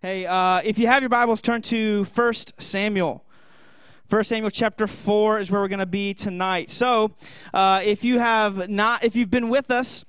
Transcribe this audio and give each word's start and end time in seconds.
Hey, 0.00 0.26
uh, 0.26 0.60
if 0.64 0.78
you 0.78 0.86
have 0.86 1.02
your 1.02 1.08
Bibles, 1.08 1.42
turn 1.42 1.60
to 1.62 2.04
1 2.04 2.34
Samuel. 2.58 3.24
1 4.08 4.22
Samuel 4.22 4.48
chapter 4.48 4.86
4 4.86 5.40
is 5.40 5.50
where 5.50 5.60
we're 5.60 5.66
going 5.66 5.80
to 5.80 5.86
be 5.86 6.14
tonight. 6.14 6.70
So, 6.70 7.16
uh, 7.52 7.80
if 7.84 8.04
you 8.04 8.20
have 8.20 8.68
not, 8.68 9.02
if 9.02 9.16
you've 9.16 9.28
been 9.28 9.48
with 9.48 9.72
us 9.72 10.04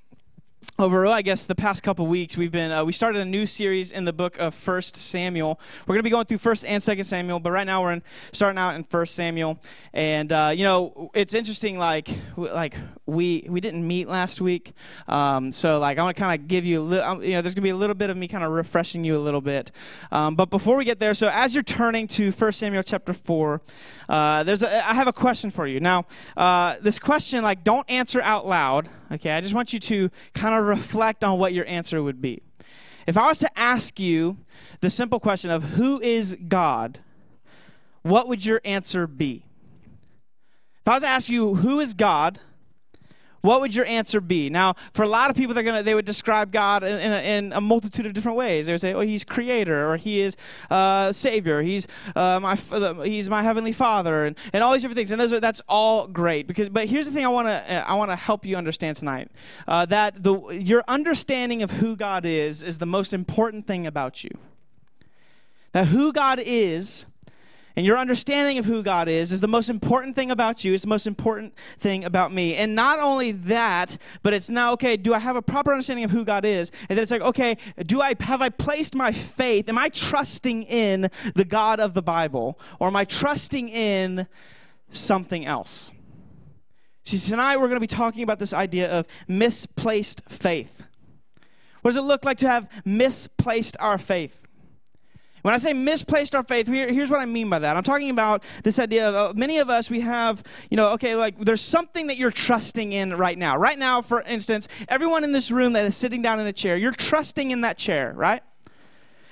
over 0.79 1.05
i 1.07 1.21
guess 1.21 1.46
the 1.46 1.55
past 1.55 1.84
couple 1.84 2.08
weeks 2.08 2.38
we've 2.38 2.54
been 2.54 2.71
uh, 2.71 2.86
we 2.86 2.94
started 2.94 3.21
a 3.21 3.26
new 3.26 3.46
series 3.46 3.92
in 3.92 4.05
the 4.05 4.13
book 4.13 4.38
of 4.39 4.55
first 4.55 4.96
samuel. 4.96 5.60
We're 5.86 5.96
going 5.96 5.99
to 5.99 6.04
be 6.04 6.10
going 6.10 6.26
through 6.26 6.37
first 6.37 6.63
and 6.63 6.81
second 6.81 7.04
samuel 7.05 7.40
but 7.40 7.51
right 7.51 7.65
now 7.65 7.81
we're 7.83 7.94
in, 7.94 8.04
starting 8.31 8.58
out 8.58 8.76
in 8.76 8.83
first 8.86 9.15
samuel. 9.15 9.60
And 9.94 10.31
uh, 10.31 10.54
you 10.55 10.63
know 10.63 11.12
it's 11.13 11.33
interesting 11.33 11.78
like 11.78 12.10
like 12.37 12.76
we 13.05 13.46
we 13.50 13.60
didn't 13.60 13.86
meet 13.86 14.08
last 14.08 14.40
week. 14.40 14.73
Um, 15.08 15.51
so 15.51 15.79
like 15.79 15.97
i 15.97 16.04
want 16.04 16.16
to 16.16 16.22
kind 16.22 16.40
of 16.40 16.48
give 16.48 16.66
you 16.66 16.80
a 16.80 16.84
little 16.84 17.05
um, 17.05 17.23
you 17.23 17.32
know 17.32 17.41
there's 17.41 17.55
going 17.55 17.64
to 17.64 17.68
be 17.68 17.70
a 17.72 17.76
little 17.76 17.96
bit 17.96 18.09
of 18.09 18.18
me 18.18 18.27
kind 18.27 18.44
of 18.44 18.52
refreshing 18.52 19.04
you 19.04 19.18
a 19.18 19.20
little 19.20 19.41
bit. 19.41 19.72
Um, 20.12 20.36
but 20.36 20.50
before 20.50 20.77
we 20.77 20.86
get 20.86 21.00
there 21.00 21.14
so 21.14 21.30
as 21.30 21.54
you're 21.54 21.64
turning 21.64 22.08
to 22.09 22.32
first 22.32 22.59
samuel 22.59 22.84
chapter 22.84 23.14
4 23.14 23.62
uh, 24.08 24.44
there's 24.44 24.64
a, 24.64 24.90
i 24.90 24.94
have 24.94 25.08
a 25.08 25.14
question 25.14 25.52
for 25.52 25.68
you. 25.68 25.80
Now 25.80 26.05
uh, 26.38 26.77
this 26.82 27.00
question 27.00 27.44
like 27.44 27.64
don't 27.64 27.90
answer 27.90 28.22
out 28.22 28.48
loud 28.48 28.90
Okay, 29.12 29.31
I 29.31 29.41
just 29.41 29.54
want 29.54 29.73
you 29.73 29.80
to 29.80 30.09
kind 30.34 30.55
of 30.55 30.66
reflect 30.66 31.23
on 31.23 31.40
what 31.40 31.54
your 31.54 31.66
answer 31.66 32.02
would 32.04 32.22
be. 32.22 32.41
If 33.08 33.17
I 33.17 33.27
was 33.27 33.40
to 33.40 33.59
ask 33.59 34.00
you 34.00 34.38
the 34.81 34.90
simple 34.90 35.20
question 35.20 35.50
of 35.50 35.63
who 35.63 36.00
is 36.00 36.38
God, 36.48 37.00
what 38.03 38.27
would 38.27 38.45
your 38.45 38.62
answer 38.64 39.08
be? 39.08 39.45
If 40.81 40.88
I 40.88 40.94
was 40.95 41.03
to 41.03 41.09
ask 41.09 41.30
you 41.30 41.55
who 41.55 41.80
is 41.80 41.94
God, 41.94 42.40
what 43.42 43.62
would 43.62 43.76
your 43.76 43.86
answer 43.86 44.22
be? 44.22 44.50
Now, 44.50 44.76
for 44.94 45.04
a 45.04 45.08
lot 45.08 45.30
of 45.30 45.36
people, 45.36 45.54
they're 45.54 45.64
gonna 45.64 45.84
they 45.84 45.96
would 45.96 46.06
describe 46.06 46.52
God 46.52 46.84
in, 46.84 47.00
in, 47.00 47.12
a, 47.12 47.38
in 47.38 47.54
a 47.54 47.62
multitude 47.62 48.06
of 48.06 48.14
different 48.14 48.38
ways. 48.38 48.66
They 48.66 48.74
would 48.74 48.82
say, 48.82 48.94
"Oh, 48.94 49.02
He's 49.02 49.24
Creator," 49.24 49.92
or 49.92 49.98
"He 49.98 50.22
is 50.22 50.36
uh, 50.70 51.14
Savior," 51.14 51.62
"He's 51.62 51.88
uh, 52.16 52.40
my 52.40 52.56
He's 53.06 53.30
my 53.30 53.44
Heavenly 53.44 53.72
Father," 53.72 54.26
and, 54.26 54.36
and 54.54 54.64
all 54.64 54.73
these 54.73 54.81
different 54.81 54.98
things. 54.98 55.12
And 55.12 55.20
those 55.20 55.34
are, 55.34 55.40
that's 55.40 55.62
all 55.68 56.08
great. 56.08 56.48
Because, 56.48 56.70
but 56.70 56.88
here's 56.88 57.06
the 57.06 57.14
thing: 57.14 57.26
I 57.26 57.30
want 57.30 57.48
to 57.48 57.90
I 57.90 57.94
want 57.94 58.12
to 58.12 58.16
help 58.16 58.46
you 58.46 58.56
understand 58.58 58.98
tonight 58.98 59.30
uh, 59.68 59.86
that 59.88 60.22
the 60.22 60.40
your 60.50 60.84
understanding 60.88 61.64
of 61.64 61.72
who 61.72 61.96
God 61.96 62.26
is 62.26 62.64
is 62.64 62.78
the 62.78 62.86
most 62.86 63.14
important 63.14 63.66
thing 63.66 63.88
about 63.88 64.24
you. 64.24 64.31
That 65.72 65.88
who 65.88 66.12
God 66.12 66.42
is 66.44 67.06
and 67.75 67.86
your 67.86 67.98
understanding 67.98 68.58
of 68.58 68.66
who 68.66 68.84
God 68.84 69.08
is 69.08 69.31
is 69.31 69.42
the 69.42 69.48
most 69.48 69.70
important 69.70 70.16
thing 70.16 70.31
about 70.31 70.64
you, 70.64 70.73
It's 70.73 70.84
the 70.84 70.89
most 70.89 71.08
important 71.08 71.53
thing 71.80 72.03
about 72.03 72.34
me. 72.34 72.56
And 72.56 72.75
not 72.75 73.00
only 73.00 73.31
that, 73.31 73.98
but 74.23 74.34
it's 74.34 74.50
now, 74.50 74.73
okay, 74.73 74.98
do 74.98 75.14
I 75.14 75.20
have 75.20 75.36
a 75.36 75.42
proper 75.42 75.72
understanding 75.72 76.06
of 76.06 76.12
who 76.12 76.25
God 76.25 76.45
is? 76.45 76.72
And 76.90 76.97
then 76.97 77.03
it's 77.03 77.12
like, 77.12 77.22
okay, 77.22 77.58
do 77.86 78.02
I 78.02 78.16
have 78.20 78.42
I 78.42 78.50
placed 78.50 78.95
my 78.95 79.12
faith? 79.12 79.70
Am 79.70 79.78
I 79.78 79.90
trusting 79.90 80.64
in 80.64 81.09
the 81.36 81.45
God 81.45 81.80
of 81.80 81.94
the 81.94 82.02
Bible? 82.02 82.59
Or 82.80 82.88
am 82.88 82.95
I 82.95 83.06
trusting 83.06 83.70
in 83.70 84.28
something 84.90 85.45
else? 85.45 85.92
See, 87.03 87.17
tonight 87.17 87.58
we're 87.58 87.67
going 87.67 87.78
to 87.78 87.80
be 87.80 87.88
talking 87.88 88.23
about 88.23 88.40
this 88.40 88.53
idea 88.53 88.90
of 88.92 89.08
misplaced 89.28 90.22
faith. 90.28 90.84
What 91.81 91.92
does 91.92 91.97
it 91.97 92.02
look 92.02 92.25
like 92.25 92.38
to 92.40 92.47
have 92.50 92.67
misplaced 92.84 93.78
our 93.80 93.97
faith? 93.97 94.39
When 95.42 95.54
I 95.54 95.58
say 95.58 95.73
misplaced 95.73 96.36
our 96.36 96.44
faith, 96.44 96.68
here, 96.68 96.92
here's 96.92 97.09
what 97.09 97.20
I 97.20 97.26
mean 97.26 97.50
by 97.50 97.59
that. 97.59 97.78
I'm 97.78 97.84
talking 97.84 98.09
about 98.09 98.44
this 98.64 98.80
idea 98.80 99.08
of 99.08 99.16
uh, 99.16 99.34
many 99.36 99.59
of 99.59 99.70
us, 99.70 99.90
we 99.90 100.02
have, 100.02 100.44
you 100.70 100.78
know, 100.78 100.90
okay, 100.90 101.16
like 101.16 101.40
there's 101.40 101.62
something 101.62 102.08
that 102.08 102.18
you're 102.18 102.31
trusting 102.31 102.92
in 102.92 103.16
right 103.16 103.38
now. 103.38 103.58
Right 103.58 103.80
now, 103.80 104.02
for 104.02 104.22
instance, 104.22 104.68
everyone 104.88 105.23
in 105.23 105.31
this 105.31 105.52
room 105.52 105.73
that 105.73 105.86
is 105.86 105.96
sitting 105.96 106.22
down 106.22 106.40
in 106.40 106.48
a 106.48 106.54
chair, 106.54 106.78
you're 106.78 106.92
trusting 106.92 107.52
in 107.52 107.62
that 107.62 107.78
chair, 107.78 108.14
right? 108.16 108.44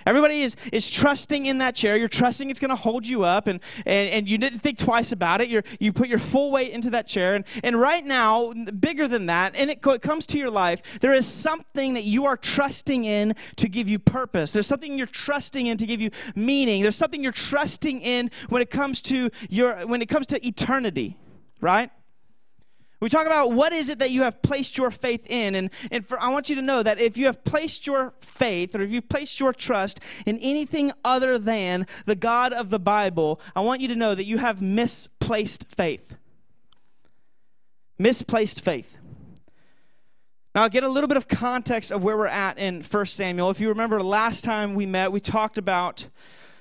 Everybody 0.07 0.41
is, 0.41 0.55
is 0.71 0.89
trusting 0.89 1.47
in 1.47 1.57
that 1.57 1.75
chair. 1.75 1.97
You're 1.97 2.07
trusting 2.07 2.49
it's 2.49 2.61
going 2.61 2.69
to 2.69 2.77
hold 2.77 3.05
you 3.05 3.25
up, 3.25 3.47
and, 3.47 3.59
and, 3.85 4.09
and 4.09 4.29
you 4.29 4.37
didn't 4.37 4.59
think 4.59 4.77
twice 4.77 5.11
about 5.11 5.41
it. 5.41 5.49
You're, 5.49 5.65
you 5.81 5.91
put 5.91 6.07
your 6.07 6.17
full 6.17 6.49
weight 6.49 6.71
into 6.71 6.89
that 6.91 7.07
chair. 7.07 7.35
And, 7.35 7.43
and 7.61 7.77
right 7.77 8.05
now, 8.05 8.53
bigger 8.53 9.09
than 9.09 9.25
that, 9.25 9.57
and 9.57 9.69
it, 9.69 9.85
it 9.85 10.01
comes 10.01 10.25
to 10.27 10.37
your 10.37 10.49
life, 10.49 10.81
there 11.01 11.13
is 11.13 11.27
something 11.27 11.93
that 11.95 12.05
you 12.05 12.25
are 12.25 12.37
trusting 12.37 13.03
in 13.03 13.35
to 13.57 13.67
give 13.67 13.89
you 13.89 13.99
purpose. 13.99 14.53
There's 14.53 14.65
something 14.65 14.97
you're 14.97 15.07
trusting 15.07 15.67
in 15.67 15.77
to 15.77 15.85
give 15.85 15.99
you 15.99 16.11
meaning. 16.35 16.83
There's 16.83 16.95
something 16.95 17.21
you're 17.21 17.33
trusting 17.33 17.99
in 17.99 18.31
when 18.47 18.61
it 18.61 18.71
comes 18.71 19.01
to 19.03 19.29
your 19.49 19.85
when 19.87 20.01
it 20.01 20.07
comes 20.07 20.27
to 20.27 20.47
eternity, 20.47 21.17
right? 21.59 21.91
We 22.99 23.09
talk 23.09 23.27
about 23.27 23.51
what 23.51 23.73
is 23.73 23.89
it 23.89 23.99
that 23.99 24.09
you 24.09 24.23
have 24.23 24.41
placed 24.41 24.77
your 24.77 24.89
faith 24.89 25.25
in. 25.29 25.53
And, 25.53 25.69
and 25.91 26.05
for, 26.05 26.19
I 26.19 26.29
want 26.29 26.49
you 26.49 26.55
to 26.55 26.61
know 26.61 26.81
that 26.81 26.99
if 26.99 27.15
you 27.15 27.25
have 27.25 27.43
placed 27.43 27.85
your 27.85 28.13
faith 28.21 28.75
or 28.75 28.81
if 28.81 28.89
you've 28.89 29.07
placed 29.07 29.39
your 29.39 29.53
trust 29.53 29.99
in 30.25 30.39
anything 30.39 30.91
other 31.05 31.37
than 31.37 31.85
the 32.05 32.15
God 32.15 32.53
of 32.53 32.69
the 32.69 32.79
Bible, 32.79 33.39
I 33.55 33.61
want 33.61 33.81
you 33.81 33.87
to 33.89 33.95
know 33.95 34.15
that 34.15 34.25
you 34.25 34.39
have 34.39 34.61
misplaced 34.61 35.65
faith. 35.69 36.17
Misplaced 37.99 38.61
faith. 38.61 38.97
Now, 40.55 40.67
get 40.67 40.83
a 40.83 40.89
little 40.89 41.07
bit 41.07 41.17
of 41.17 41.27
context 41.27 41.91
of 41.91 42.03
where 42.03 42.17
we're 42.17 42.25
at 42.25 42.57
in 42.57 42.81
1 42.81 43.05
Samuel. 43.05 43.51
If 43.51 43.59
you 43.59 43.69
remember 43.69 44.01
last 44.01 44.43
time 44.43 44.73
we 44.73 44.87
met, 44.87 45.11
we 45.11 45.19
talked 45.19 45.59
about 45.59 46.07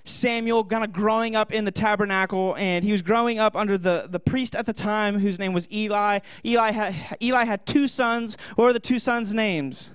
Samuel 0.09 0.65
kind 0.65 0.85
of 0.85 0.93
growing 0.93 1.37
up 1.37 1.53
in 1.53 1.65
the 1.65 1.71
tabernacle, 1.71 2.55
and 2.59 2.85
he 2.85 2.93
was 2.93 3.03
growing 3.03 3.39
up 3.39 3.57
under 3.57 3.77
the, 3.77 4.07
the 4.09 4.21
priest 4.21 4.55
at 4.55 4.67
the 4.67 4.73
time 4.73 5.19
whose 5.19 5.39
name 5.39 5.53
was 5.53 5.69
Eli. 5.73 6.21
Eli 6.45 6.71
had, 6.71 6.95
Eli 7.23 7.45
had 7.45 7.67
two 7.67 7.89
sons. 7.89 8.37
What 8.55 8.65
were 8.65 8.73
the 8.73 8.81
two 8.81 8.99
sons' 8.99 9.35
names? 9.35 9.91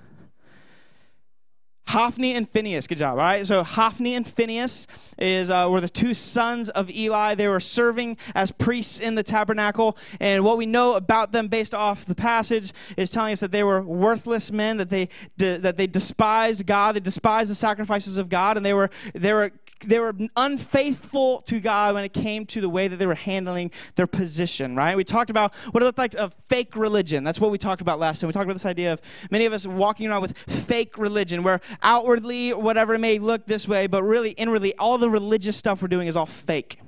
Hophni 1.88 2.34
and 2.34 2.48
Phinehas. 2.48 2.86
Good 2.86 2.98
job. 2.98 3.12
All 3.12 3.16
right. 3.16 3.46
So 3.46 3.62
Hophni 3.62 4.14
and 4.14 4.26
Phinehas 4.26 4.86
is 5.18 5.50
uh, 5.50 5.66
were 5.68 5.80
the 5.80 5.88
two 5.88 6.14
sons 6.14 6.70
of 6.70 6.88
Eli. 6.88 7.34
They 7.34 7.48
were 7.48 7.60
serving 7.60 8.16
as 8.34 8.50
priests 8.50 8.98
in 8.98 9.14
the 9.14 9.22
tabernacle, 9.22 9.98
and 10.20 10.44
what 10.44 10.56
we 10.56 10.64
know 10.64 10.94
about 10.94 11.32
them, 11.32 11.48
based 11.48 11.74
off 11.74 12.06
the 12.06 12.14
passage, 12.14 12.72
is 12.96 13.10
telling 13.10 13.32
us 13.32 13.40
that 13.40 13.52
they 13.52 13.62
were 13.62 13.82
worthless 13.82 14.50
men. 14.50 14.76
That 14.78 14.90
they 14.90 15.08
de- 15.36 15.58
that 15.58 15.76
they 15.76 15.86
despised 15.86 16.66
God. 16.66 16.94
They 16.94 17.00
despised 17.00 17.50
the 17.50 17.54
sacrifices 17.54 18.16
of 18.16 18.28
God, 18.28 18.56
and 18.56 18.64
they 18.64 18.74
were 18.74 18.88
they 19.14 19.32
were 19.32 19.52
they 19.82 19.98
were 19.98 20.14
unfaithful 20.36 21.40
to 21.42 21.60
God 21.60 21.94
when 21.94 22.04
it 22.04 22.12
came 22.12 22.46
to 22.46 22.60
the 22.60 22.68
way 22.68 22.88
that 22.88 22.96
they 22.96 23.06
were 23.06 23.14
handling 23.14 23.70
their 23.96 24.06
position, 24.06 24.76
right? 24.76 24.96
We 24.96 25.04
talked 25.04 25.30
about 25.30 25.54
what 25.70 25.82
it 25.82 25.86
looked 25.86 25.98
like 25.98 26.14
of 26.14 26.34
fake 26.48 26.76
religion. 26.76 27.24
That's 27.24 27.40
what 27.40 27.50
we 27.50 27.58
talked 27.58 27.80
about 27.80 27.98
last 27.98 28.20
time. 28.20 28.28
We 28.28 28.32
talked 28.32 28.44
about 28.44 28.54
this 28.54 28.66
idea 28.66 28.92
of 28.92 29.00
many 29.30 29.44
of 29.44 29.52
us 29.52 29.66
walking 29.66 30.08
around 30.08 30.22
with 30.22 30.36
fake 30.36 30.98
religion, 30.98 31.42
where 31.42 31.60
outwardly, 31.82 32.52
whatever 32.52 32.94
it 32.94 33.00
may 33.00 33.18
look 33.18 33.46
this 33.46 33.66
way, 33.68 33.86
but 33.86 34.02
really 34.02 34.30
inwardly, 34.30 34.74
all 34.76 34.98
the 34.98 35.10
religious 35.10 35.56
stuff 35.56 35.82
we're 35.82 35.88
doing 35.88 36.08
is 36.08 36.16
all 36.16 36.26
fake. 36.26 36.78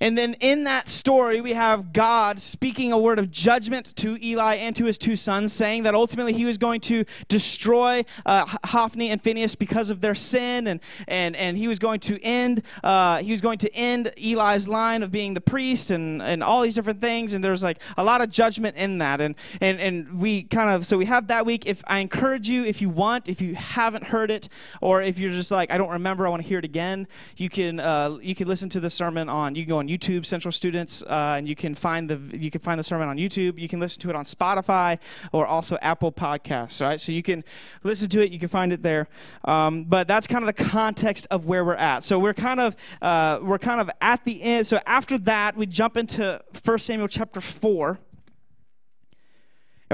And 0.00 0.18
then 0.18 0.34
in 0.40 0.64
that 0.64 0.88
story, 0.88 1.40
we 1.40 1.52
have 1.52 1.92
God 1.92 2.40
speaking 2.40 2.92
a 2.92 2.98
word 2.98 3.18
of 3.18 3.30
judgment 3.30 3.94
to 3.96 4.18
Eli 4.24 4.56
and 4.56 4.74
to 4.76 4.84
his 4.84 4.98
two 4.98 5.16
sons, 5.16 5.52
saying 5.52 5.84
that 5.84 5.94
ultimately 5.94 6.32
he 6.32 6.44
was 6.44 6.58
going 6.58 6.80
to 6.82 7.04
destroy 7.28 8.04
uh, 8.26 8.44
Hophni 8.64 9.10
and 9.10 9.22
Phinehas 9.22 9.54
because 9.54 9.90
of 9.90 10.00
their 10.00 10.14
sin, 10.14 10.66
and 10.66 10.80
and 11.06 11.36
and 11.36 11.56
he 11.56 11.68
was 11.68 11.78
going 11.78 12.00
to 12.00 12.20
end 12.22 12.62
uh, 12.82 13.18
he 13.18 13.30
was 13.30 13.40
going 13.40 13.58
to 13.58 13.74
end 13.74 14.12
Eli's 14.16 14.66
line 14.66 15.02
of 15.02 15.12
being 15.12 15.32
the 15.32 15.40
priest, 15.40 15.90
and 15.90 16.20
and 16.20 16.42
all 16.42 16.62
these 16.62 16.74
different 16.74 17.00
things. 17.00 17.32
And 17.32 17.44
there's 17.44 17.62
like 17.62 17.78
a 17.96 18.04
lot 18.04 18.20
of 18.20 18.30
judgment 18.30 18.76
in 18.76 18.98
that, 18.98 19.20
and 19.20 19.36
and 19.60 19.78
and 19.80 20.20
we 20.20 20.42
kind 20.42 20.70
of 20.70 20.86
so 20.86 20.98
we 20.98 21.04
have 21.06 21.28
that 21.28 21.46
week. 21.46 21.66
If 21.66 21.82
I 21.86 22.00
encourage 22.00 22.48
you, 22.48 22.64
if 22.64 22.82
you 22.82 22.88
want, 22.88 23.28
if 23.28 23.40
you 23.40 23.54
haven't 23.54 24.04
heard 24.04 24.30
it, 24.30 24.48
or 24.80 25.02
if 25.02 25.18
you're 25.18 25.32
just 25.32 25.50
like 25.50 25.70
I 25.70 25.78
don't 25.78 25.90
remember, 25.90 26.26
I 26.26 26.30
want 26.30 26.42
to 26.42 26.48
hear 26.48 26.58
it 26.58 26.64
again, 26.64 27.06
you 27.36 27.48
can 27.48 27.78
uh, 27.78 28.18
you 28.20 28.34
can 28.34 28.48
listen 28.48 28.68
to 28.70 28.80
the 28.80 28.90
sermon 28.90 29.28
on 29.28 29.54
you 29.54 29.62
can 29.62 29.70
go 29.70 29.83
on 29.84 29.88
YouTube, 29.90 30.24
Central 30.24 30.52
Students, 30.52 31.02
uh, 31.02 31.34
and 31.36 31.48
you 31.48 31.54
can 31.54 31.74
find 31.74 32.08
the 32.08 32.36
you 32.36 32.50
can 32.50 32.60
find 32.60 32.78
the 32.78 32.84
sermon 32.84 33.08
on 33.08 33.16
YouTube. 33.16 33.58
You 33.58 33.68
can 33.68 33.80
listen 33.80 34.00
to 34.02 34.10
it 34.10 34.16
on 34.16 34.24
Spotify 34.24 34.98
or 35.32 35.46
also 35.46 35.76
Apple 35.82 36.10
Podcasts. 36.10 36.80
Right, 36.80 37.00
so 37.00 37.12
you 37.12 37.22
can 37.22 37.44
listen 37.82 38.08
to 38.08 38.20
it. 38.20 38.32
You 38.32 38.38
can 38.38 38.48
find 38.48 38.72
it 38.72 38.82
there. 38.82 39.08
Um, 39.44 39.84
but 39.84 40.08
that's 40.08 40.26
kind 40.26 40.42
of 40.42 40.54
the 40.54 40.64
context 40.64 41.26
of 41.30 41.44
where 41.44 41.64
we're 41.64 41.74
at. 41.74 42.04
So 42.04 42.18
we're 42.18 42.34
kind 42.34 42.60
of 42.60 42.76
uh, 43.02 43.40
we're 43.42 43.58
kind 43.58 43.80
of 43.80 43.90
at 44.00 44.24
the 44.24 44.42
end. 44.42 44.66
So 44.66 44.80
after 44.86 45.18
that, 45.18 45.56
we 45.56 45.66
jump 45.66 45.96
into 45.96 46.42
1 46.64 46.78
Samuel 46.78 47.08
chapter 47.08 47.40
four. 47.40 47.98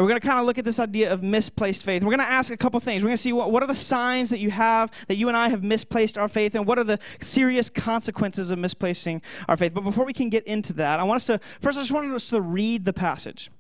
And 0.00 0.06
we're 0.06 0.12
going 0.12 0.20
to 0.23 0.26
kind 0.26 0.41
of 0.41 0.47
look 0.47 0.56
at 0.56 0.64
this 0.64 0.81
idea 0.81 1.12
of 1.12 1.23
misplaced 1.23 1.85
faith. 1.85 2.02
We're 2.02 2.17
going 2.17 2.26
to 2.26 2.32
ask 2.32 2.50
a 2.50 2.56
couple 2.56 2.81
things. 2.81 3.02
We're 3.02 3.08
going 3.08 3.19
to 3.19 3.23
see 3.23 3.35
what, 3.35 3.52
what 3.52 3.62
are 3.62 3.67
the 3.67 3.75
signs 3.75 4.31
that 4.31 4.38
you 4.38 4.50
have, 4.50 4.91
that 5.08 5.17
you 5.17 5.29
and 5.29 5.37
I 5.37 5.50
have 5.50 5.62
misplaced 5.62 6.17
our 6.17 6.26
faith, 6.26 6.55
and 6.55 6.64
what 6.64 6.79
are 6.79 6.85
the 6.85 6.99
serious 7.20 7.69
consequences 7.69 8.50
of 8.50 8.58
misplacing 8.58 9.20
our 9.47 9.58
faith. 9.58 9.75
But 9.75 9.82
before 9.82 10.06
we 10.06 10.14
can 10.14 10.31
get 10.31 10.47
into 10.47 10.73
that, 10.73 11.00
I 11.00 11.02
want 11.05 11.17
us 11.17 11.26
to, 11.26 11.38
first, 11.61 11.76
I 11.76 11.82
just 11.82 11.93
want 11.93 12.11
us 12.12 12.31
to 12.31 12.41
read 12.41 12.87
the 12.87 12.94
passage. 12.94 13.50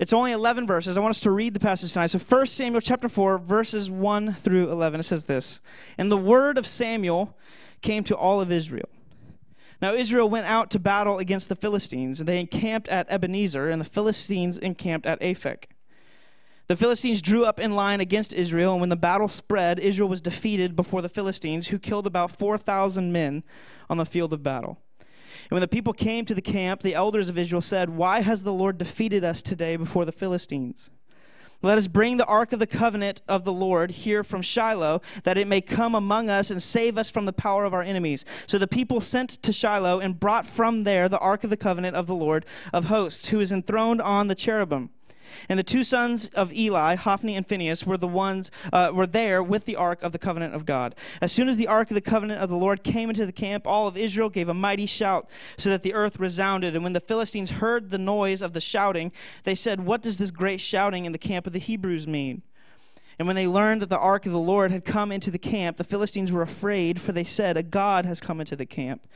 It's 0.00 0.12
only 0.12 0.32
11 0.32 0.66
verses. 0.66 0.98
I 0.98 1.00
want 1.00 1.10
us 1.10 1.20
to 1.20 1.30
read 1.30 1.54
the 1.54 1.60
passage 1.60 1.92
tonight. 1.92 2.08
So 2.08 2.18
1 2.18 2.46
Samuel 2.48 2.80
chapter 2.80 3.08
4, 3.08 3.38
verses 3.38 3.88
1 3.88 4.34
through 4.34 4.72
11. 4.72 4.98
It 4.98 5.04
says 5.04 5.26
this 5.26 5.60
And 5.96 6.10
the 6.10 6.18
word 6.18 6.58
of 6.58 6.66
Samuel 6.66 7.38
came 7.80 8.02
to 8.02 8.16
all 8.16 8.40
of 8.40 8.50
Israel 8.50 8.88
now 9.82 9.92
Israel 9.92 10.28
went 10.28 10.46
out 10.46 10.70
to 10.70 10.78
battle 10.78 11.18
against 11.18 11.48
the 11.48 11.56
Philistines, 11.56 12.20
and 12.20 12.28
they 12.28 12.40
encamped 12.40 12.88
at 12.88 13.10
Ebenezer, 13.10 13.68
and 13.68 13.80
the 13.80 13.86
Philistines 13.86 14.58
encamped 14.58 15.06
at 15.06 15.20
Aphek. 15.20 15.64
The 16.66 16.76
Philistines 16.76 17.20
drew 17.20 17.44
up 17.44 17.60
in 17.60 17.74
line 17.76 18.00
against 18.00 18.32
Israel, 18.32 18.72
and 18.72 18.80
when 18.80 18.88
the 18.88 18.96
battle 18.96 19.28
spread, 19.28 19.78
Israel 19.78 20.08
was 20.08 20.22
defeated 20.22 20.74
before 20.74 21.02
the 21.02 21.10
Philistines, 21.10 21.68
who 21.68 21.78
killed 21.78 22.06
about 22.06 22.30
4,000 22.30 23.12
men 23.12 23.42
on 23.90 23.98
the 23.98 24.06
field 24.06 24.32
of 24.32 24.42
battle. 24.42 24.78
And 24.98 25.50
when 25.50 25.60
the 25.60 25.68
people 25.68 25.92
came 25.92 26.24
to 26.24 26.34
the 26.34 26.40
camp, 26.40 26.80
the 26.80 26.94
elders 26.94 27.28
of 27.28 27.36
Israel 27.36 27.60
said, 27.60 27.90
Why 27.90 28.20
has 28.20 28.44
the 28.44 28.52
Lord 28.52 28.78
defeated 28.78 29.24
us 29.24 29.42
today 29.42 29.76
before 29.76 30.06
the 30.06 30.12
Philistines? 30.12 30.88
Let 31.64 31.78
us 31.78 31.86
bring 31.86 32.18
the 32.18 32.26
ark 32.26 32.52
of 32.52 32.58
the 32.58 32.66
covenant 32.66 33.22
of 33.26 33.44
the 33.44 33.52
Lord 33.52 33.90
here 33.90 34.22
from 34.22 34.42
Shiloh, 34.42 35.00
that 35.22 35.38
it 35.38 35.46
may 35.46 35.62
come 35.62 35.94
among 35.94 36.28
us 36.28 36.50
and 36.50 36.62
save 36.62 36.98
us 36.98 37.08
from 37.08 37.24
the 37.24 37.32
power 37.32 37.64
of 37.64 37.72
our 37.72 37.82
enemies. 37.82 38.26
So 38.46 38.58
the 38.58 38.68
people 38.68 39.00
sent 39.00 39.42
to 39.42 39.50
Shiloh 39.50 39.98
and 39.98 40.20
brought 40.20 40.44
from 40.44 40.84
there 40.84 41.08
the 41.08 41.18
ark 41.20 41.42
of 41.42 41.48
the 41.48 41.56
covenant 41.56 41.96
of 41.96 42.06
the 42.06 42.14
Lord 42.14 42.44
of 42.74 42.84
hosts, 42.84 43.28
who 43.30 43.40
is 43.40 43.50
enthroned 43.50 44.02
on 44.02 44.28
the 44.28 44.34
cherubim. 44.34 44.90
And 45.48 45.58
the 45.58 45.62
two 45.62 45.84
sons 45.84 46.28
of 46.28 46.52
Eli, 46.52 46.96
Hophni 46.96 47.36
and 47.36 47.46
Phinehas, 47.46 47.86
were 47.86 47.96
the 47.96 48.08
ones 48.08 48.50
uh, 48.72 48.90
were 48.92 49.06
there 49.06 49.42
with 49.42 49.64
the 49.64 49.76
ark 49.76 50.02
of 50.02 50.12
the 50.12 50.18
covenant 50.18 50.54
of 50.54 50.66
God. 50.66 50.94
As 51.20 51.32
soon 51.32 51.48
as 51.48 51.56
the 51.56 51.68
ark 51.68 51.90
of 51.90 51.94
the 51.94 52.00
covenant 52.00 52.40
of 52.40 52.48
the 52.48 52.56
Lord 52.56 52.82
came 52.84 53.08
into 53.08 53.26
the 53.26 53.32
camp, 53.32 53.66
all 53.66 53.86
of 53.86 53.96
Israel 53.96 54.30
gave 54.30 54.48
a 54.48 54.54
mighty 54.54 54.86
shout, 54.86 55.28
so 55.56 55.70
that 55.70 55.82
the 55.82 55.94
earth 55.94 56.18
resounded. 56.18 56.74
And 56.74 56.84
when 56.84 56.92
the 56.92 57.00
Philistines 57.00 57.50
heard 57.50 57.90
the 57.90 57.98
noise 57.98 58.42
of 58.42 58.52
the 58.52 58.60
shouting, 58.60 59.12
they 59.44 59.54
said, 59.54 59.84
"What 59.84 60.02
does 60.02 60.18
this 60.18 60.30
great 60.30 60.60
shouting 60.60 61.04
in 61.04 61.12
the 61.12 61.18
camp 61.18 61.46
of 61.46 61.52
the 61.52 61.58
Hebrews 61.58 62.06
mean?" 62.06 62.42
And 63.18 63.26
when 63.26 63.36
they 63.36 63.46
learned 63.46 63.82
that 63.82 63.90
the 63.90 63.98
ark 63.98 64.26
of 64.26 64.32
the 64.32 64.38
Lord 64.38 64.72
had 64.72 64.84
come 64.84 65.12
into 65.12 65.30
the 65.30 65.38
camp, 65.38 65.76
the 65.76 65.84
Philistines 65.84 66.32
were 66.32 66.42
afraid, 66.42 67.00
for 67.00 67.12
they 67.12 67.24
said, 67.24 67.56
A 67.56 67.62
God 67.62 68.06
has 68.06 68.20
come 68.20 68.40
into 68.40 68.56
the 68.56 68.66
camp. 68.66 69.06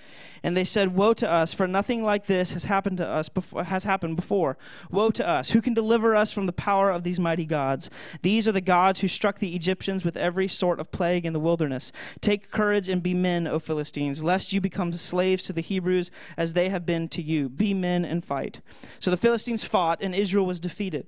And 0.42 0.56
they 0.56 0.64
said, 0.64 0.94
Woe 0.94 1.14
to 1.14 1.28
us, 1.28 1.52
for 1.52 1.66
nothing 1.66 2.04
like 2.04 2.26
this 2.26 2.52
has 2.52 2.64
happened 2.64 2.98
to 2.98 3.08
us 3.08 3.28
before, 3.28 3.64
has 3.64 3.84
happened 3.84 4.16
before. 4.16 4.56
Woe 4.90 5.10
to 5.10 5.26
us! 5.26 5.50
Who 5.50 5.60
can 5.60 5.74
deliver 5.74 6.14
us 6.14 6.32
from 6.32 6.46
the 6.46 6.52
power 6.52 6.90
of 6.90 7.02
these 7.02 7.18
mighty 7.18 7.44
gods? 7.44 7.90
These 8.22 8.46
are 8.46 8.52
the 8.52 8.60
gods 8.60 9.00
who 9.00 9.08
struck 9.08 9.38
the 9.38 9.54
Egyptians 9.56 10.04
with 10.04 10.16
every 10.16 10.46
sort 10.46 10.78
of 10.78 10.92
plague 10.92 11.26
in 11.26 11.32
the 11.32 11.40
wilderness. 11.40 11.90
Take 12.20 12.50
courage 12.50 12.88
and 12.88 13.02
be 13.02 13.14
men, 13.14 13.46
O 13.48 13.58
Philistines, 13.58 14.22
lest 14.22 14.52
you 14.52 14.60
become 14.60 14.92
slaves 14.92 15.44
to 15.44 15.52
the 15.52 15.60
Hebrews 15.60 16.10
as 16.36 16.54
they 16.54 16.68
have 16.68 16.86
been 16.86 17.08
to 17.08 17.22
you. 17.22 17.48
Be 17.48 17.74
men 17.74 18.04
and 18.04 18.24
fight. 18.24 18.60
So 19.00 19.10
the 19.10 19.16
Philistines 19.16 19.64
fought, 19.64 20.00
and 20.00 20.14
Israel 20.14 20.46
was 20.46 20.60
defeated 20.60 21.06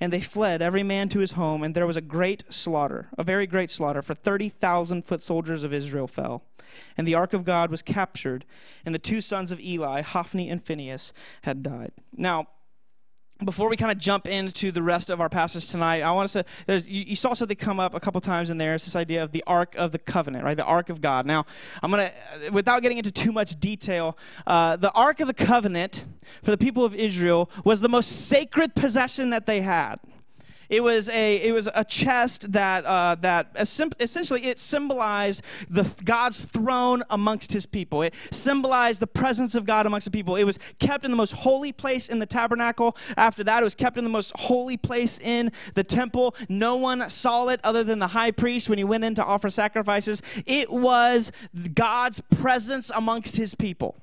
and 0.00 0.12
they 0.12 0.20
fled, 0.20 0.62
every 0.62 0.82
man 0.82 1.08
to 1.10 1.20
his 1.20 1.32
home, 1.32 1.62
and 1.62 1.74
there 1.74 1.86
was 1.86 1.96
a 1.96 2.00
great 2.00 2.44
slaughter, 2.50 3.08
a 3.16 3.24
very 3.24 3.46
great 3.46 3.70
slaughter, 3.70 4.02
for 4.02 4.14
30,000 4.14 5.04
foot 5.04 5.22
soldiers 5.22 5.64
of 5.64 5.72
Israel 5.72 6.06
fell. 6.06 6.42
And 6.96 7.06
the 7.06 7.14
ark 7.14 7.32
of 7.32 7.44
God 7.44 7.70
was 7.70 7.82
captured, 7.82 8.44
and 8.84 8.94
the 8.94 8.98
two 8.98 9.20
sons 9.20 9.50
of 9.50 9.60
Eli, 9.60 10.00
Hophni 10.02 10.50
and 10.50 10.64
Phinehas, 10.64 11.12
had 11.42 11.62
died. 11.62 11.92
Now, 12.16 12.48
before 13.42 13.68
we 13.68 13.76
kind 13.76 13.90
of 13.90 13.98
jump 13.98 14.26
into 14.26 14.70
the 14.70 14.82
rest 14.82 15.10
of 15.10 15.20
our 15.20 15.28
passage 15.28 15.68
tonight, 15.68 16.02
I 16.02 16.12
want 16.12 16.28
to 16.28 16.44
say 16.44 16.92
you, 16.92 17.02
you, 17.08 17.16
saw 17.16 17.34
something 17.34 17.56
come 17.56 17.80
up 17.80 17.94
a 17.94 18.00
couple 18.00 18.20
times 18.20 18.48
in 18.48 18.58
there. 18.58 18.74
It's 18.74 18.84
this 18.84 18.94
idea 18.94 19.24
of 19.24 19.32
the 19.32 19.42
Ark 19.46 19.74
of 19.76 19.90
the 19.90 19.98
Covenant, 19.98 20.44
right? 20.44 20.56
The 20.56 20.64
Ark 20.64 20.88
of 20.88 21.00
God. 21.00 21.26
Now, 21.26 21.44
I'm 21.82 21.90
going 21.90 22.10
to, 22.42 22.52
without 22.52 22.82
getting 22.82 22.98
into 22.98 23.10
too 23.10 23.32
much 23.32 23.58
detail, 23.58 24.16
uh, 24.46 24.76
the 24.76 24.92
Ark 24.92 25.20
of 25.20 25.26
the 25.26 25.34
Covenant 25.34 26.04
for 26.42 26.52
the 26.52 26.58
people 26.58 26.84
of 26.84 26.94
Israel 26.94 27.50
was 27.64 27.80
the 27.80 27.88
most 27.88 28.28
sacred 28.28 28.74
possession 28.74 29.30
that 29.30 29.46
they 29.46 29.60
had. 29.60 29.98
It 30.68 30.82
was 30.82 31.08
a 31.08 31.36
it 31.36 31.52
was 31.52 31.68
a 31.74 31.84
chest 31.84 32.52
that 32.52 32.84
uh, 32.84 33.16
that 33.20 33.48
essentially 33.58 34.44
it 34.46 34.58
symbolized 34.58 35.42
the 35.68 35.90
God's 36.04 36.44
throne 36.44 37.02
amongst 37.10 37.52
His 37.52 37.66
people. 37.66 38.02
It 38.02 38.14
symbolized 38.30 39.00
the 39.00 39.06
presence 39.06 39.54
of 39.54 39.66
God 39.66 39.86
amongst 39.86 40.06
the 40.06 40.10
people. 40.10 40.36
It 40.36 40.44
was 40.44 40.58
kept 40.78 41.04
in 41.04 41.10
the 41.10 41.16
most 41.16 41.32
holy 41.32 41.72
place 41.72 42.08
in 42.08 42.18
the 42.18 42.26
tabernacle. 42.26 42.96
After 43.16 43.44
that, 43.44 43.62
it 43.62 43.64
was 43.64 43.74
kept 43.74 43.96
in 43.96 44.04
the 44.04 44.10
most 44.10 44.32
holy 44.36 44.76
place 44.76 45.18
in 45.18 45.52
the 45.74 45.84
temple. 45.84 46.34
No 46.48 46.76
one 46.76 47.08
saw 47.10 47.48
it 47.48 47.60
other 47.64 47.84
than 47.84 47.98
the 47.98 48.08
high 48.08 48.30
priest 48.30 48.68
when 48.68 48.78
he 48.78 48.84
went 48.84 49.04
in 49.04 49.14
to 49.16 49.24
offer 49.24 49.50
sacrifices. 49.50 50.22
It 50.46 50.70
was 50.70 51.32
God's 51.74 52.20
presence 52.20 52.90
amongst 52.94 53.36
His 53.36 53.54
people. 53.54 53.96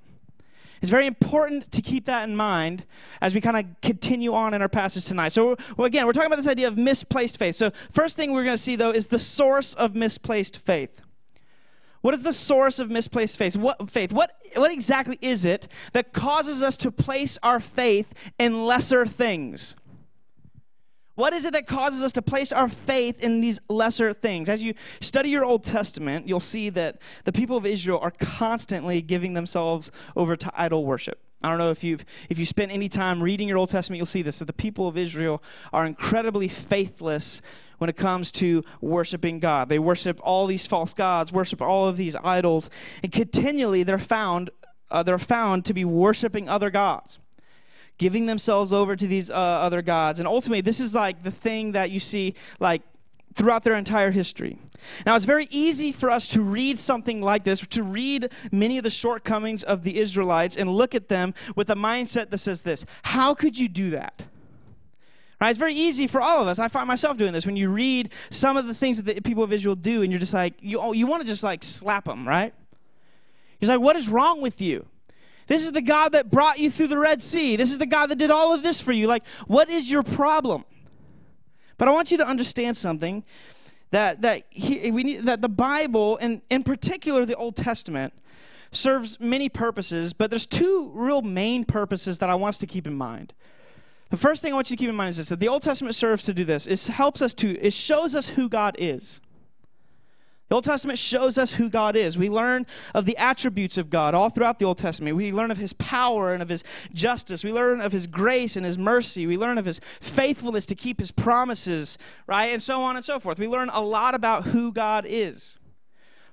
It's 0.81 0.89
very 0.89 1.05
important 1.05 1.71
to 1.71 1.81
keep 1.81 2.05
that 2.05 2.27
in 2.27 2.35
mind 2.35 2.85
as 3.21 3.35
we 3.35 3.41
kind 3.41 3.57
of 3.57 3.65
continue 3.81 4.33
on 4.33 4.55
in 4.55 4.61
our 4.63 4.69
passage 4.69 5.05
tonight. 5.05 5.31
So, 5.31 5.55
well, 5.77 5.85
again, 5.85 6.07
we're 6.07 6.13
talking 6.13 6.27
about 6.27 6.37
this 6.37 6.47
idea 6.47 6.67
of 6.67 6.77
misplaced 6.77 7.37
faith. 7.37 7.55
So, 7.55 7.71
first 7.91 8.15
thing 8.15 8.31
we're 8.31 8.43
going 8.43 8.55
to 8.55 8.61
see, 8.61 8.75
though, 8.75 8.89
is 8.89 9.07
the 9.07 9.19
source 9.19 9.75
of 9.75 9.95
misplaced 9.95 10.57
faith. 10.57 11.01
What 12.01 12.15
is 12.15 12.23
the 12.23 12.33
source 12.33 12.79
of 12.79 12.89
misplaced 12.89 13.37
faith? 13.37 13.55
What 13.55 13.91
faith? 13.91 14.11
What 14.11 14.35
what 14.55 14.71
exactly 14.71 15.19
is 15.21 15.45
it 15.45 15.67
that 15.93 16.13
causes 16.13 16.63
us 16.63 16.75
to 16.77 16.91
place 16.91 17.37
our 17.43 17.59
faith 17.59 18.11
in 18.39 18.65
lesser 18.65 19.05
things? 19.05 19.75
What 21.15 21.33
is 21.33 21.45
it 21.45 21.53
that 21.53 21.67
causes 21.67 22.03
us 22.03 22.13
to 22.13 22.21
place 22.21 22.53
our 22.53 22.69
faith 22.69 23.21
in 23.21 23.41
these 23.41 23.59
lesser 23.69 24.13
things? 24.13 24.47
As 24.47 24.63
you 24.63 24.73
study 25.01 25.29
your 25.29 25.43
Old 25.43 25.63
Testament, 25.63 26.27
you'll 26.27 26.39
see 26.39 26.69
that 26.69 27.01
the 27.25 27.33
people 27.33 27.57
of 27.57 27.65
Israel 27.65 27.99
are 28.01 28.11
constantly 28.11 29.01
giving 29.01 29.33
themselves 29.33 29.91
over 30.15 30.37
to 30.37 30.51
idol 30.55 30.85
worship. 30.85 31.19
I 31.43 31.49
don't 31.49 31.57
know 31.57 31.71
if 31.71 31.83
you've 31.83 32.05
if 32.29 32.37
you 32.37 32.45
spent 32.45 32.71
any 32.71 32.87
time 32.87 33.21
reading 33.21 33.47
your 33.47 33.57
Old 33.57 33.69
Testament, 33.69 33.97
you'll 33.97 34.05
see 34.05 34.21
this 34.21 34.39
that 34.39 34.45
the 34.45 34.53
people 34.53 34.87
of 34.87 34.95
Israel 34.95 35.41
are 35.73 35.85
incredibly 35.85 36.47
faithless 36.47 37.41
when 37.79 37.89
it 37.89 37.97
comes 37.97 38.31
to 38.33 38.63
worshiping 38.79 39.39
God. 39.39 39.67
They 39.67 39.79
worship 39.79 40.19
all 40.23 40.45
these 40.45 40.67
false 40.67 40.93
gods, 40.93 41.31
worship 41.31 41.61
all 41.61 41.87
of 41.87 41.97
these 41.97 42.15
idols, 42.15 42.69
and 43.01 43.11
continually 43.11 43.83
they're 43.83 43.97
found 43.97 44.51
uh, 44.91 45.03
they're 45.03 45.17
found 45.17 45.65
to 45.65 45.73
be 45.73 45.83
worshiping 45.83 46.47
other 46.47 46.69
gods 46.69 47.19
giving 48.01 48.25
themselves 48.25 48.73
over 48.73 48.95
to 48.95 49.05
these 49.05 49.29
uh, 49.29 49.35
other 49.35 49.83
gods. 49.83 50.17
And 50.17 50.27
ultimately, 50.27 50.61
this 50.61 50.79
is 50.79 50.95
like 50.95 51.21
the 51.21 51.29
thing 51.29 51.73
that 51.73 51.91
you 51.91 51.99
see 51.99 52.33
like 52.59 52.81
throughout 53.35 53.63
their 53.63 53.75
entire 53.75 54.09
history. 54.09 54.57
Now, 55.05 55.15
it's 55.15 55.25
very 55.25 55.47
easy 55.51 55.91
for 55.91 56.09
us 56.09 56.27
to 56.29 56.41
read 56.41 56.79
something 56.79 57.21
like 57.21 57.43
this, 57.43 57.59
to 57.67 57.83
read 57.83 58.31
many 58.51 58.79
of 58.79 58.83
the 58.83 58.89
shortcomings 58.89 59.61
of 59.61 59.83
the 59.83 59.99
Israelites 59.99 60.57
and 60.57 60.67
look 60.67 60.95
at 60.95 61.09
them 61.09 61.35
with 61.55 61.69
a 61.69 61.75
mindset 61.75 62.31
that 62.31 62.39
says 62.39 62.63
this 62.63 62.87
How 63.03 63.35
could 63.35 63.55
you 63.55 63.69
do 63.69 63.91
that? 63.91 64.25
Right? 65.39 65.51
It's 65.51 65.59
very 65.59 65.75
easy 65.75 66.07
for 66.07 66.21
all 66.21 66.41
of 66.41 66.47
us. 66.47 66.57
I 66.57 66.69
find 66.69 66.87
myself 66.87 67.17
doing 67.17 67.33
this 67.33 67.45
when 67.45 67.55
you 67.55 67.69
read 67.69 68.13
some 68.31 68.57
of 68.57 68.65
the 68.65 68.73
things 68.73 68.97
that 68.99 69.13
the 69.13 69.21
people 69.21 69.43
of 69.43 69.53
Israel 69.53 69.75
do, 69.75 70.01
and 70.01 70.11
you're 70.11 70.19
just 70.19 70.33
like, 70.33 70.55
you, 70.59 70.91
you 70.95 71.05
want 71.05 71.21
to 71.21 71.27
just 71.27 71.43
like 71.43 71.63
slap 71.63 72.05
them, 72.05 72.27
right? 72.27 72.51
He's 73.59 73.69
like, 73.69 73.79
What 73.79 73.95
is 73.95 74.09
wrong 74.09 74.41
with 74.41 74.59
you? 74.59 74.87
This 75.47 75.65
is 75.65 75.71
the 75.71 75.81
God 75.81 76.13
that 76.13 76.31
brought 76.31 76.59
you 76.59 76.69
through 76.69 76.87
the 76.87 76.97
Red 76.97 77.21
Sea. 77.21 77.55
This 77.55 77.71
is 77.71 77.77
the 77.77 77.85
God 77.85 78.07
that 78.07 78.17
did 78.17 78.31
all 78.31 78.53
of 78.53 78.63
this 78.63 78.79
for 78.79 78.91
you. 78.91 79.07
Like, 79.07 79.23
what 79.47 79.69
is 79.69 79.91
your 79.91 80.03
problem? 80.03 80.65
But 81.77 81.87
I 81.87 81.91
want 81.91 82.11
you 82.11 82.17
to 82.17 82.27
understand 82.27 82.77
something 82.77 83.23
that 83.89 84.21
that 84.21 84.43
he, 84.49 84.91
we 84.91 85.03
need 85.03 85.23
that 85.23 85.41
the 85.41 85.49
Bible 85.49 86.17
and 86.21 86.41
in 86.49 86.63
particular 86.63 87.25
the 87.25 87.35
Old 87.35 87.55
Testament 87.55 88.13
serves 88.71 89.19
many 89.19 89.49
purposes, 89.49 90.13
but 90.13 90.29
there's 90.29 90.45
two 90.45 90.91
real 90.93 91.21
main 91.21 91.65
purposes 91.65 92.19
that 92.19 92.29
I 92.29 92.35
want 92.35 92.55
us 92.55 92.57
to 92.59 92.67
keep 92.67 92.87
in 92.87 92.93
mind. 92.93 93.33
The 94.11 94.17
first 94.17 94.41
thing 94.41 94.53
I 94.53 94.55
want 94.55 94.69
you 94.69 94.77
to 94.77 94.81
keep 94.81 94.89
in 94.89 94.95
mind 94.95 95.09
is 95.09 95.17
this 95.17 95.29
that 95.29 95.39
the 95.39 95.47
Old 95.47 95.61
Testament 95.61 95.95
serves 95.95 96.23
to 96.23 96.33
do 96.33 96.45
this. 96.45 96.67
It 96.67 96.85
helps 96.87 97.21
us 97.21 97.33
to, 97.35 97.57
it 97.59 97.73
shows 97.73 98.15
us 98.15 98.29
who 98.29 98.49
God 98.49 98.75
is. 98.77 99.21
The 100.51 100.55
Old 100.55 100.65
Testament 100.65 100.99
shows 100.99 101.37
us 101.37 101.51
who 101.51 101.69
God 101.69 101.95
is. 101.95 102.17
We 102.17 102.29
learn 102.29 102.67
of 102.93 103.05
the 103.05 103.15
attributes 103.15 103.77
of 103.77 103.89
God 103.89 104.13
all 104.13 104.29
throughout 104.29 104.59
the 104.59 104.65
Old 104.65 104.77
Testament. 104.77 105.15
We 105.15 105.31
learn 105.31 105.49
of 105.49 105.57
his 105.57 105.71
power 105.71 106.33
and 106.33 106.43
of 106.43 106.49
his 106.49 106.65
justice. 106.91 107.45
We 107.45 107.53
learn 107.53 107.79
of 107.79 107.93
his 107.93 108.05
grace 108.05 108.57
and 108.57 108.65
his 108.65 108.77
mercy. 108.77 109.25
We 109.25 109.37
learn 109.37 109.57
of 109.57 109.63
his 109.63 109.79
faithfulness 110.01 110.65
to 110.65 110.75
keep 110.75 110.99
his 110.99 111.09
promises, 111.09 111.97
right? 112.27 112.47
And 112.47 112.61
so 112.61 112.81
on 112.81 112.97
and 112.97 113.05
so 113.05 113.17
forth. 113.17 113.39
We 113.39 113.47
learn 113.47 113.69
a 113.71 113.81
lot 113.81 114.13
about 114.13 114.43
who 114.43 114.73
God 114.73 115.05
is. 115.07 115.57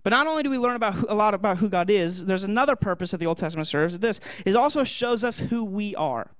But 0.02 0.10
not 0.10 0.26
only 0.26 0.42
do 0.42 0.50
we 0.50 0.58
learn 0.58 0.74
about 0.74 0.94
who, 0.94 1.06
a 1.08 1.14
lot 1.14 1.32
about 1.32 1.58
who 1.58 1.68
God 1.68 1.88
is, 1.88 2.24
there's 2.24 2.42
another 2.42 2.74
purpose 2.74 3.12
that 3.12 3.18
the 3.18 3.26
Old 3.26 3.38
Testament 3.38 3.68
serves. 3.68 4.00
This 4.00 4.18
is 4.44 4.56
also 4.56 4.82
shows 4.82 5.22
us 5.22 5.38
who 5.38 5.64
we 5.64 5.94
are 5.94 6.32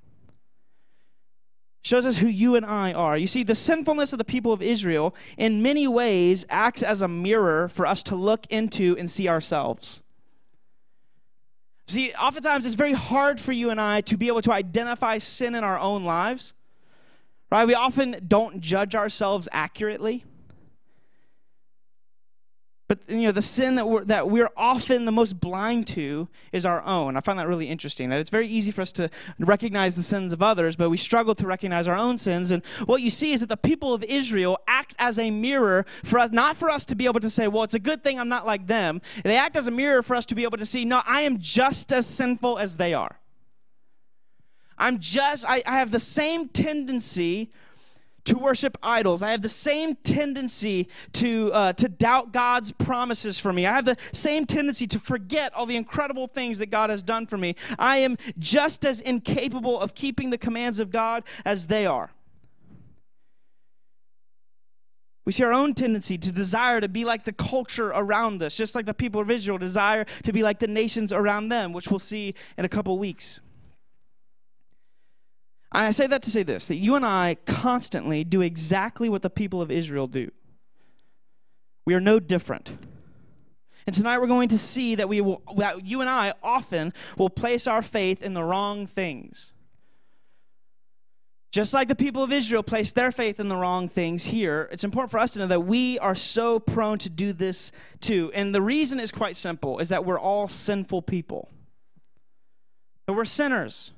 shows 1.83 2.07
us 2.07 2.19
who 2.19 2.29
you 2.29 2.57
and 2.57 2.67
I 2.67 2.93
are. 2.93 3.17
You 3.17 3.27
see, 3.27 3.43
the 3.43 3.55
sinfulness 3.55 4.13
of 4.13 4.19
the 4.19 4.25
people 4.25 4.53
of 4.53 4.63
Israel, 4.63 5.15
in 5.37 5.63
many 5.63 5.87
ways, 5.89 6.45
acts 6.51 6.83
as 6.83 7.03
a 7.03 7.09
mirror 7.09 7.69
for 7.69 7.87
us 7.87 8.03
to 8.05 8.17
look 8.17 8.47
into 8.51 8.97
and 8.99 9.11
see 9.11 9.29
ourselves. 9.29 10.03
See, 11.87 12.13
oftentimes 12.13 12.67
it's 12.67 12.75
very 12.75 12.93
hard 12.93 13.41
for 13.41 13.53
you 13.53 13.71
and 13.71 13.81
I 13.81 14.03
to 14.03 14.19
be 14.19 14.29
able 14.29 14.43
to 14.43 14.53
identify 14.53 15.19
sin 15.19 15.55
in 15.55 15.65
our 15.65 15.79
own 15.79 16.05
lives, 16.05 16.53
right? 17.51 17.67
We 17.67 17.75
often 17.75 18.25
don't 18.29 18.61
judge 18.61 18.95
ourselves 18.95 19.49
accurately. 19.53 20.25
But 22.89 23.01
you 23.07 23.21
know, 23.21 23.33
the 23.33 23.43
sin 23.43 23.75
that 23.75 23.87
we're, 23.87 24.05
that 24.07 24.31
we're 24.31 24.49
often 24.57 25.05
the 25.05 25.13
most 25.13 25.39
blind 25.39 25.87
to 25.89 26.27
is 26.53 26.65
our 26.65 26.83
own. 26.85 27.19
I 27.19 27.21
find 27.21 27.39
that 27.39 27.47
really 27.47 27.69
interesting. 27.69 28.09
That 28.09 28.19
it's 28.19 28.31
very 28.31 28.49
easy 28.49 28.71
for 28.71 28.81
us 28.81 28.93
to 28.93 29.11
recognize 29.39 29.95
the 29.95 30.03
sins 30.03 30.33
of 30.33 30.43
others, 30.43 30.75
but 30.75 30.89
we 30.89 30.97
struggle 30.97 31.35
to 31.35 31.47
recognize 31.47 31.87
our 31.87 31.97
own 31.97 32.17
sins. 32.17 32.51
And 32.51 32.65
what 32.87 33.03
you 33.03 33.11
see 33.11 33.33
is 33.33 33.41
that 33.41 33.51
the 33.51 33.59
people 33.59 33.93
of 33.93 34.03
Israel 34.05 34.59
act 34.67 34.95
as 34.99 35.19
a 35.19 35.31
mirror 35.31 35.85
for 36.03 36.19
us, 36.19 36.33
not 36.33 36.57
for 36.57 36.71
us 36.71 36.87
to 36.87 36.95
be 36.95 37.05
able 37.05 37.21
to 37.21 37.31
say, 37.31 37.47
"Well, 37.47 37.63
it's 37.63 37.75
a 37.75 37.79
good 37.79 38.03
thing 38.03 38.19
I'm 38.19 38.31
not 38.31 38.47
like 38.47 38.67
them." 38.67 39.03
They 39.23 39.37
act 39.37 39.57
as 39.57 39.69
a 39.69 39.71
mirror 39.71 40.03
for 40.03 40.17
us 40.17 40.25
to 40.27 40.35
be 40.35 40.45
able 40.45 40.57
to 40.57 40.67
see, 40.67 40.87
"No, 40.87 41.03
I 41.07 41.23
am 41.23 41.39
just 41.39 41.93
as 41.93 42.07
sinful 42.07 42.59
as 42.59 42.79
they 42.79 42.95
are." 42.95 43.21
I'm 44.79 44.99
just, 44.99 45.45
I, 45.47 45.63
I 45.67 45.79
have 45.79 45.91
the 45.91 46.01
same 46.01 46.49
tendency 46.49 47.51
to 48.29 48.39
worship 48.39 48.77
idols. 48.83 49.23
I 49.23 49.31
have 49.31 49.43
the 49.43 49.49
same 49.49 49.95
tendency 49.97 50.89
to, 51.15 51.51
uh, 51.53 51.73
to 51.75 51.89
doubt 51.89 52.33
God's 52.33 52.73
promises 52.73 53.39
for 53.39 53.53
me. 53.53 53.67
I 53.67 53.75
have 53.75 53.87
the 53.87 53.97
same 54.13 54.45
tendency 54.47 54.87
to 54.89 54.99
forget 54.99 55.55
all 55.55 55.67
the 55.67 55.77
incredible 55.77 56.27
things 56.27 56.59
that 56.59 56.67
God 56.67 56.91
has 56.91 57.03
done 57.03 57.27
for 57.27 57.39
me. 57.39 57.57
I 57.79 57.99
am 57.99 58.17
just 58.39 58.85
as 58.85 59.01
incapable 59.01 59.81
of 59.81 59.95
keeping 59.95 60.31
the 60.31 60.39
commands 60.39 60.79
of 60.79 60.91
God 60.91 61.25
as 61.45 61.67
they 61.67 61.87
are. 61.87 62.11
We 65.25 65.33
see 65.33 65.45
our 65.45 65.53
own 65.53 65.75
tendency 65.75 66.17
to 66.17 66.33
desire 66.33 66.81
to 66.81 66.89
be 66.89 67.05
like 67.05 67.25
the 67.25 67.35
culture 67.35 67.89
around 67.89 68.43
us, 68.43 68.55
just 68.55 68.75
like 68.75 68.87
the 68.87 68.95
people 68.95 69.21
of 69.21 69.31
Israel 69.31 69.59
desire 69.59 70.07
to 70.25 70.33
be 70.33 70.43
like 70.43 70.59
the 70.59 70.67
nations 70.67 71.13
around 71.13 71.51
them, 71.51 71.73
which 71.73 71.89
we'll 71.89 71.99
see 71.99 72.35
in 72.57 72.65
a 72.65 72.69
couple 72.69 72.99
weeks. 72.99 73.41
I 75.71 75.91
say 75.91 76.07
that 76.07 76.23
to 76.23 76.31
say 76.31 76.43
this 76.43 76.69
that 76.69 76.77
you 76.77 76.95
and 76.95 77.05
I 77.05 77.37
constantly 77.47 78.25
do 78.25 78.41
exactly 78.41 79.09
what 79.09 79.23
the 79.23 79.31
people 79.31 79.61
of 79.61 79.71
Israel 79.71 80.07
do. 80.07 80.31
We 81.85 81.95
are 81.95 82.01
no 82.01 82.21
different. 82.21 82.71
And 83.87 83.95
tonight 83.95 84.19
we're 84.19 84.27
going 84.27 84.51
to 84.51 84.59
see 84.59 84.95
that 84.97 85.09
we 85.09 85.21
will 85.21 85.43
that 85.57 85.87
you 85.87 86.01
and 86.01 86.11
I 86.11 86.35
often 86.43 86.93
will 87.17 87.31
place 87.31 87.67
our 87.67 87.83
faith 87.83 88.23
in 88.23 88.35
the 88.35 88.43
wrong 88.43 88.87
things. 88.87 89.53
Just 91.51 91.73
like 91.73 91.89
the 91.89 91.95
people 91.95 92.23
of 92.23 92.31
Israel 92.31 92.63
placed 92.63 92.95
their 92.95 93.11
faith 93.11 93.41
in 93.41 93.49
the 93.49 93.57
wrong 93.57 93.89
things 93.89 94.27
here, 94.27 94.69
it's 94.71 94.85
important 94.85 95.11
for 95.11 95.19
us 95.19 95.31
to 95.31 95.39
know 95.39 95.47
that 95.47 95.61
we 95.61 95.99
are 95.99 96.15
so 96.15 96.59
prone 96.59 96.99
to 96.99 97.09
do 97.09 97.33
this 97.33 97.73
too. 98.01 98.31
And 98.35 98.55
the 98.55 98.61
reason 98.61 99.01
is 99.01 99.11
quite 99.11 99.37
simple 99.37 99.79
is 99.79 99.89
that 99.89 100.05
we're 100.05 100.21
all 100.21 100.47
sinful 100.47 101.03
people. 101.03 101.49
That 103.07 103.15
we're 103.15 103.25
sinners. 103.25 103.93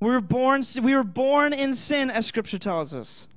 We 0.00 0.10
were 0.10 0.20
born, 0.20 0.62
we 0.82 0.94
were 0.94 1.04
born 1.04 1.52
in 1.52 1.74
sin, 1.74 2.10
as 2.10 2.26
Scripture 2.26 2.58
tells 2.58 2.94
us. 2.94 3.28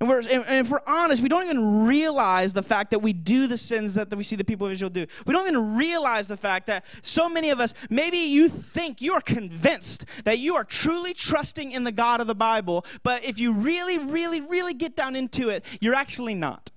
And, 0.00 0.08
we're, 0.08 0.20
and 0.20 0.66
if 0.66 0.70
we're 0.70 0.80
honest, 0.86 1.22
we 1.22 1.28
don't 1.28 1.44
even 1.44 1.86
realize 1.86 2.54
the 2.54 2.62
fact 2.62 2.90
that 2.92 3.00
we 3.00 3.12
do 3.12 3.46
the 3.46 3.58
sins 3.58 3.94
that, 3.94 4.08
that 4.08 4.16
we 4.16 4.22
see 4.22 4.34
the 4.34 4.44
people 4.44 4.66
of 4.66 4.72
Israel 4.72 4.88
do. 4.88 5.06
We 5.26 5.34
don't 5.34 5.46
even 5.46 5.76
realize 5.76 6.26
the 6.26 6.38
fact 6.38 6.68
that 6.68 6.86
so 7.02 7.28
many 7.28 7.50
of 7.50 7.60
us, 7.60 7.74
maybe 7.90 8.16
you 8.16 8.48
think, 8.48 9.02
you 9.02 9.12
are 9.12 9.20
convinced 9.20 10.06
that 10.24 10.38
you 10.38 10.54
are 10.54 10.64
truly 10.64 11.12
trusting 11.12 11.72
in 11.72 11.84
the 11.84 11.92
God 11.92 12.22
of 12.22 12.26
the 12.26 12.34
Bible, 12.34 12.86
but 13.02 13.24
if 13.26 13.38
you 13.38 13.52
really, 13.52 13.98
really, 13.98 14.40
really 14.40 14.72
get 14.72 14.96
down 14.96 15.14
into 15.14 15.50
it, 15.50 15.66
you're 15.82 15.94
actually 15.94 16.34
not. 16.34 16.70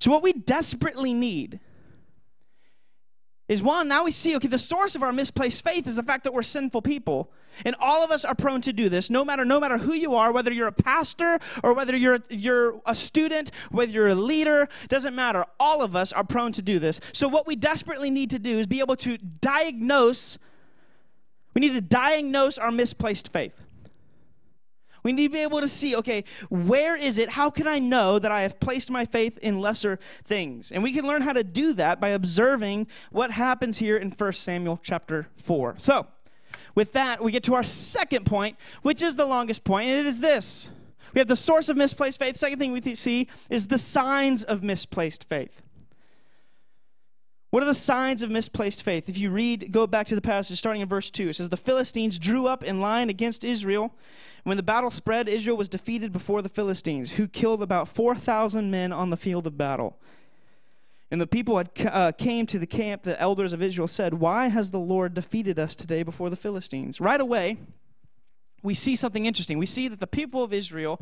So, 0.00 0.10
what 0.10 0.22
we 0.22 0.34
desperately 0.34 1.14
need 1.14 1.60
is 3.48 3.62
one, 3.62 3.86
now 3.86 4.04
we 4.04 4.10
see, 4.10 4.34
okay, 4.36 4.48
the 4.48 4.58
source 4.58 4.96
of 4.96 5.02
our 5.02 5.12
misplaced 5.12 5.62
faith 5.62 5.86
is 5.86 5.96
the 5.96 6.02
fact 6.02 6.24
that 6.24 6.34
we're 6.34 6.42
sinful 6.42 6.82
people. 6.82 7.30
And 7.64 7.74
all 7.78 8.04
of 8.04 8.10
us 8.10 8.24
are 8.24 8.34
prone 8.34 8.60
to 8.62 8.72
do 8.72 8.88
this, 8.88 9.08
no 9.08 9.24
matter 9.24 9.44
no 9.44 9.58
matter 9.58 9.78
who 9.78 9.94
you 9.94 10.14
are, 10.14 10.30
whether 10.30 10.52
you're 10.52 10.68
a 10.68 10.72
pastor 10.72 11.38
or 11.62 11.72
whether 11.72 11.96
you're 11.96 12.18
you're 12.28 12.80
a 12.84 12.94
student, 12.94 13.50
whether 13.70 13.90
you're 13.90 14.08
a 14.08 14.14
leader, 14.14 14.68
doesn't 14.88 15.14
matter. 15.14 15.44
All 15.58 15.80
of 15.80 15.96
us 15.96 16.12
are 16.12 16.24
prone 16.24 16.52
to 16.52 16.62
do 16.62 16.78
this. 16.78 17.00
So 17.12 17.28
what 17.28 17.46
we 17.46 17.56
desperately 17.56 18.10
need 18.10 18.30
to 18.30 18.38
do 18.38 18.58
is 18.58 18.66
be 18.66 18.80
able 18.80 18.96
to 18.96 19.16
diagnose 19.16 20.38
we 21.56 21.60
need 21.60 21.72
to 21.72 21.80
diagnose 21.80 22.58
our 22.58 22.70
misplaced 22.70 23.32
faith. 23.32 23.62
We 25.06 25.12
need 25.12 25.28
to 25.28 25.34
be 25.34 25.42
able 25.42 25.60
to 25.60 25.68
see, 25.68 25.94
okay, 25.94 26.24
where 26.48 26.96
is 26.96 27.16
it? 27.16 27.28
How 27.28 27.48
can 27.48 27.68
I 27.68 27.78
know 27.78 28.18
that 28.18 28.32
I 28.32 28.42
have 28.42 28.58
placed 28.58 28.90
my 28.90 29.04
faith 29.04 29.38
in 29.38 29.60
lesser 29.60 30.00
things? 30.24 30.72
And 30.72 30.82
we 30.82 30.92
can 30.92 31.06
learn 31.06 31.22
how 31.22 31.32
to 31.32 31.44
do 31.44 31.74
that 31.74 32.00
by 32.00 32.08
observing 32.08 32.88
what 33.12 33.30
happens 33.30 33.78
here 33.78 33.96
in 33.98 34.10
1 34.10 34.32
Samuel 34.32 34.80
chapter 34.82 35.28
4. 35.36 35.76
So, 35.78 36.08
with 36.74 36.92
that, 36.94 37.22
we 37.22 37.30
get 37.30 37.44
to 37.44 37.54
our 37.54 37.62
second 37.62 38.26
point, 38.26 38.56
which 38.82 39.00
is 39.00 39.14
the 39.14 39.26
longest 39.26 39.62
point, 39.62 39.88
and 39.90 40.00
it 40.00 40.06
is 40.06 40.20
this. 40.20 40.70
We 41.14 41.20
have 41.20 41.28
the 41.28 41.36
source 41.36 41.68
of 41.68 41.76
misplaced 41.76 42.18
faith. 42.18 42.36
Second 42.36 42.58
thing 42.58 42.72
we 42.72 42.96
see 42.96 43.28
is 43.48 43.68
the 43.68 43.78
signs 43.78 44.42
of 44.42 44.64
misplaced 44.64 45.28
faith. 45.28 45.62
What 47.56 47.62
are 47.62 47.68
the 47.68 47.72
signs 47.72 48.22
of 48.22 48.30
misplaced 48.30 48.82
faith? 48.82 49.08
If 49.08 49.16
you 49.16 49.30
read, 49.30 49.72
go 49.72 49.86
back 49.86 50.06
to 50.08 50.14
the 50.14 50.20
passage 50.20 50.58
starting 50.58 50.82
in 50.82 50.88
verse 50.90 51.10
2. 51.10 51.30
It 51.30 51.36
says, 51.36 51.48
The 51.48 51.56
Philistines 51.56 52.18
drew 52.18 52.46
up 52.46 52.62
in 52.62 52.82
line 52.82 53.08
against 53.08 53.44
Israel. 53.44 53.94
When 54.44 54.58
the 54.58 54.62
battle 54.62 54.90
spread, 54.90 55.26
Israel 55.26 55.56
was 55.56 55.70
defeated 55.70 56.12
before 56.12 56.42
the 56.42 56.50
Philistines, 56.50 57.12
who 57.12 57.26
killed 57.26 57.62
about 57.62 57.88
4,000 57.88 58.70
men 58.70 58.92
on 58.92 59.08
the 59.08 59.16
field 59.16 59.46
of 59.46 59.56
battle. 59.56 59.96
And 61.10 61.18
the 61.18 61.26
people 61.26 61.56
had 61.56 61.70
uh, 61.86 62.12
came 62.12 62.44
to 62.44 62.58
the 62.58 62.66
camp. 62.66 63.04
The 63.04 63.18
elders 63.18 63.54
of 63.54 63.62
Israel 63.62 63.88
said, 63.88 64.12
Why 64.12 64.48
has 64.48 64.70
the 64.70 64.78
Lord 64.78 65.14
defeated 65.14 65.58
us 65.58 65.74
today 65.74 66.02
before 66.02 66.28
the 66.28 66.36
Philistines? 66.36 67.00
Right 67.00 67.22
away, 67.22 67.56
we 68.62 68.74
see 68.74 68.96
something 68.96 69.24
interesting. 69.24 69.56
We 69.56 69.64
see 69.64 69.88
that 69.88 70.00
the 70.00 70.06
people 70.06 70.42
of 70.42 70.52
Israel 70.52 71.00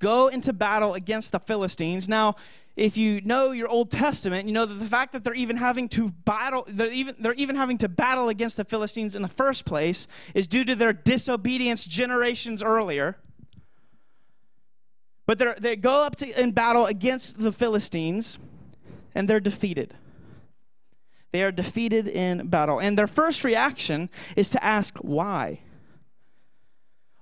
go 0.00 0.26
into 0.26 0.52
battle 0.52 0.94
against 0.94 1.30
the 1.30 1.38
Philistines. 1.38 2.08
Now, 2.08 2.34
if 2.76 2.96
you 2.96 3.20
know 3.20 3.52
your 3.52 3.68
Old 3.68 3.90
Testament, 3.90 4.48
you 4.48 4.52
know 4.52 4.66
that 4.66 4.74
the 4.74 4.84
fact 4.84 5.12
that 5.12 5.22
they're 5.22 5.34
even 5.34 5.56
having 5.56 5.88
to 5.90 6.08
battle, 6.08 6.64
they're 6.66 6.88
even, 6.88 7.14
they're 7.20 7.34
even 7.34 7.54
having 7.54 7.78
to 7.78 7.88
battle 7.88 8.28
against 8.28 8.56
the 8.56 8.64
Philistines 8.64 9.14
in 9.14 9.22
the 9.22 9.28
first 9.28 9.64
place 9.64 10.08
is 10.34 10.48
due 10.48 10.64
to 10.64 10.74
their 10.74 10.92
disobedience 10.92 11.86
generations 11.86 12.62
earlier. 12.62 13.16
But 15.26 15.62
they 15.62 15.76
go 15.76 16.02
up 16.02 16.16
to, 16.16 16.40
in 16.40 16.50
battle 16.50 16.86
against 16.86 17.38
the 17.38 17.52
Philistines, 17.52 18.38
and 19.14 19.28
they're 19.28 19.40
defeated. 19.40 19.94
They 21.32 21.42
are 21.42 21.52
defeated 21.52 22.08
in 22.08 22.48
battle. 22.48 22.78
And 22.80 22.98
their 22.98 23.06
first 23.06 23.42
reaction 23.42 24.10
is 24.36 24.50
to 24.50 24.62
ask 24.62 24.96
why. 24.98 25.60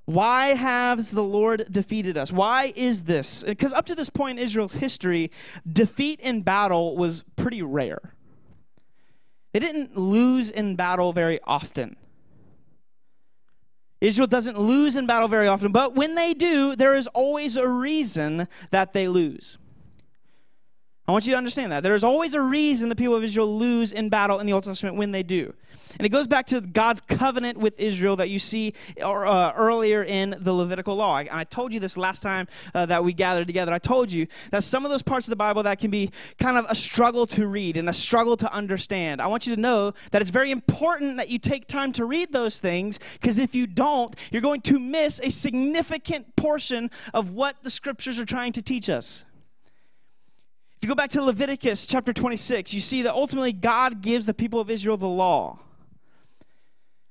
Why 0.04 0.48
has 0.48 1.12
the 1.12 1.22
Lord 1.22 1.66
defeated 1.70 2.16
us? 2.16 2.32
Why 2.32 2.72
is 2.74 3.04
this? 3.04 3.44
Because 3.44 3.72
up 3.72 3.86
to 3.86 3.94
this 3.94 4.10
point 4.10 4.38
in 4.38 4.44
Israel's 4.44 4.74
history, 4.74 5.30
defeat 5.70 6.20
in 6.20 6.42
battle 6.42 6.96
was 6.96 7.22
pretty 7.36 7.62
rare. 7.62 8.14
They 9.52 9.60
didn't 9.60 9.96
lose 9.96 10.50
in 10.50 10.76
battle 10.76 11.12
very 11.12 11.38
often. 11.44 11.96
Israel 14.00 14.26
doesn't 14.26 14.58
lose 14.58 14.96
in 14.96 15.06
battle 15.06 15.28
very 15.28 15.46
often, 15.46 15.70
but 15.70 15.94
when 15.94 16.16
they 16.16 16.34
do, 16.34 16.74
there 16.74 16.96
is 16.96 17.06
always 17.08 17.56
a 17.56 17.68
reason 17.68 18.48
that 18.72 18.92
they 18.92 19.06
lose. 19.06 19.58
I 21.06 21.12
want 21.12 21.26
you 21.26 21.32
to 21.32 21.36
understand 21.36 21.72
that. 21.72 21.82
There 21.82 21.96
is 21.96 22.04
always 22.04 22.34
a 22.34 22.40
reason 22.40 22.88
the 22.88 22.94
people 22.94 23.16
of 23.16 23.24
Israel 23.24 23.58
lose 23.58 23.92
in 23.92 24.08
battle 24.08 24.38
in 24.38 24.46
the 24.46 24.52
Old 24.52 24.62
Testament 24.62 24.96
when 24.96 25.10
they 25.10 25.24
do. 25.24 25.52
And 25.98 26.06
it 26.06 26.10
goes 26.10 26.26
back 26.26 26.46
to 26.46 26.60
God's 26.60 27.00
covenant 27.00 27.58
with 27.58 27.78
Israel 27.78 28.16
that 28.16 28.30
you 28.30 28.38
see 28.38 28.72
uh, 29.02 29.52
earlier 29.56 30.04
in 30.04 30.36
the 30.38 30.52
Levitical 30.52 30.94
law. 30.96 31.16
I, 31.16 31.28
I 31.30 31.44
told 31.44 31.74
you 31.74 31.80
this 31.80 31.96
last 31.96 32.22
time 32.22 32.48
uh, 32.72 32.86
that 32.86 33.04
we 33.04 33.12
gathered 33.12 33.46
together. 33.46 33.72
I 33.72 33.78
told 33.78 34.10
you 34.10 34.26
that 34.52 34.62
some 34.64 34.84
of 34.84 34.90
those 34.90 35.02
parts 35.02 35.26
of 35.26 35.30
the 35.30 35.36
Bible 35.36 35.64
that 35.64 35.80
can 35.80 35.90
be 35.90 36.10
kind 36.38 36.56
of 36.56 36.66
a 36.68 36.74
struggle 36.74 37.26
to 37.28 37.46
read 37.46 37.76
and 37.76 37.88
a 37.88 37.92
struggle 37.92 38.36
to 38.38 38.52
understand. 38.52 39.20
I 39.20 39.26
want 39.26 39.46
you 39.46 39.54
to 39.54 39.60
know 39.60 39.94
that 40.12 40.22
it's 40.22 40.30
very 40.30 40.50
important 40.50 41.16
that 41.16 41.28
you 41.28 41.38
take 41.38 41.66
time 41.66 41.92
to 41.92 42.04
read 42.04 42.32
those 42.32 42.60
things 42.60 43.00
because 43.20 43.38
if 43.38 43.54
you 43.54 43.66
don't, 43.66 44.14
you're 44.30 44.40
going 44.40 44.62
to 44.62 44.78
miss 44.78 45.20
a 45.22 45.30
significant 45.30 46.36
portion 46.36 46.90
of 47.12 47.32
what 47.32 47.56
the 47.62 47.70
scriptures 47.70 48.18
are 48.18 48.24
trying 48.24 48.52
to 48.52 48.62
teach 48.62 48.88
us. 48.88 49.24
If 50.82 50.86
you 50.86 50.96
go 50.96 50.96
back 50.96 51.10
to 51.10 51.22
Leviticus 51.22 51.86
chapter 51.86 52.12
26, 52.12 52.74
you 52.74 52.80
see 52.80 53.02
that 53.02 53.14
ultimately 53.14 53.52
God 53.52 54.02
gives 54.02 54.26
the 54.26 54.34
people 54.34 54.58
of 54.58 54.68
Israel 54.68 54.96
the 54.96 55.06
law. 55.06 55.60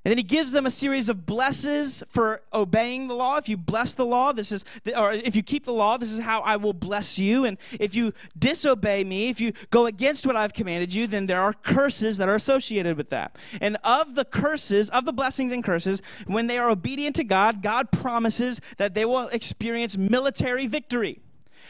And 0.03 0.11
then 0.11 0.17
he 0.17 0.25
gives 0.25 0.51
them 0.51 0.65
a 0.65 0.71
series 0.71 1.07
of 1.07 1.25
blesses 1.25 2.03
for 2.09 2.41
obeying 2.51 3.07
the 3.07 3.13
law. 3.13 3.37
If 3.37 3.47
you 3.47 3.55
bless 3.55 3.93
the 3.93 4.05
law, 4.05 4.33
this 4.33 4.51
is, 4.51 4.65
or 4.93 5.13
if 5.13 5.37
you 5.37 5.41
keep 5.41 5.63
the 5.63 5.71
law, 5.71 5.95
this 5.95 6.11
is 6.11 6.19
how 6.19 6.41
I 6.41 6.57
will 6.57 6.73
bless 6.73 7.17
you. 7.17 7.45
And 7.45 7.57
if 7.79 7.95
you 7.95 8.11
disobey 8.37 9.05
me, 9.05 9.29
if 9.29 9.39
you 9.39 9.53
go 9.69 9.85
against 9.85 10.25
what 10.27 10.35
I've 10.35 10.53
commanded 10.53 10.93
you, 10.93 11.07
then 11.07 11.27
there 11.27 11.39
are 11.39 11.53
curses 11.53 12.17
that 12.17 12.27
are 12.27 12.35
associated 12.35 12.97
with 12.97 13.09
that. 13.11 13.37
And 13.61 13.77
of 13.85 14.15
the 14.15 14.25
curses, 14.25 14.89
of 14.89 15.05
the 15.05 15.13
blessings 15.13 15.53
and 15.53 15.63
curses, 15.63 16.01
when 16.27 16.47
they 16.47 16.57
are 16.57 16.69
obedient 16.69 17.15
to 17.17 17.23
God, 17.23 17.61
God 17.61 17.89
promises 17.89 18.59
that 18.79 18.95
they 18.95 19.05
will 19.05 19.29
experience 19.29 19.95
military 19.97 20.67
victory. 20.67 21.21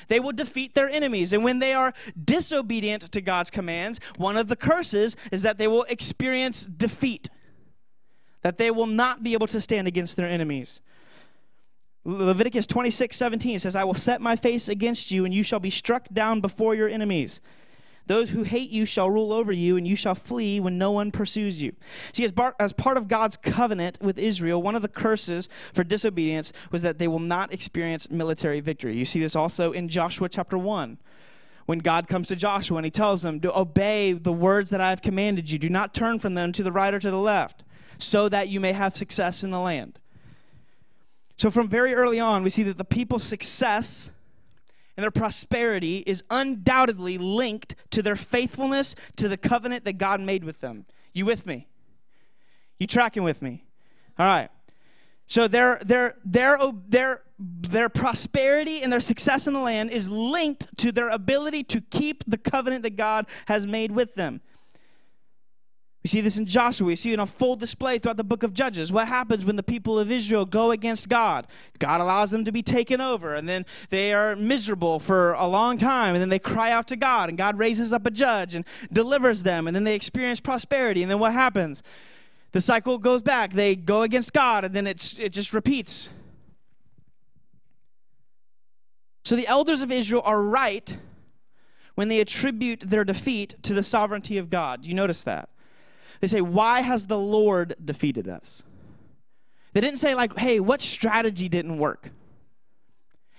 They 0.08 0.20
will 0.20 0.32
defeat 0.32 0.76
their 0.76 0.90
enemies. 0.90 1.34
And 1.34 1.44
when 1.44 1.60
they 1.60 1.74
are 1.74 1.94
disobedient 2.24 3.12
to 3.12 3.22
God's 3.22 3.50
commands, 3.50 4.00
one 4.18 4.38
of 4.38 4.48
the 4.48 4.56
curses 4.56 5.16
is 5.32 5.42
that 5.42 5.58
they 5.58 5.68
will 5.68 5.84
experience 5.84 6.64
defeat 6.64 7.30
that 8.42 8.58
they 8.58 8.72
will 8.72 8.88
not 8.88 9.24
be 9.24 9.34
able 9.34 9.48
to 9.48 9.62
stand 9.62 9.88
against 9.88 10.18
their 10.18 10.28
enemies. 10.28 10.82
Leviticus 12.04 12.66
26, 12.66 13.16
17 13.16 13.60
says, 13.60 13.76
I 13.76 13.84
will 13.84 13.94
set 13.94 14.22
my 14.22 14.36
face 14.36 14.68
against 14.68 15.12
you, 15.12 15.26
and 15.26 15.34
you 15.34 15.44
shall 15.44 15.60
be 15.60 15.70
struck 15.70 16.08
down 16.12 16.42
before 16.42 16.74
your 16.74 16.90
enemies. 16.90 17.42
Those 18.12 18.32
who 18.32 18.44
hate 18.44 18.72
you 18.72 18.86
shall 18.86 19.10
rule 19.10 19.32
over 19.32 19.54
you, 19.54 19.78
and 19.78 19.88
you 19.88 19.96
shall 19.96 20.16
flee 20.16 20.60
when 20.60 20.78
no 20.78 20.92
one 20.92 21.14
pursues 21.14 21.64
you. 21.64 21.72
See, 22.12 22.26
as, 22.26 22.34
bar- 22.34 22.58
as 22.60 22.74
part 22.74 22.98
of 22.98 23.08
God's 23.08 23.38
covenant 23.38 24.00
with 24.02 24.20
Israel, 24.20 24.62
one 24.62 24.76
of 24.76 24.82
the 24.82 24.90
curses 24.90 25.48
for 25.74 25.86
disobedience 25.86 26.52
was 26.74 26.82
that 26.82 26.98
they 26.98 27.08
will 27.08 27.20
not 27.20 27.54
experience 27.54 28.10
military 28.10 28.60
victory. 28.60 28.98
You 28.98 29.06
see 29.06 29.22
this 29.22 29.34
also 29.34 29.72
in 29.72 29.88
Joshua 29.88 30.28
chapter 30.28 30.58
1 30.58 30.98
when 31.68 31.80
God 31.80 32.10
comes 32.10 32.28
to 32.28 32.36
Joshua 32.36 32.80
and 32.80 32.86
he 32.86 32.92
tells 32.92 33.24
him 33.24 33.40
to 33.40 33.58
obey 33.58 34.12
the 34.12 34.34
words 34.34 34.72
that 34.72 34.82
I 34.82 34.90
have 34.90 35.02
commanded 35.02 35.50
you. 35.50 35.58
Do 35.58 35.70
not 35.70 35.94
turn 35.94 36.20
from 36.20 36.34
them 36.34 36.52
to 36.52 36.64
the 36.64 36.72
right 36.74 36.94
or 36.94 37.00
to 37.00 37.12
the 37.12 37.18
left 37.18 37.64
so 37.98 38.28
that 38.28 38.50
you 38.50 38.60
may 38.60 38.74
have 38.74 38.94
success 38.94 39.42
in 39.42 39.52
the 39.52 39.60
land. 39.62 40.00
So, 41.38 41.50
from 41.50 41.70
very 41.70 41.94
early 41.94 42.20
on, 42.20 42.44
we 42.44 42.50
see 42.50 42.64
that 42.64 42.78
the 42.78 42.84
people's 42.84 43.24
success 43.24 44.12
and 44.98 45.04
their 45.04 45.12
prosperity 45.12 45.98
is 46.00 46.24
undoubtedly 46.30 47.18
linked 47.18 47.76
to 47.92 48.02
their 48.02 48.16
faithfulness 48.16 48.96
to 49.16 49.28
the 49.28 49.38
covenant 49.38 49.86
that 49.86 49.98
God 49.98 50.22
made 50.22 50.44
with 50.44 50.62
them. 50.62 50.86
You 51.14 51.26
with 51.26 51.46
me? 51.46 51.68
You 52.80 52.88
tracking 52.88 53.24
with 53.24 53.42
me? 53.42 53.64
All 54.18 54.26
right. 54.26 54.50
So 55.28 55.48
their 55.48 55.80
their 55.86 56.16
their 56.26 56.58
their 56.90 57.22
their 57.40 57.90
prosperity 57.90 58.82
and 58.82 58.92
their 58.92 59.00
success 59.00 59.48
in 59.48 59.54
the 59.54 59.60
land 59.60 59.92
is 59.92 60.10
linked 60.10 60.78
to 60.80 60.92
their 60.92 61.10
ability 61.10 61.64
to 61.66 61.82
keep 61.82 62.24
the 62.28 62.38
covenant 62.38 62.84
that 62.84 62.98
God 62.98 63.28
has 63.46 63.66
made 63.66 63.92
with 63.92 64.16
them. 64.16 64.42
We 66.04 66.08
see 66.08 66.22
this 66.22 66.38
in 66.38 66.48
Joshua. 66.48 66.88
We 66.88 66.96
see 66.96 67.14
it 67.14 67.20
on 67.20 67.28
full 67.28 67.56
display 67.56 68.00
throughout 68.00 68.18
the 68.18 68.24
book 68.24 68.42
of 68.42 68.54
Judges. 68.54 68.92
What 68.92 69.08
happens 69.08 69.46
when 69.46 69.56
the 69.56 69.64
people 69.64 70.00
of 70.00 70.12
Israel 70.12 70.46
go 70.46 70.72
against 70.72 71.10
God? 71.10 71.46
God 71.78 72.02
allows 72.02 72.32
them 72.32 72.44
to 72.46 72.52
be 72.52 72.64
taken 72.64 73.00
over, 73.00 73.36
and 73.36 73.48
then 73.48 73.68
they 73.92 74.12
are 74.12 74.36
miserable 74.36 75.00
for 75.00 75.34
a 75.34 75.48
long 75.48 75.78
time, 75.78 76.16
and 76.16 76.22
then 76.22 76.30
they 76.30 76.40
cry 76.40 76.72
out 76.72 76.88
to 76.88 76.96
God, 76.96 77.30
and 77.30 77.38
God 77.38 77.60
raises 77.60 77.94
up 77.94 78.08
a 78.08 78.12
judge 78.12 78.56
and 78.56 78.66
delivers 78.92 79.44
them, 79.44 79.68
and 79.68 79.76
then 79.76 79.84
they 79.84 79.94
experience 79.94 80.40
prosperity. 80.40 81.04
And 81.04 81.12
then 81.12 81.20
what 81.20 81.34
happens? 81.34 81.84
The 82.52 82.62
cycle 82.62 82.98
goes 82.98 83.22
back. 83.22 83.54
They 83.54 83.76
go 83.76 84.02
against 84.02 84.34
God, 84.34 84.66
and 84.66 84.74
then 84.74 84.88
it's, 84.88 85.20
it 85.20 85.30
just 85.30 85.54
repeats. 85.54 86.10
So 89.24 89.36
the 89.36 89.46
elders 89.46 89.84
of 89.84 89.92
Israel 89.92 90.24
are 90.26 90.42
right 90.42 90.98
when 91.94 92.08
they 92.08 92.20
attribute 92.20 92.80
their 92.82 93.04
defeat 93.04 93.62
to 93.62 93.76
the 93.76 93.84
sovereignty 93.84 94.40
of 94.40 94.50
God. 94.50 94.84
You 94.84 94.96
notice 94.96 95.24
that? 95.26 95.50
They 96.22 96.28
say, 96.28 96.42
Why 96.42 96.82
has 96.82 97.08
the 97.08 97.20
Lord 97.20 97.76
defeated 97.84 98.30
us? 98.30 98.64
They 99.74 99.82
didn't 99.82 100.00
say, 100.00 100.16
like, 100.16 100.38
hey, 100.38 100.60
what 100.60 100.82
strategy 100.82 101.48
didn't 101.48 101.78
work? 101.78 102.10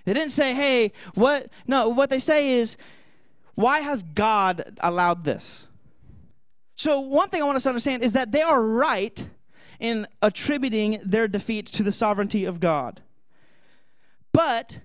They 0.05 0.15
didn't 0.15 0.33
say, 0.33 0.55
hey, 0.55 0.93
what? 1.15 1.49
No, 1.67 1.89
what 1.89 2.11
they 2.11 2.19
say 2.19 2.59
is, 2.59 2.77
why 3.55 3.81
has 3.81 4.03
God 4.03 4.79
allowed 4.81 5.25
this? 5.25 5.67
So, 6.75 7.01
one 7.01 7.29
thing 7.29 7.43
I 7.43 7.45
want 7.45 7.57
us 7.57 7.65
to 7.65 7.69
understand 7.69 8.03
is 8.03 8.15
that 8.15 8.33
they 8.33 8.41
are 8.41 8.63
right 8.63 9.25
in 9.79 10.07
attributing 10.23 11.01
their 11.05 11.29
defeat 11.29 11.67
to 11.67 11.83
the 11.83 11.93
sovereignty 11.93 12.45
of 12.45 12.61
God. 12.61 13.03
But 14.33 14.81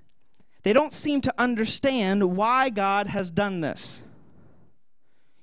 they 0.63 0.73
don't 0.73 0.91
seem 0.91 1.21
to 1.21 1.33
understand 1.37 2.35
why 2.35 2.69
God 2.69 3.07
has 3.07 3.31
done 3.31 3.61
this. 3.61 4.03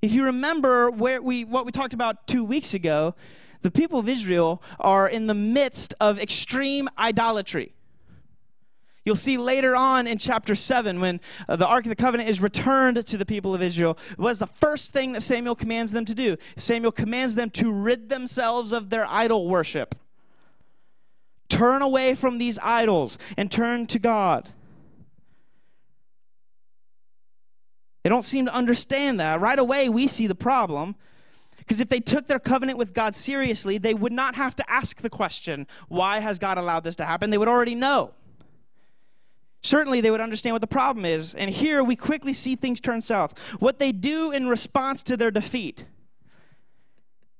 If 0.05 0.13
you 0.13 0.25
remember 0.25 0.91
where 0.91 1.23
we, 1.23 1.45
what 1.45 1.65
we 1.65 1.73
talked 1.73 1.95
about 1.95 2.27
two 2.27 2.45
weeks 2.45 2.75
ago, 2.75 3.15
the 3.63 3.71
people 3.71 3.99
of 3.99 4.07
Israel 4.07 4.63
are 4.79 5.09
in 5.09 5.27
the 5.27 5.35
midst 5.35 5.95
of 5.99 6.21
extreme 6.21 6.91
idolatry. 6.99 7.73
You'll 9.07 9.17
see 9.17 9.39
later 9.39 9.75
on 9.75 10.07
in 10.07 10.19
chapter 10.19 10.55
7 10.55 11.01
when 11.01 11.23
uh, 11.49 11.57
the 11.57 11.67
Ark 11.67 11.87
of 11.87 11.89
the 11.89 11.97
Covenant 11.97 12.29
is 12.29 12.39
returned 12.39 13.07
to 13.07 13.17
the 13.17 13.25
people 13.25 13.55
of 13.55 13.63
Israel, 13.63 13.97
it 14.11 14.19
was 14.19 14.41
the 14.41 14.47
first 14.47 14.93
thing 14.93 15.13
that 15.13 15.23
Samuel 15.23 15.55
commands 15.55 15.93
them 15.93 16.05
to 16.05 16.15
do. 16.15 16.37
Samuel 16.59 16.93
commands 16.93 17.35
them 17.35 17.49
to 17.53 17.73
rid 17.73 18.11
themselves 18.11 18.73
of 18.73 18.91
their 18.91 19.07
idol 19.09 19.49
worship. 19.49 19.95
Turn 21.49 21.81
away 21.81 22.15
from 22.15 22.37
these 22.37 22.59
idols 22.63 23.17
and 23.39 23.51
turn 23.51 23.87
to 23.87 23.99
God. 23.99 24.51
They 28.05 28.11
don't 28.11 28.23
seem 28.23 28.45
to 28.45 28.55
understand 28.55 29.19
that. 29.19 29.41
Right 29.41 29.59
away, 29.59 29.89
we 29.89 30.07
see 30.07 30.27
the 30.27 30.35
problem. 30.35 30.95
Because 31.57 31.81
if 31.81 31.89
they 31.89 32.01
took 32.01 32.27
their 32.27 32.39
covenant 32.39 32.79
with 32.79 32.93
God 32.93 33.15
seriously, 33.15 33.79
they 33.79 33.95
would 33.95 34.13
not 34.13 34.35
have 34.35 34.55
to 34.57 34.71
ask 34.71 35.01
the 35.01 35.09
question, 35.09 35.67
why 35.89 36.21
has 36.21 36.39
God 36.39 36.59
allowed 36.59 36.85
this 36.85 36.97
to 36.97 37.07
happen? 37.07 37.31
They 37.31 37.39
would 37.39 37.49
already 37.49 37.75
know. 37.75 38.13
Certainly, 39.63 40.03
they 40.03 40.11
would 40.11 40.21
understand 40.21 40.53
what 40.53 40.61
the 40.61 40.67
problem 40.67 41.07
is. 41.07 41.35
And 41.35 41.51
here 41.51 41.83
we 41.83 41.97
quickly 41.97 42.35
see 42.35 42.55
things 42.55 42.83
turn 42.83 43.01
south. 43.01 43.39
What 43.61 43.79
they 43.79 43.93
do 43.93 44.31
in 44.31 44.47
response 44.47 45.03
to 45.05 45.17
their 45.17 45.31
defeat 45.31 45.87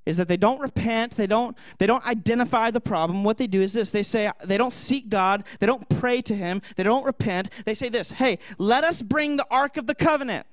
is 0.07 0.17
that 0.17 0.29
they 0.29 0.37
don't 0.37 0.61
repent 0.61 1.17
they 1.17 1.27
don't 1.27 1.57
they 1.79 1.87
don't 1.87 2.07
identify 2.07 2.71
the 2.71 2.81
problem 2.81 3.25
what 3.25 3.39
they 3.39 3.47
do 3.47 3.63
is 3.63 3.73
this 3.73 3.91
they 3.91 4.03
say 4.03 4.31
they 4.45 4.59
don't 4.59 4.73
seek 4.73 5.09
god 5.09 5.45
they 5.61 5.67
don't 5.67 5.89
pray 5.89 6.21
to 6.21 6.35
him 6.35 6.61
they 6.77 6.83
don't 6.83 7.05
repent 7.05 7.49
they 7.65 7.75
say 7.75 7.89
this 7.89 8.11
hey 8.13 8.39
let 8.59 8.85
us 8.85 9.01
bring 9.01 9.37
the 9.37 9.47
ark 9.51 9.77
of 9.77 9.87
the 9.87 9.95
covenant 9.95 10.47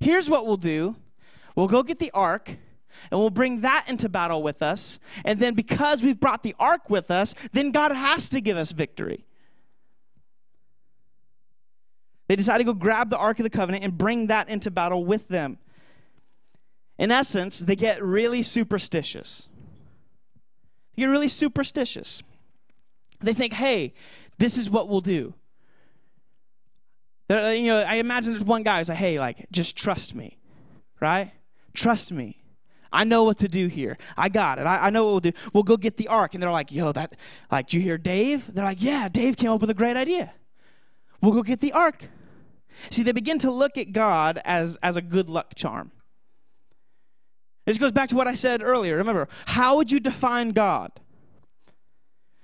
Here's 0.00 0.28
what 0.28 0.46
we'll 0.46 0.56
do 0.56 0.96
we'll 1.54 1.68
go 1.68 1.82
get 1.82 1.98
the 1.98 2.10
ark 2.12 2.56
and 3.10 3.20
we'll 3.20 3.30
bring 3.30 3.60
that 3.60 3.86
into 3.88 4.08
battle 4.08 4.42
with 4.42 4.62
us. 4.62 4.98
And 5.24 5.38
then 5.38 5.54
because 5.54 6.02
we've 6.02 6.18
brought 6.18 6.42
the 6.42 6.54
ark 6.58 6.90
with 6.90 7.10
us, 7.10 7.34
then 7.52 7.70
God 7.70 7.92
has 7.92 8.28
to 8.30 8.40
give 8.40 8.56
us 8.56 8.72
victory. 8.72 9.24
They 12.28 12.36
decide 12.36 12.58
to 12.58 12.64
go 12.64 12.74
grab 12.74 13.10
the 13.10 13.18
ark 13.18 13.38
of 13.40 13.42
the 13.42 13.50
covenant 13.50 13.82
and 13.84 13.96
bring 13.96 14.28
that 14.28 14.48
into 14.48 14.70
battle 14.70 15.04
with 15.04 15.26
them. 15.28 15.58
In 16.98 17.10
essence, 17.10 17.58
they 17.58 17.74
get 17.74 18.02
really 18.02 18.42
superstitious. 18.42 19.48
They 20.94 21.02
get 21.02 21.06
really 21.06 21.28
superstitious. 21.28 22.22
They 23.20 23.34
think, 23.34 23.54
hey, 23.54 23.94
this 24.38 24.56
is 24.56 24.70
what 24.70 24.88
we'll 24.88 25.00
do. 25.00 25.34
There, 27.30 27.38
uh, 27.38 27.50
you 27.50 27.68
know, 27.68 27.78
I 27.78 27.94
imagine 27.94 28.32
there's 28.32 28.42
one 28.42 28.64
guy 28.64 28.78
who's 28.78 28.88
like, 28.88 28.98
hey, 28.98 29.20
like, 29.20 29.46
just 29.52 29.76
trust 29.76 30.16
me, 30.16 30.36
right? 31.00 31.30
Trust 31.74 32.10
me. 32.10 32.42
I 32.92 33.04
know 33.04 33.22
what 33.22 33.38
to 33.38 33.46
do 33.46 33.68
here. 33.68 33.98
I 34.16 34.28
got 34.28 34.58
it. 34.58 34.62
I, 34.62 34.86
I, 34.86 34.90
know 34.90 35.04
what 35.04 35.10
we'll 35.10 35.20
do. 35.20 35.32
We'll 35.52 35.62
go 35.62 35.76
get 35.76 35.96
the 35.96 36.08
ark. 36.08 36.34
And 36.34 36.42
they're 36.42 36.50
like, 36.50 36.72
yo, 36.72 36.90
that, 36.90 37.14
like, 37.48 37.68
do 37.68 37.76
you 37.76 37.84
hear 37.84 37.98
Dave? 37.98 38.52
They're 38.52 38.64
like, 38.64 38.82
yeah, 38.82 39.08
Dave 39.08 39.36
came 39.36 39.52
up 39.52 39.60
with 39.60 39.70
a 39.70 39.74
great 39.74 39.96
idea. 39.96 40.32
We'll 41.22 41.30
go 41.30 41.44
get 41.44 41.60
the 41.60 41.70
ark. 41.70 42.04
See, 42.90 43.04
they 43.04 43.12
begin 43.12 43.38
to 43.38 43.50
look 43.52 43.78
at 43.78 43.92
God 43.92 44.40
as, 44.44 44.76
as 44.82 44.96
a 44.96 45.02
good 45.02 45.30
luck 45.30 45.54
charm. 45.54 45.92
This 47.64 47.78
goes 47.78 47.92
back 47.92 48.08
to 48.08 48.16
what 48.16 48.26
I 48.26 48.34
said 48.34 48.60
earlier. 48.60 48.96
Remember, 48.96 49.28
how 49.46 49.76
would 49.76 49.92
you 49.92 50.00
define 50.00 50.50
God? 50.50 50.90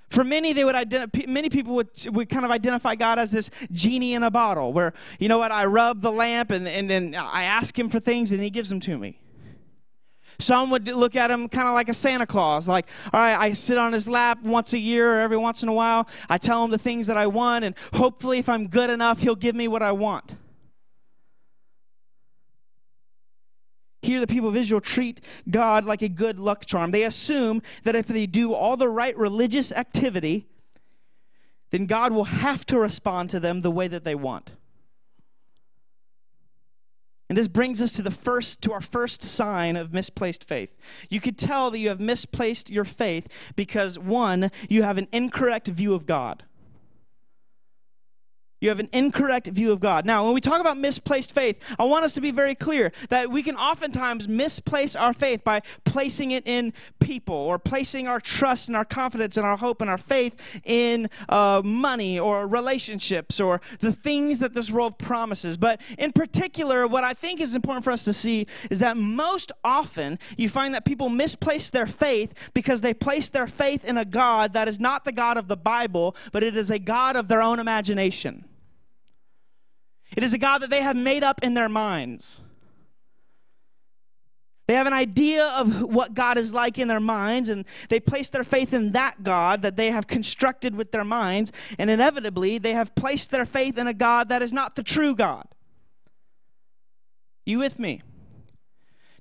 For 0.09 0.23
many, 0.23 0.53
they 0.53 0.63
would 0.63 0.75
identify, 0.75 1.25
many 1.27 1.49
people 1.49 1.75
would, 1.75 1.89
would 2.13 2.29
kind 2.29 2.45
of 2.45 2.51
identify 2.51 2.95
God 2.95 3.19
as 3.19 3.29
this 3.29 3.49
genie 3.71 4.13
in 4.13 4.23
a 4.23 4.31
bottle, 4.31 4.71
where, 4.71 4.93
you 5.19 5.27
know 5.27 5.37
what, 5.37 5.51
I 5.51 5.65
rub 5.65 6.01
the 6.01 6.11
lamp 6.11 6.51
and, 6.51 6.67
and 6.67 6.89
then 6.89 7.15
I 7.15 7.43
ask 7.43 7.77
him 7.77 7.89
for 7.89 7.99
things 7.99 8.31
and 8.31 8.41
he 8.41 8.49
gives 8.49 8.69
them 8.69 8.79
to 8.81 8.97
me. 8.97 9.19
Some 10.39 10.69
would 10.69 10.87
look 10.87 11.15
at 11.15 11.31
him 11.31 11.49
kind 11.49 11.67
of 11.67 11.73
like 11.73 11.89
a 11.89 11.93
Santa 11.93 12.27
Claus, 12.27 12.67
like, 12.67 12.87
all 13.11 13.19
right, 13.19 13.35
I 13.35 13.53
sit 13.53 13.77
on 13.77 13.91
his 13.91 14.07
lap 14.07 14.41
once 14.43 14.73
a 14.73 14.77
year 14.77 15.15
or 15.15 15.19
every 15.19 15.37
once 15.37 15.63
in 15.63 15.69
a 15.69 15.73
while. 15.73 16.07
I 16.29 16.37
tell 16.37 16.63
him 16.63 16.69
the 16.69 16.77
things 16.77 17.07
that 17.07 17.17
I 17.17 17.27
want, 17.27 17.65
and 17.65 17.75
hopefully, 17.93 18.37
if 18.37 18.47
I'm 18.47 18.67
good 18.67 18.91
enough, 18.91 19.19
he'll 19.19 19.35
give 19.35 19.55
me 19.55 19.67
what 19.67 19.81
I 19.81 19.91
want. 19.93 20.35
Here, 24.01 24.19
the 24.19 24.27
people 24.27 24.49
of 24.49 24.55
Israel 24.55 24.81
treat 24.81 25.21
God 25.49 25.85
like 25.85 26.01
a 26.01 26.09
good 26.09 26.39
luck 26.39 26.65
charm. 26.65 26.91
They 26.91 27.03
assume 27.03 27.61
that 27.83 27.95
if 27.95 28.07
they 28.07 28.25
do 28.25 28.53
all 28.53 28.77
the 28.77 28.89
right 28.89 29.17
religious 29.17 29.71
activity, 29.71 30.47
then 31.71 31.85
God 31.85 32.13
will 32.13 32.25
have 32.25 32.65
to 32.67 32.79
respond 32.79 33.29
to 33.31 33.39
them 33.39 33.61
the 33.61 33.71
way 33.71 33.87
that 33.87 34.03
they 34.03 34.15
want. 34.15 34.53
And 37.29 37.37
this 37.37 37.49
brings 37.49 37.81
us 37.81 37.91
to 37.93 38.01
the 38.01 38.11
first 38.11 38.61
to 38.61 38.71
our 38.71 38.79
first 38.79 39.21
sign 39.21 39.75
of 39.75 39.91
misplaced 39.93 40.45
faith. 40.45 40.77
You 41.09 41.19
could 41.19 41.37
tell 41.37 41.71
that 41.71 41.79
you 41.79 41.89
have 41.89 41.99
misplaced 41.99 42.69
your 42.69 42.85
faith 42.85 43.27
because 43.55 43.99
one, 43.99 44.49
you 44.69 44.83
have 44.83 44.97
an 44.97 45.09
incorrect 45.11 45.67
view 45.67 45.93
of 45.93 46.05
God. 46.05 46.43
You 48.59 48.69
have 48.69 48.79
an 48.79 48.89
incorrect 48.91 49.47
view 49.47 49.71
of 49.71 49.79
God. 49.79 50.03
Now, 50.03 50.25
when 50.25 50.33
we 50.33 50.41
talk 50.41 50.59
about 50.59 50.77
misplaced 50.77 51.31
faith, 51.31 51.61
I 51.77 51.83
want 51.83 52.05
us 52.05 52.15
to 52.15 52.21
be 52.21 52.31
very 52.31 52.55
clear 52.55 52.91
that 53.09 53.29
we 53.29 53.43
can 53.43 53.55
oftentimes 53.55 54.27
misplace 54.27 54.95
our 54.95 55.13
faith 55.13 55.43
by 55.43 55.61
placing 55.85 56.31
it 56.31 56.47
in 56.47 56.73
people 56.99 57.35
or 57.35 57.59
placing 57.59 58.07
our 58.07 58.19
trust 58.19 58.67
and 58.67 58.75
our 58.75 58.85
confidence 58.85 59.37
and 59.37 59.45
our 59.45 59.57
hope 59.57 59.81
and 59.81 59.91
our 59.91 59.97
faith 59.99 60.35
in 60.63 61.07
uh, 61.29 61.61
money 61.63 62.17
or 62.17 62.47
relationships 62.47 63.39
or 63.39 63.61
the 63.79 63.91
things 63.91 64.39
that 64.39 64.55
this 64.55 64.71
world 64.71 64.97
promises. 64.97 65.55
But 65.55 65.79
in 65.99 66.11
particular, 66.11 66.87
what 66.87 67.03
I 67.03 67.13
think 67.13 67.39
is 67.39 67.53
important 67.53 67.83
for 67.83 67.91
us 67.91 68.03
to 68.05 68.13
see 68.13 68.47
is 68.71 68.79
that 68.79 68.97
most 68.97 69.51
often 69.63 70.17
you 70.35 70.49
find 70.49 70.73
that 70.73 70.83
people 70.83 71.09
misplace 71.09 71.69
their 71.69 71.85
faith 71.87 72.33
because 72.55 72.81
they 72.81 72.95
place 72.95 73.29
their 73.29 73.47
faith 73.47 73.85
in 73.85 73.99
a 73.99 74.05
God 74.05 74.53
that 74.53 74.67
is 74.67 74.79
not 74.79 75.05
the 75.05 75.11
God 75.11 75.37
of 75.37 75.47
the 75.47 75.57
Bible, 75.57 76.15
but 76.31 76.41
it 76.41 76.57
is 76.57 76.71
a 76.71 76.79
God 76.79 77.15
of 77.15 77.27
their 77.27 77.43
own 77.43 77.59
imagination. 77.59 78.45
It 80.15 80.23
is 80.23 80.33
a 80.33 80.37
God 80.37 80.59
that 80.59 80.69
they 80.69 80.81
have 80.81 80.95
made 80.95 81.23
up 81.23 81.43
in 81.43 81.53
their 81.53 81.69
minds. 81.69 82.41
They 84.67 84.73
have 84.73 84.87
an 84.87 84.93
idea 84.93 85.45
of 85.57 85.81
what 85.83 86.13
God 86.13 86.37
is 86.37 86.53
like 86.53 86.77
in 86.77 86.89
their 86.89 86.99
minds, 86.99 87.47
and 87.47 87.63
they 87.87 88.01
place 88.01 88.27
their 88.29 88.43
faith 88.43 88.73
in 88.73 88.91
that 88.91 89.23
God 89.23 89.61
that 89.61 89.77
they 89.77 89.91
have 89.91 90.07
constructed 90.07 90.75
with 90.75 90.91
their 90.91 91.05
minds, 91.05 91.53
and 91.79 91.89
inevitably, 91.89 92.57
they 92.57 92.73
have 92.73 92.93
placed 92.93 93.31
their 93.31 93.45
faith 93.45 93.77
in 93.77 93.87
a 93.87 93.93
God 93.93 94.27
that 94.27 94.41
is 94.41 94.51
not 94.51 94.75
the 94.75 94.83
true 94.83 95.15
God. 95.15 95.47
You 97.45 97.59
with 97.59 97.79
me? 97.79 98.01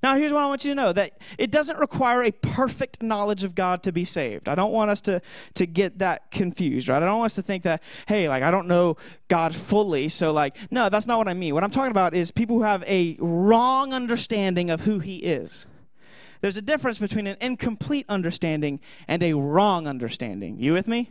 Now, 0.02 0.16
here's 0.16 0.32
what 0.32 0.42
I 0.42 0.46
want 0.46 0.64
you 0.64 0.70
to 0.72 0.74
know 0.74 0.92
that 0.92 1.18
it 1.38 1.50
doesn't 1.50 1.78
require 1.78 2.22
a 2.22 2.30
perfect 2.30 3.02
knowledge 3.02 3.44
of 3.44 3.54
God 3.54 3.82
to 3.84 3.92
be 3.92 4.04
saved. 4.04 4.48
I 4.48 4.54
don't 4.54 4.72
want 4.72 4.90
us 4.90 5.00
to, 5.02 5.22
to 5.54 5.66
get 5.66 5.98
that 6.00 6.30
confused, 6.30 6.88
right? 6.88 7.02
I 7.02 7.06
don't 7.06 7.18
want 7.18 7.32
us 7.32 7.34
to 7.36 7.42
think 7.42 7.62
that, 7.62 7.82
hey, 8.06 8.28
like, 8.28 8.42
I 8.42 8.50
don't 8.50 8.68
know 8.68 8.98
God 9.28 9.54
fully, 9.54 10.08
so, 10.08 10.32
like, 10.32 10.56
no, 10.70 10.88
that's 10.88 11.06
not 11.06 11.18
what 11.18 11.28
I 11.28 11.34
mean. 11.34 11.54
What 11.54 11.64
I'm 11.64 11.70
talking 11.70 11.90
about 11.90 12.14
is 12.14 12.30
people 12.30 12.56
who 12.56 12.62
have 12.62 12.84
a 12.84 13.16
wrong 13.18 13.94
understanding 13.94 14.70
of 14.70 14.82
who 14.82 14.98
He 14.98 15.16
is. 15.16 15.66
There's 16.42 16.58
a 16.58 16.62
difference 16.62 16.98
between 16.98 17.26
an 17.26 17.38
incomplete 17.40 18.04
understanding 18.08 18.80
and 19.08 19.22
a 19.22 19.32
wrong 19.32 19.88
understanding. 19.88 20.60
You 20.60 20.74
with 20.74 20.86
me? 20.86 21.10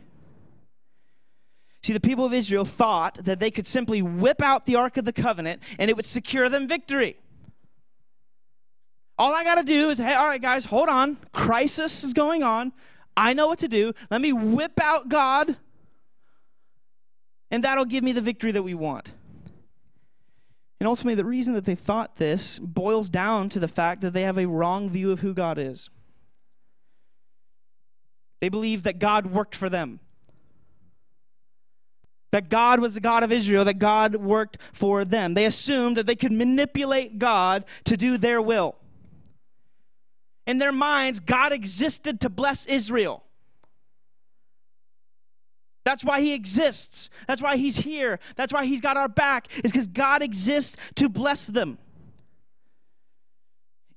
See, 1.82 1.92
the 1.92 2.00
people 2.00 2.24
of 2.24 2.32
Israel 2.32 2.64
thought 2.64 3.24
that 3.24 3.38
they 3.38 3.50
could 3.50 3.66
simply 3.66 4.02
whip 4.02 4.42
out 4.42 4.66
the 4.66 4.76
Ark 4.76 4.96
of 4.96 5.04
the 5.04 5.12
Covenant 5.12 5.62
and 5.78 5.90
it 5.90 5.96
would 5.96 6.04
secure 6.04 6.48
them 6.48 6.66
victory. 6.66 7.16
All 9.18 9.34
I 9.34 9.44
got 9.44 9.54
to 9.54 9.62
do 9.62 9.90
is, 9.90 9.98
hey, 9.98 10.14
all 10.14 10.28
right, 10.28 10.40
guys, 10.40 10.64
hold 10.66 10.88
on. 10.88 11.16
Crisis 11.32 12.04
is 12.04 12.12
going 12.12 12.42
on. 12.42 12.72
I 13.16 13.32
know 13.32 13.46
what 13.46 13.60
to 13.60 13.68
do. 13.68 13.94
Let 14.10 14.20
me 14.20 14.32
whip 14.32 14.78
out 14.82 15.08
God, 15.08 15.56
and 17.50 17.64
that'll 17.64 17.86
give 17.86 18.04
me 18.04 18.12
the 18.12 18.20
victory 18.20 18.52
that 18.52 18.62
we 18.62 18.74
want. 18.74 19.12
And 20.78 20.86
ultimately, 20.86 21.14
the 21.14 21.24
reason 21.24 21.54
that 21.54 21.64
they 21.64 21.74
thought 21.74 22.16
this 22.16 22.58
boils 22.58 23.08
down 23.08 23.48
to 23.50 23.58
the 23.58 23.68
fact 23.68 24.02
that 24.02 24.12
they 24.12 24.22
have 24.22 24.36
a 24.36 24.46
wrong 24.46 24.90
view 24.90 25.10
of 25.10 25.20
who 25.20 25.32
God 25.32 25.56
is. 25.56 25.88
They 28.42 28.50
believe 28.50 28.82
that 28.82 28.98
God 28.98 29.26
worked 29.26 29.56
for 29.56 29.70
them, 29.70 29.98
that 32.32 32.50
God 32.50 32.80
was 32.80 32.92
the 32.92 33.00
God 33.00 33.22
of 33.22 33.32
Israel, 33.32 33.64
that 33.64 33.78
God 33.78 34.16
worked 34.16 34.58
for 34.74 35.06
them. 35.06 35.32
They 35.32 35.46
assumed 35.46 35.96
that 35.96 36.06
they 36.06 36.14
could 36.14 36.32
manipulate 36.32 37.18
God 37.18 37.64
to 37.84 37.96
do 37.96 38.18
their 38.18 38.42
will 38.42 38.76
in 40.46 40.58
their 40.58 40.72
minds, 40.72 41.20
God 41.20 41.52
existed 41.52 42.20
to 42.20 42.30
bless 42.30 42.66
Israel. 42.66 43.22
That's 45.84 46.04
why 46.04 46.20
he 46.20 46.34
exists. 46.34 47.10
That's 47.28 47.40
why 47.40 47.56
he's 47.56 47.76
here. 47.76 48.18
That's 48.34 48.52
why 48.52 48.64
he's 48.64 48.80
got 48.80 48.96
our 48.96 49.08
back, 49.08 49.48
is 49.64 49.70
because 49.70 49.86
God 49.86 50.22
exists 50.22 50.76
to 50.96 51.08
bless 51.08 51.46
them. 51.46 51.78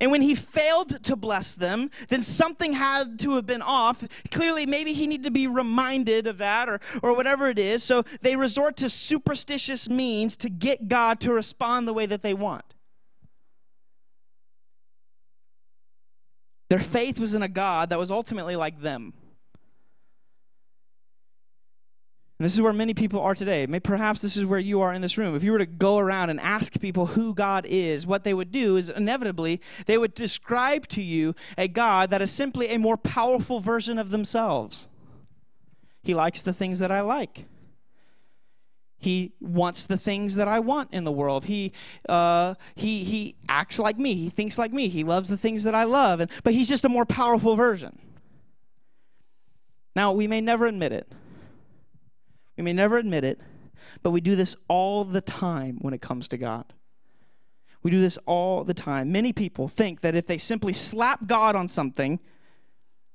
And 0.02 0.12
when 0.12 0.22
he 0.22 0.34
failed 0.34 1.04
to 1.04 1.16
bless 1.16 1.56
them, 1.56 1.92
then 2.08 2.24
something 2.24 2.72
had 2.74 3.20
to 3.20 3.36
have 3.36 3.46
been 3.46 3.62
off. 3.62 4.08
Clearly, 4.32 4.66
maybe 4.66 4.94
he 4.94 5.08
needed 5.08 5.26
to 5.26 5.32
be 5.32 5.48
reminded 5.48 6.26
of 6.26 6.38
that 6.38 6.70
or, 6.70 6.80
or 7.04 7.14
whatever 7.16 7.50
it 7.50 7.60
is. 7.60 7.84
So 7.84 8.04
they 8.22 8.38
resort 8.38 8.78
to 8.78 8.90
superstitious 8.90 9.90
means 9.90 10.38
to 10.38 10.50
get 10.50 10.88
God 10.88 11.20
to 11.22 11.34
respond 11.34 11.88
the 11.88 11.94
way 11.94 12.06
that 12.06 12.22
they 12.22 12.34
want. 12.34 12.64
Their 16.70 16.80
faith 16.80 17.20
was 17.20 17.36
in 17.36 17.42
a 17.42 17.48
God 17.48 17.90
that 17.90 18.00
was 18.00 18.12
ultimately 18.12 18.56
like 18.56 18.82
them. 18.82 19.14
And 22.40 22.46
this 22.46 22.54
is 22.54 22.62
where 22.62 22.72
many 22.72 22.94
people 22.94 23.20
are 23.20 23.36
today. 23.36 23.68
Maybe 23.68 23.82
perhaps 23.82 24.22
this 24.22 24.38
is 24.38 24.46
where 24.46 24.60
you 24.60 24.80
are 24.80 24.94
in 24.94 25.02
this 25.02 25.18
room. 25.18 25.36
If 25.36 25.44
you 25.44 25.52
were 25.52 25.58
to 25.58 25.66
go 25.66 25.98
around 25.98 26.30
and 26.30 26.40
ask 26.40 26.80
people 26.80 27.08
who 27.08 27.34
God 27.34 27.66
is, 27.68 28.08
what 28.08 28.24
they 28.24 28.34
would 28.34 28.50
do 28.50 28.78
is 28.78 28.90
inevitably 28.90 29.60
they 29.88 29.98
would 29.98 30.14
describe 30.14 30.88
to 30.90 31.02
you 31.02 31.36
a 31.58 31.68
God 31.68 32.12
that 32.12 32.22
is 32.22 32.32
simply 32.32 32.70
a 32.70 32.80
more 32.80 32.96
powerful 32.96 33.60
version 33.60 33.98
of 33.98 34.10
themselves. 34.10 34.88
He 36.02 36.14
likes 36.14 36.42
the 36.42 36.54
things 36.54 36.80
that 36.80 36.94
I 36.94 37.02
like. 37.02 37.46
He 39.00 39.34
wants 39.40 39.86
the 39.86 39.98
things 39.98 40.36
that 40.36 40.50
I 40.50 40.60
want 40.60 40.94
in 40.94 41.06
the 41.06 41.12
world. 41.12 41.46
He, 41.46 41.72
uh, 42.08 42.56
he, 42.76 43.06
he 43.06 43.36
acts 43.48 43.80
like 43.80 43.98
me. 43.98 44.14
He 44.14 44.30
thinks 44.30 44.58
like 44.58 44.74
me. 44.74 44.90
He 44.90 45.06
loves 45.06 45.30
the 45.30 45.38
things 45.38 45.64
that 45.64 45.74
I 45.74 45.86
love. 45.86 46.20
And, 46.20 46.30
but 46.44 46.54
he's 46.54 46.68
just 46.68 46.84
a 46.84 46.90
more 46.90 47.06
powerful 47.06 47.56
version. 47.56 47.98
Now, 49.96 50.12
we 50.12 50.28
may 50.28 50.42
never 50.42 50.66
admit 50.68 50.92
it. 50.92 51.12
We 52.58 52.64
may 52.64 52.74
never 52.74 52.98
admit 52.98 53.24
it, 53.24 53.40
but 54.04 54.12
we 54.12 54.20
do 54.20 54.36
this 54.36 54.56
all 54.68 55.06
the 55.06 55.22
time 55.22 55.78
when 55.82 55.94
it 55.94 56.02
comes 56.02 56.28
to 56.28 56.38
God. 56.38 56.66
We 57.82 57.92
do 57.92 58.02
this 58.02 58.18
all 58.26 58.66
the 58.66 58.74
time. 58.74 59.14
Many 59.14 59.32
people 59.32 59.70
think 59.70 60.02
that 60.02 60.14
if 60.14 60.28
they 60.28 60.38
simply 60.38 60.74
slap 60.74 61.26
God 61.26 61.56
on 61.56 61.70
something 61.70 62.20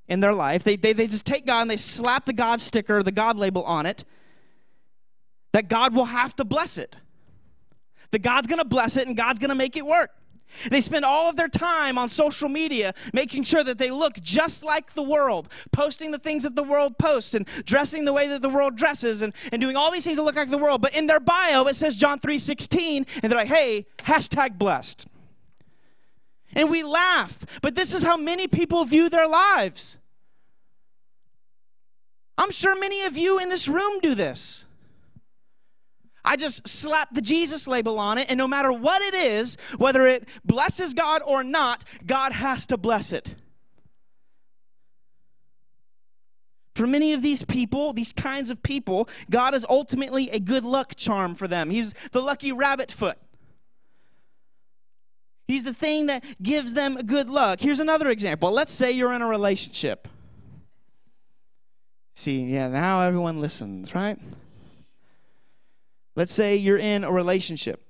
in 0.09 0.21
their 0.21 0.33
life, 0.33 0.65
they, 0.65 0.77
they, 0.77 0.95
they 0.95 1.07
just 1.07 1.27
take 1.27 1.45
God 1.45 1.61
and 1.61 1.71
they 1.71 1.77
slap 1.77 2.25
the 2.25 2.33
God 2.33 2.63
sticker, 2.63 3.03
the 3.03 3.13
God 3.13 3.37
label 3.37 3.65
on 3.65 3.85
it, 3.85 4.05
that 5.55 5.69
God 5.69 5.95
will 5.95 6.07
have 6.07 6.35
to 6.37 6.45
bless 6.45 6.79
it. 6.79 6.97
That 8.11 8.23
God's 8.23 8.49
gonna 8.49 8.65
bless 8.65 8.97
it 8.97 9.07
and 9.07 9.17
God's 9.17 9.39
gonna 9.39 9.55
make 9.55 9.77
it 9.77 9.87
work. 9.87 10.11
They 10.69 10.81
spend 10.81 11.05
all 11.05 11.31
of 11.31 11.37
their 11.37 11.49
time 11.49 11.97
on 11.97 12.09
social 12.09 12.49
media 12.49 12.93
making 13.13 13.45
sure 13.45 13.63
that 13.63 13.79
they 13.79 13.91
look 13.91 14.15
just 14.21 14.65
like 14.65 14.95
the 14.95 15.03
world, 15.05 15.49
posting 15.71 16.11
the 16.11 16.19
things 16.19 16.43
that 16.43 16.57
the 16.57 16.65
world 16.65 16.99
posts 16.99 17.35
and 17.35 17.47
dressing 17.67 18.05
the 18.05 18.13
way 18.13 18.27
that 18.27 18.43
the 18.43 18.49
world 18.49 18.75
dresses 18.75 19.23
and, 19.23 19.33
and 19.53 19.63
doing 19.63 19.77
all 19.77 19.93
these 19.93 20.05
things 20.05 20.17
that 20.17 20.25
look 20.25 20.35
like 20.35 20.51
the 20.51 20.59
world. 20.59 20.83
But 20.83 20.97
in 20.97 21.07
their 21.07 21.21
bio, 21.21 21.67
it 21.67 21.77
says 21.77 21.95
John 21.95 22.19
3.16, 22.19 23.07
and 23.23 23.31
they're 23.31 23.39
like, 23.39 23.47
hey, 23.47 23.87
hashtag 23.99 24.59
blessed. 24.59 25.07
And 26.55 26.69
we 26.69 26.83
laugh, 26.83 27.39
but 27.63 27.77
this 27.77 27.95
is 27.95 28.03
how 28.03 28.17
many 28.17 28.49
people 28.49 28.85
view 28.85 29.09
their 29.09 29.29
lives. 29.29 29.99
I'm 32.37 32.51
sure 32.51 32.77
many 32.77 33.05
of 33.05 33.17
you 33.17 33.39
in 33.39 33.51
this 33.51 33.69
room 33.69 34.01
do 34.01 34.17
this. 34.17 34.67
I 36.25 36.37
just 36.37 36.67
slap 36.67 37.13
the 37.13 37.21
Jesus 37.21 37.67
label 37.67 37.99
on 37.99 38.19
it, 38.19 38.31
and 38.31 38.39
no 38.39 38.49
matter 38.49 38.73
what 38.73 39.03
it 39.03 39.15
is, 39.15 39.57
whether 39.77 40.07
it 40.07 40.27
blesses 40.45 40.95
God 40.95 41.23
or 41.25 41.45
not, 41.45 41.85
God 42.07 42.33
has 42.33 42.67
to 42.69 42.77
bless 42.77 43.13
it. 43.13 43.35
For 46.75 46.87
many 46.87 47.13
of 47.13 47.23
these 47.23 47.45
people, 47.45 47.93
these 47.93 48.13
kinds 48.13 48.51
of 48.51 48.63
people, 48.63 49.09
God 49.31 49.55
is 49.55 49.65
ultimately 49.69 50.31
a 50.31 50.41
good 50.41 50.65
luck 50.65 50.95
charm 50.97 51.35
for 51.35 51.47
them. 51.47 51.71
He's 51.71 51.95
the 52.11 52.21
lucky 52.21 52.53
rabbit 52.53 52.91
foot. 52.91 53.19
He's 55.47 55.63
the 55.63 55.75
thing 55.75 56.07
that 56.07 56.25
gives 56.43 56.75
them 56.75 56.97
good 56.97 57.29
luck. 57.29 57.61
Here's 57.61 57.81
another 57.81 58.09
example. 58.09 58.51
Let's 58.51 58.73
say 58.73 58.91
you're 58.93 59.13
in 59.13 59.23
a 59.23 59.29
relationship. 59.29 60.09
See, 62.15 62.45
yeah, 62.45 62.69
now 62.69 63.03
everyone 63.03 63.41
listens, 63.41 63.95
right? 63.95 64.19
Let's 66.17 66.33
say 66.33 66.57
you're 66.57 66.79
in 66.79 67.05
a 67.05 67.11
relationship. 67.11 67.85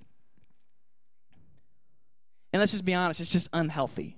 And 2.52 2.60
let's 2.60 2.72
just 2.72 2.84
be 2.84 2.94
honest, 2.94 3.20
it's 3.20 3.32
just 3.32 3.48
unhealthy. 3.52 4.16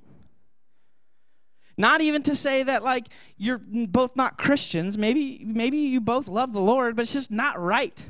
Not 1.78 2.00
even 2.00 2.22
to 2.24 2.36
say 2.36 2.62
that 2.62 2.82
like 2.82 3.06
you're 3.36 3.58
both 3.58 4.16
not 4.16 4.38
Christians. 4.38 4.96
Maybe 4.96 5.42
maybe 5.44 5.78
you 5.78 6.00
both 6.00 6.28
love 6.28 6.52
the 6.52 6.60
Lord, 6.60 6.96
but 6.96 7.02
it's 7.02 7.12
just 7.12 7.30
not 7.30 7.60
right. 7.60 8.02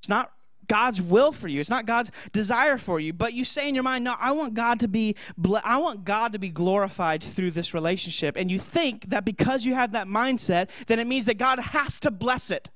It's 0.00 0.08
not 0.08 0.32
God's 0.66 1.00
will 1.00 1.32
for 1.32 1.48
you. 1.48 1.60
It's 1.60 1.70
not 1.70 1.86
God's 1.86 2.10
desire 2.32 2.78
for 2.78 3.00
you. 3.00 3.12
But 3.12 3.32
you 3.32 3.44
say 3.44 3.68
in 3.68 3.74
your 3.74 3.84
mind, 3.84 4.04
"No, 4.04 4.14
I 4.18 4.32
want 4.32 4.54
God 4.54 4.80
to 4.80 4.88
be 4.88 5.16
I 5.64 5.78
want 5.78 6.04
God 6.04 6.32
to 6.32 6.38
be 6.38 6.50
glorified 6.50 7.22
through 7.24 7.52
this 7.52 7.72
relationship." 7.72 8.36
And 8.36 8.50
you 8.50 8.58
think 8.58 9.08
that 9.10 9.24
because 9.24 9.64
you 9.64 9.74
have 9.74 9.92
that 9.92 10.06
mindset, 10.06 10.68
then 10.86 10.98
it 10.98 11.06
means 11.06 11.24
that 11.24 11.38
God 11.38 11.58
has 11.58 12.00
to 12.00 12.10
bless 12.10 12.50
it. 12.50 12.70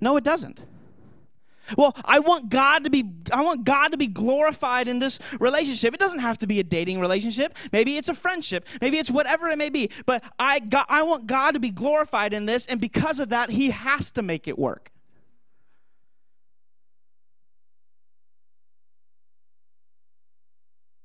No, 0.00 0.16
it 0.16 0.24
doesn't. 0.24 0.62
Well, 1.76 1.94
I 2.04 2.18
want 2.18 2.48
God 2.48 2.84
to 2.84 2.90
be 2.90 3.04
I 3.32 3.42
want 3.42 3.64
God 3.64 3.88
to 3.88 3.96
be 3.96 4.06
glorified 4.06 4.88
in 4.88 4.98
this 4.98 5.18
relationship. 5.38 5.94
It 5.94 6.00
doesn't 6.00 6.18
have 6.18 6.38
to 6.38 6.46
be 6.46 6.60
a 6.60 6.64
dating 6.64 7.00
relationship. 7.00 7.56
Maybe 7.72 7.96
it's 7.96 8.08
a 8.08 8.14
friendship. 8.14 8.66
Maybe 8.80 8.98
it's 8.98 9.10
whatever 9.10 9.48
it 9.48 9.58
may 9.58 9.70
be. 9.70 9.90
But 10.06 10.24
I 10.38 10.60
got, 10.60 10.86
I 10.88 11.02
want 11.02 11.26
God 11.26 11.52
to 11.52 11.60
be 11.60 11.70
glorified 11.70 12.32
in 12.32 12.46
this 12.46 12.66
and 12.66 12.80
because 12.80 13.20
of 13.20 13.28
that 13.28 13.50
he 13.50 13.70
has 13.70 14.10
to 14.12 14.22
make 14.22 14.48
it 14.48 14.58
work. 14.58 14.90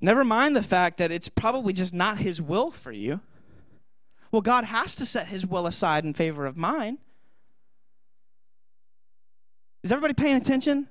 Never 0.01 0.23
mind 0.23 0.55
the 0.55 0.63
fact 0.63 0.97
that 0.97 1.12
it's 1.12 1.29
probably 1.29 1.73
just 1.73 1.93
not 1.93 2.19
his 2.19 2.41
will 2.41 2.69
for 2.69 2.91
you. 2.91 3.21
Well, 4.31 4.41
God 4.41 4.65
has 4.65 4.95
to 4.97 5.05
set 5.05 5.27
his 5.27 5.47
will 5.47 5.65
aside 5.65 6.03
in 6.03 6.13
favor 6.13 6.45
of 6.45 6.58
mine. 6.58 6.99
Is 9.86 9.91
everybody 9.91 10.15
paying 10.15 10.36
attention? 10.36 10.88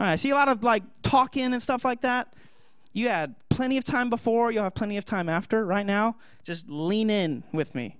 All 0.00 0.04
right, 0.04 0.14
I 0.14 0.16
see 0.16 0.30
a 0.30 0.34
lot 0.34 0.48
of 0.48 0.64
like 0.64 0.82
talking 1.02 1.52
and 1.52 1.62
stuff 1.62 1.84
like 1.84 2.00
that. 2.00 2.34
You 2.92 3.08
had 3.08 3.36
plenty 3.50 3.78
of 3.78 3.84
time 3.84 4.10
before, 4.10 4.50
you'll 4.50 4.64
have 4.64 4.74
plenty 4.74 4.96
of 4.96 5.04
time 5.04 5.28
after. 5.28 5.64
Right 5.64 5.86
now, 5.86 6.16
just 6.42 6.68
lean 6.68 7.08
in 7.08 7.44
with 7.52 7.76
me. 7.76 7.98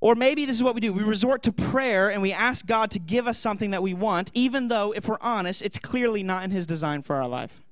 Or 0.00 0.14
maybe 0.14 0.44
this 0.44 0.56
is 0.56 0.62
what 0.62 0.74
we 0.74 0.82
do 0.82 0.92
we 0.92 1.02
resort 1.02 1.42
to 1.44 1.52
prayer 1.52 2.10
and 2.10 2.20
we 2.20 2.34
ask 2.34 2.66
God 2.66 2.90
to 2.90 2.98
give 2.98 3.26
us 3.26 3.38
something 3.38 3.70
that 3.70 3.82
we 3.82 3.94
want, 3.94 4.30
even 4.34 4.68
though, 4.68 4.92
if 4.92 5.08
we're 5.08 5.16
honest, 5.22 5.62
it's 5.62 5.78
clearly 5.78 6.22
not 6.22 6.44
in 6.44 6.50
His 6.50 6.66
design 6.66 7.00
for 7.00 7.16
our 7.16 7.26
life. 7.26 7.62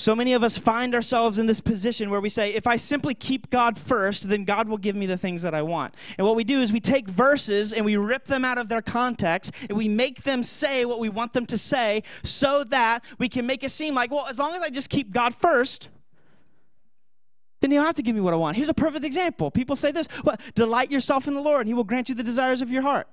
So 0.00 0.14
many 0.14 0.32
of 0.32 0.44
us 0.44 0.56
find 0.56 0.94
ourselves 0.94 1.40
in 1.40 1.46
this 1.46 1.60
position 1.60 2.08
where 2.08 2.20
we 2.20 2.28
say, 2.28 2.54
if 2.54 2.68
I 2.68 2.76
simply 2.76 3.14
keep 3.14 3.50
God 3.50 3.76
first, 3.76 4.28
then 4.28 4.44
God 4.44 4.68
will 4.68 4.78
give 4.78 4.94
me 4.94 5.06
the 5.06 5.18
things 5.18 5.42
that 5.42 5.54
I 5.54 5.62
want. 5.62 5.96
And 6.16 6.26
what 6.26 6.36
we 6.36 6.44
do 6.44 6.60
is 6.60 6.72
we 6.72 6.78
take 6.78 7.08
verses 7.08 7.72
and 7.72 7.84
we 7.84 7.96
rip 7.96 8.24
them 8.24 8.44
out 8.44 8.58
of 8.58 8.68
their 8.68 8.80
context 8.80 9.50
and 9.68 9.76
we 9.76 9.88
make 9.88 10.22
them 10.22 10.44
say 10.44 10.84
what 10.84 11.00
we 11.00 11.08
want 11.08 11.32
them 11.32 11.46
to 11.46 11.58
say 11.58 12.04
so 12.22 12.62
that 12.64 13.04
we 13.18 13.28
can 13.28 13.44
make 13.44 13.64
it 13.64 13.70
seem 13.70 13.92
like, 13.92 14.12
well, 14.12 14.26
as 14.28 14.38
long 14.38 14.54
as 14.54 14.62
I 14.62 14.70
just 14.70 14.88
keep 14.88 15.10
God 15.10 15.34
first, 15.34 15.88
then 17.60 17.72
he'll 17.72 17.82
have 17.82 17.96
to 17.96 18.02
give 18.02 18.14
me 18.14 18.20
what 18.20 18.32
I 18.32 18.36
want. 18.36 18.56
Here's 18.56 18.68
a 18.68 18.74
perfect 18.74 19.04
example. 19.04 19.50
People 19.50 19.74
say 19.74 19.90
this 19.90 20.06
well, 20.22 20.36
delight 20.54 20.92
yourself 20.92 21.26
in 21.26 21.34
the 21.34 21.42
Lord, 21.42 21.62
and 21.62 21.68
he 21.68 21.74
will 21.74 21.82
grant 21.82 22.08
you 22.08 22.14
the 22.14 22.22
desires 22.22 22.62
of 22.62 22.70
your 22.70 22.82
heart. 22.82 23.08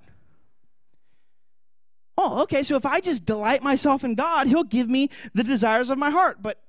Oh, 2.15 2.43
okay, 2.43 2.62
so 2.62 2.76
if 2.76 2.86
I 2.86 3.00
just 3.00 3.26
delight 3.26 3.63
myself 3.63 4.04
in 4.04 4.13
God, 4.13 4.45
he'll 4.45 4.63
give 4.63 4.88
me 4.88 5.10
the 5.34 5.43
desires 5.43 5.89
of 5.89 5.98
my 5.98 6.12
heart. 6.12 6.43
But 6.43 6.60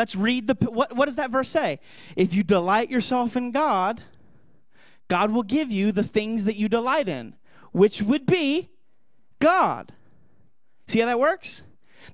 Let's 0.00 0.16
read 0.16 0.46
the 0.46 0.56
what, 0.70 0.96
what 0.96 1.04
does 1.04 1.16
that 1.16 1.30
verse 1.30 1.50
say? 1.50 1.78
If 2.16 2.32
you 2.32 2.42
delight 2.42 2.88
yourself 2.88 3.36
in 3.36 3.50
God, 3.50 4.02
God 5.08 5.30
will 5.30 5.42
give 5.42 5.70
you 5.70 5.92
the 5.92 6.02
things 6.02 6.46
that 6.46 6.56
you 6.56 6.70
delight 6.70 7.06
in, 7.06 7.34
which 7.72 8.00
would 8.00 8.24
be 8.24 8.70
God. 9.40 9.92
See 10.88 11.00
how 11.00 11.06
that 11.06 11.20
works? 11.20 11.64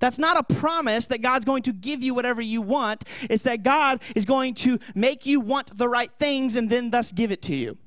That's 0.01 0.19
not 0.19 0.37
a 0.37 0.55
promise 0.55 1.07
that 1.07 1.23
God's 1.23 1.45
going 1.45 1.63
to 1.63 1.73
give 1.73 2.03
you 2.03 2.13
whatever 2.13 2.43
you 2.43 2.61
want. 2.61 3.05
It's 3.31 3.45
that 3.45 3.63
God 3.63 4.03
is 4.17 4.25
going 4.25 4.55
to 4.55 4.81
make 4.97 5.25
you 5.25 5.39
want 5.39 5.79
the 5.79 5.89
right 5.89 6.11
things 6.19 6.57
and 6.57 6.69
then 6.69 6.91
thus 6.91 7.13
give 7.13 7.31
it 7.31 7.41
to 7.43 7.55
you. 7.55 7.79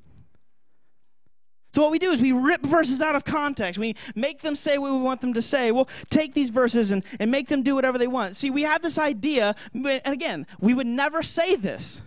So, 1.72 1.82
what 1.82 1.92
we 1.92 2.00
do 2.00 2.10
is 2.10 2.20
we 2.20 2.32
rip 2.32 2.62
verses 2.62 3.00
out 3.00 3.14
of 3.14 3.24
context. 3.24 3.78
We 3.78 3.94
make 4.16 4.42
them 4.42 4.56
say 4.56 4.78
what 4.78 4.92
we 4.92 4.98
want 4.98 5.20
them 5.20 5.34
to 5.34 5.42
say. 5.42 5.70
We'll 5.70 5.88
take 6.08 6.34
these 6.34 6.50
verses 6.50 6.90
and, 6.90 7.04
and 7.20 7.30
make 7.30 7.48
them 7.48 7.62
do 7.62 7.76
whatever 7.76 7.96
they 7.96 8.08
want. 8.08 8.34
See, 8.34 8.50
we 8.50 8.62
have 8.62 8.82
this 8.82 8.98
idea, 8.98 9.54
and 9.72 10.00
again, 10.04 10.46
we 10.58 10.74
would 10.74 10.86
never 10.86 11.22
say 11.22 11.54
this. 11.54 12.02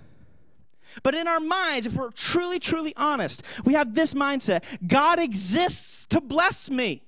But 1.01 1.15
in 1.15 1.27
our 1.27 1.39
minds, 1.39 1.87
if 1.87 1.93
we're 1.93 2.11
truly, 2.11 2.59
truly 2.59 2.93
honest, 2.97 3.41
we 3.63 3.73
have 3.73 3.95
this 3.95 4.13
mindset 4.13 4.63
God 4.85 5.19
exists 5.19 6.05
to 6.07 6.21
bless 6.21 6.69
me. 6.69 7.03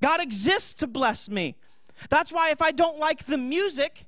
God 0.00 0.20
exists 0.20 0.74
to 0.74 0.86
bless 0.86 1.28
me. 1.28 1.56
That's 2.08 2.32
why 2.32 2.50
if 2.50 2.62
I 2.62 2.70
don't 2.70 2.98
like 2.98 3.26
the 3.26 3.36
music, 3.36 4.06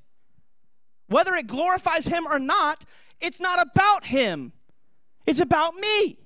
whether 1.08 1.34
it 1.34 1.46
glorifies 1.46 2.06
Him 2.06 2.26
or 2.30 2.38
not, 2.38 2.84
it's 3.20 3.40
not 3.40 3.60
about 3.60 4.06
Him. 4.06 4.52
It's 5.26 5.40
about 5.40 5.74
me. 5.76 6.18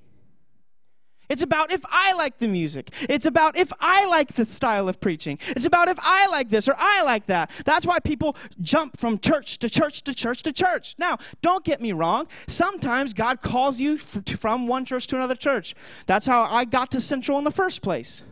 It's 1.28 1.42
about 1.42 1.72
if 1.72 1.80
I 1.88 2.12
like 2.12 2.38
the 2.38 2.46
music. 2.46 2.90
It's 3.02 3.26
about 3.26 3.56
if 3.56 3.72
I 3.80 4.06
like 4.06 4.34
the 4.34 4.46
style 4.46 4.88
of 4.88 5.00
preaching. 5.00 5.38
It's 5.48 5.66
about 5.66 5.88
if 5.88 5.98
I 6.00 6.28
like 6.28 6.50
this 6.50 6.68
or 6.68 6.74
I 6.78 7.02
like 7.02 7.26
that. 7.26 7.50
That's 7.64 7.84
why 7.84 7.98
people 7.98 8.36
jump 8.60 8.96
from 8.98 9.18
church 9.18 9.58
to 9.58 9.68
church 9.68 10.02
to 10.02 10.14
church 10.14 10.44
to 10.44 10.52
church. 10.52 10.94
Now, 10.98 11.18
don't 11.42 11.64
get 11.64 11.80
me 11.80 11.92
wrong. 11.92 12.28
Sometimes 12.46 13.12
God 13.12 13.42
calls 13.42 13.80
you 13.80 13.98
from 13.98 14.68
one 14.68 14.84
church 14.84 15.08
to 15.08 15.16
another 15.16 15.34
church. 15.34 15.74
That's 16.06 16.26
how 16.26 16.44
I 16.44 16.64
got 16.64 16.90
to 16.92 17.00
Central 17.00 17.38
in 17.38 17.44
the 17.44 17.50
first 17.50 17.82
place. 17.82 18.22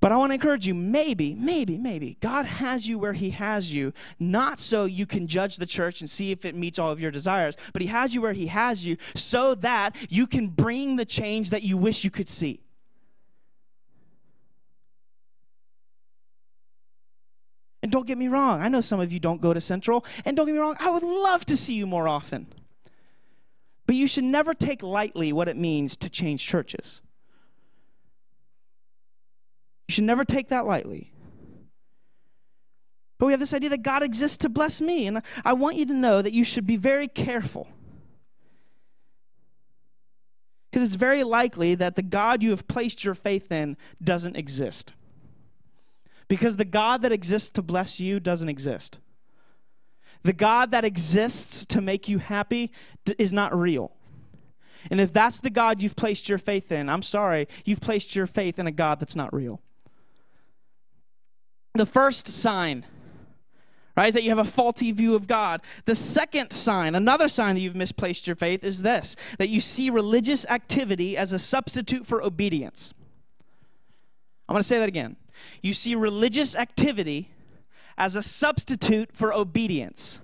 But 0.00 0.12
I 0.12 0.16
want 0.16 0.30
to 0.30 0.34
encourage 0.34 0.66
you 0.66 0.74
maybe, 0.74 1.34
maybe, 1.34 1.76
maybe 1.76 2.16
God 2.20 2.46
has 2.46 2.88
you 2.88 2.98
where 2.98 3.12
He 3.12 3.30
has 3.30 3.72
you, 3.72 3.92
not 4.20 4.60
so 4.60 4.84
you 4.84 5.06
can 5.06 5.26
judge 5.26 5.56
the 5.56 5.66
church 5.66 6.00
and 6.00 6.08
see 6.08 6.30
if 6.30 6.44
it 6.44 6.54
meets 6.54 6.78
all 6.78 6.92
of 6.92 7.00
your 7.00 7.10
desires, 7.10 7.56
but 7.72 7.82
He 7.82 7.88
has 7.88 8.14
you 8.14 8.20
where 8.22 8.32
He 8.32 8.46
has 8.46 8.86
you 8.86 8.96
so 9.16 9.56
that 9.56 9.96
you 10.08 10.28
can 10.28 10.48
bring 10.48 10.96
the 10.96 11.04
change 11.04 11.50
that 11.50 11.64
you 11.64 11.76
wish 11.76 12.04
you 12.04 12.10
could 12.10 12.28
see. 12.28 12.60
And 17.82 17.90
don't 17.90 18.06
get 18.06 18.18
me 18.18 18.28
wrong, 18.28 18.60
I 18.60 18.68
know 18.68 18.80
some 18.80 19.00
of 19.00 19.12
you 19.12 19.18
don't 19.18 19.40
go 19.40 19.52
to 19.52 19.60
Central, 19.60 20.04
and 20.24 20.36
don't 20.36 20.46
get 20.46 20.52
me 20.52 20.58
wrong, 20.58 20.76
I 20.78 20.90
would 20.90 21.02
love 21.02 21.44
to 21.46 21.56
see 21.56 21.74
you 21.74 21.86
more 21.86 22.06
often. 22.06 22.46
But 23.86 23.96
you 23.96 24.06
should 24.06 24.24
never 24.24 24.54
take 24.54 24.82
lightly 24.82 25.32
what 25.32 25.48
it 25.48 25.56
means 25.56 25.96
to 25.96 26.10
change 26.10 26.46
churches. 26.46 27.02
You 29.88 29.94
should 29.94 30.04
never 30.04 30.24
take 30.24 30.48
that 30.48 30.66
lightly. 30.66 31.12
But 33.18 33.26
we 33.26 33.32
have 33.32 33.40
this 33.40 33.54
idea 33.54 33.70
that 33.70 33.82
God 33.82 34.02
exists 34.02 34.36
to 34.38 34.48
bless 34.48 34.80
me. 34.80 35.06
And 35.06 35.22
I 35.44 35.54
want 35.54 35.76
you 35.76 35.86
to 35.86 35.94
know 35.94 36.22
that 36.22 36.32
you 36.32 36.44
should 36.44 36.66
be 36.66 36.76
very 36.76 37.08
careful. 37.08 37.66
Because 40.70 40.86
it's 40.86 40.94
very 40.94 41.24
likely 41.24 41.74
that 41.74 41.96
the 41.96 42.02
God 42.02 42.42
you 42.42 42.50
have 42.50 42.68
placed 42.68 43.02
your 43.02 43.14
faith 43.14 43.50
in 43.50 43.76
doesn't 44.02 44.36
exist. 44.36 44.92
Because 46.28 46.56
the 46.56 46.64
God 46.64 47.02
that 47.02 47.12
exists 47.12 47.50
to 47.50 47.62
bless 47.62 47.98
you 47.98 48.20
doesn't 48.20 48.48
exist. 48.48 48.98
The 50.22 50.34
God 50.34 50.72
that 50.72 50.84
exists 50.84 51.64
to 51.66 51.80
make 51.80 52.08
you 52.08 52.18
happy 52.18 52.70
is 53.18 53.32
not 53.32 53.58
real. 53.58 53.92
And 54.90 55.00
if 55.00 55.12
that's 55.12 55.40
the 55.40 55.50
God 55.50 55.82
you've 55.82 55.96
placed 55.96 56.28
your 56.28 56.38
faith 56.38 56.70
in, 56.70 56.88
I'm 56.88 57.02
sorry, 57.02 57.48
you've 57.64 57.80
placed 57.80 58.14
your 58.14 58.26
faith 58.26 58.58
in 58.58 58.66
a 58.66 58.72
God 58.72 59.00
that's 59.00 59.16
not 59.16 59.32
real. 59.32 59.60
The 61.74 61.86
first 61.86 62.26
sign, 62.26 62.84
right, 63.96 64.08
is 64.08 64.14
that 64.14 64.22
you 64.22 64.30
have 64.30 64.38
a 64.38 64.44
faulty 64.44 64.90
view 64.92 65.14
of 65.14 65.26
God. 65.26 65.60
The 65.84 65.94
second 65.94 66.50
sign, 66.52 66.94
another 66.94 67.28
sign 67.28 67.54
that 67.54 67.60
you've 67.60 67.76
misplaced 67.76 68.26
your 68.26 68.36
faith, 68.36 68.64
is 68.64 68.82
this 68.82 69.16
that 69.38 69.48
you 69.48 69.60
see 69.60 69.90
religious 69.90 70.44
activity 70.46 71.16
as 71.16 71.32
a 71.32 71.38
substitute 71.38 72.06
for 72.06 72.22
obedience. 72.22 72.94
I'm 74.48 74.54
going 74.54 74.62
to 74.62 74.66
say 74.66 74.78
that 74.78 74.88
again. 74.88 75.16
You 75.62 75.74
see 75.74 75.94
religious 75.94 76.56
activity 76.56 77.30
as 77.96 78.16
a 78.16 78.22
substitute 78.22 79.10
for 79.12 79.32
obedience. 79.32 80.20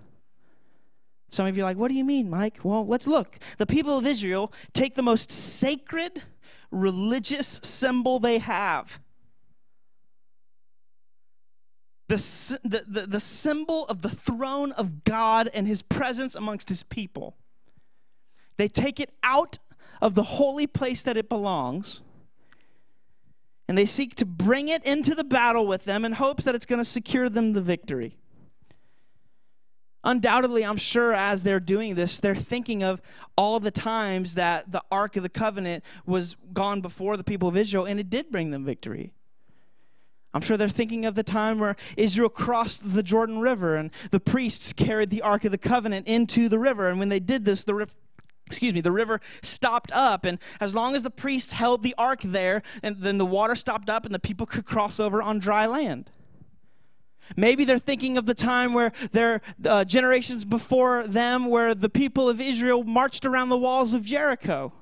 Some 1.31 1.47
of 1.47 1.57
you 1.57 1.65
are 1.65 1.67
like, 1.67 1.77
what 1.77 1.89
do 1.89 1.95
you 1.95 2.05
mean, 2.05 2.31
Mike? 2.31 2.61
Well, 2.63 2.87
let's 2.87 3.07
look. 3.09 3.39
The 3.59 3.67
people 3.67 3.99
of 3.99 4.07
Israel 4.07 4.53
take 4.73 4.95
the 4.95 5.03
most 5.03 5.33
sacred 5.33 6.23
religious 6.71 7.61
symbol 7.63 8.19
they 8.19 8.39
have 8.39 9.01
the, 12.09 12.17
the, 12.65 12.85
the, 12.87 13.07
the 13.07 13.21
symbol 13.21 13.87
of 13.87 14.03
the 14.03 14.11
throne 14.11 14.73
of 14.73 15.05
God 15.05 15.51
and 15.55 15.67
his 15.67 15.83
presence 15.83 16.35
amongst 16.35 16.69
his 16.69 16.83
people. 16.83 17.35
They 18.57 18.69
take 18.69 19.01
it 19.01 19.11
out 19.23 19.59
of 20.03 20.15
the 20.15 20.23
holy 20.23 20.67
place 20.67 21.03
that 21.03 21.17
it 21.17 21.29
belongs, 21.29 22.03
and 23.69 23.79
they 23.79 23.87
seek 23.87 24.17
to 24.17 24.27
bring 24.27 24.69
it 24.69 24.85
into 24.85 25.15
the 25.15 25.25
battle 25.25 25.67
with 25.67 25.85
them 25.85 26.05
in 26.05 26.13
hopes 26.13 26.45
that 26.45 26.55
it's 26.55 26.67
going 26.67 26.81
to 26.81 26.85
secure 26.85 27.29
them 27.29 27.53
the 27.53 27.63
victory. 27.63 28.17
Undoubtedly, 30.07 30.67
I'm 30.67 30.77
sure 30.77 31.15
as 31.15 31.43
they're 31.43 31.59
doing 31.59 31.95
this, 31.95 32.21
they're 32.21 32.35
thinking 32.35 32.83
of 32.83 33.01
all 33.39 33.59
the 33.59 33.71
times 33.71 34.35
that 34.35 34.71
the 34.71 34.83
Ark 34.93 35.17
of 35.17 35.23
the 35.23 35.31
Covenant 35.31 35.83
was 36.05 36.37
gone 36.53 36.83
before 36.83 37.17
the 37.17 37.25
people 37.25 37.49
of 37.49 37.57
Israel, 37.57 37.87
and 37.87 37.99
it 37.99 38.11
did 38.11 38.31
bring 38.31 38.51
them 38.51 38.67
victory. 38.67 39.15
I'm 40.35 40.41
sure 40.41 40.57
they're 40.57 40.69
thinking 40.69 41.07
of 41.07 41.15
the 41.15 41.23
time 41.23 41.61
where 41.61 41.77
Israel 41.97 42.29
crossed 42.29 42.93
the 42.93 43.05
Jordan 43.05 43.39
River 43.39 43.77
and 43.77 43.93
the 44.11 44.19
priests 44.19 44.73
carried 44.73 45.11
the 45.11 45.23
Ark 45.23 45.45
of 45.45 45.53
the 45.53 45.59
Covenant 45.59 46.09
into 46.09 46.49
the 46.49 46.59
river. 46.59 46.89
And 46.89 46.99
when 46.99 47.09
they 47.09 47.21
did 47.21 47.45
this, 47.45 47.63
the 47.63 47.75
river 47.75 47.93
excuse 48.47 48.75
me, 48.75 48.83
the 48.83 48.93
river 48.93 49.21
stopped 49.43 49.91
up. 49.93 50.27
And 50.27 50.39
as 50.61 50.75
long 50.75 50.95
as 50.95 51.03
the 51.03 51.11
priests 51.11 51.53
held 51.53 51.83
the 51.83 51.95
ark 51.97 52.21
there, 52.23 52.63
and 52.83 52.99
then 52.99 53.17
the 53.17 53.25
water 53.25 53.55
stopped 53.55 53.89
up 53.89 54.05
and 54.05 54.15
the 54.15 54.19
people 54.19 54.45
could 54.45 54.67
cross 54.67 55.01
over 55.01 55.23
on 55.23 55.39
dry 55.39 55.65
land. 55.65 56.11
Maybe 57.37 57.65
they're 57.65 57.79
thinking 57.79 58.19
of 58.19 58.27
the 58.27 58.35
time 58.35 58.75
where 58.75 58.93
their 59.13 59.41
uh, 59.65 59.87
generations 59.87 60.45
before 60.45 61.07
them, 61.07 61.47
where 61.47 61.75
the 61.75 61.89
people 61.89 62.29
of 62.29 62.39
Israel 62.39 62.85
marched 62.85 63.25
around 63.25 63.49
the 63.49 63.57
walls 63.57 63.95
of 63.95 64.05
Jericho. 64.05 64.75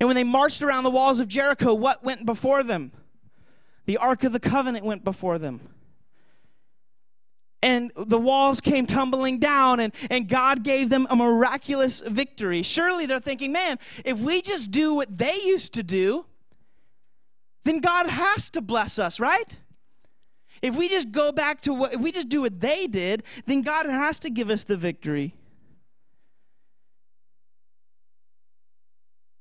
And 0.00 0.08
when 0.08 0.16
they 0.16 0.24
marched 0.24 0.62
around 0.62 0.82
the 0.82 0.90
walls 0.90 1.20
of 1.20 1.28
Jericho, 1.28 1.72
what 1.72 2.02
went 2.02 2.26
before 2.26 2.64
them? 2.64 2.90
The 3.86 3.96
Ark 3.96 4.24
of 4.24 4.32
the 4.32 4.40
Covenant 4.40 4.84
went 4.84 5.04
before 5.04 5.38
them. 5.38 5.60
And 7.62 7.90
the 7.96 8.18
walls 8.18 8.60
came 8.60 8.86
tumbling 8.86 9.38
down, 9.38 9.80
and, 9.80 9.92
and 10.10 10.28
God 10.28 10.62
gave 10.62 10.90
them 10.90 11.06
a 11.10 11.16
miraculous 11.16 12.00
victory. 12.00 12.62
Surely 12.62 13.06
they're 13.06 13.18
thinking, 13.18 13.50
man, 13.50 13.78
if 14.04 14.18
we 14.18 14.42
just 14.42 14.70
do 14.70 14.94
what 14.94 15.16
they 15.16 15.34
used 15.42 15.74
to 15.74 15.82
do, 15.82 16.26
then 17.64 17.80
God 17.80 18.06
has 18.06 18.50
to 18.50 18.60
bless 18.60 18.98
us, 18.98 19.18
right? 19.18 19.56
If 20.62 20.76
we 20.76 20.88
just 20.88 21.10
go 21.10 21.32
back 21.32 21.60
to 21.62 21.74
what, 21.74 21.94
if 21.94 22.00
we 22.00 22.12
just 22.12 22.28
do 22.28 22.42
what 22.42 22.60
they 22.60 22.86
did, 22.86 23.24
then 23.46 23.62
God 23.62 23.86
has 23.86 24.20
to 24.20 24.30
give 24.30 24.50
us 24.50 24.64
the 24.64 24.76
victory. 24.76 25.34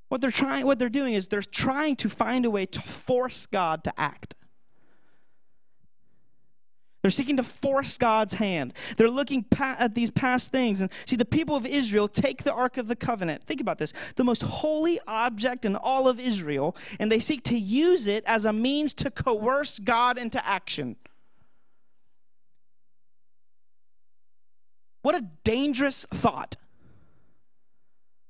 What 0.10 0.22
they're 0.22 0.32
trying 0.32 0.66
what 0.66 0.80
they're 0.80 0.90
doing 0.90 1.14
is 1.14 1.28
they're 1.28 1.42
trying 1.42 1.96
to 1.98 2.10
find 2.10 2.46
a 2.46 2.52
way 2.52 2.66
to 2.68 2.82
force 2.82 3.46
God 3.46 3.84
to 3.86 4.00
act. 4.00 4.36
They're 7.06 7.12
seeking 7.12 7.38
to 7.38 7.44
force 7.44 8.00
God's 8.00 8.34
hand. 8.34 8.74
They're 8.98 9.12
looking 9.12 9.46
at 9.60 9.94
these 9.94 10.10
past 10.10 10.52
things. 10.52 10.82
And 10.82 10.90
see, 11.06 11.16
the 11.16 11.24
people 11.24 11.56
of 11.56 11.64
Israel 11.64 12.08
take 12.08 12.44
the 12.44 12.52
Ark 12.52 12.78
of 12.78 12.88
the 12.88 12.96
Covenant. 12.96 13.44
Think 13.44 13.62
about 13.62 13.78
this 13.78 13.94
the 14.16 14.24
most 14.24 14.42
holy 14.42 15.00
object 15.06 15.66
in 15.66 15.76
all 15.76 16.08
of 16.08 16.20
Israel, 16.20 16.76
and 17.00 17.12
they 17.12 17.20
seek 17.20 17.44
to 17.44 17.58
use 17.60 18.08
it 18.08 18.24
as 18.26 18.46
a 18.46 18.52
means 18.52 18.92
to 18.96 19.12
coerce 19.12 19.78
God 19.78 20.18
into 20.18 20.44
action. 20.44 20.96
What 25.04 25.14
a 25.14 25.28
dangerous 25.44 26.08
thought 26.12 26.56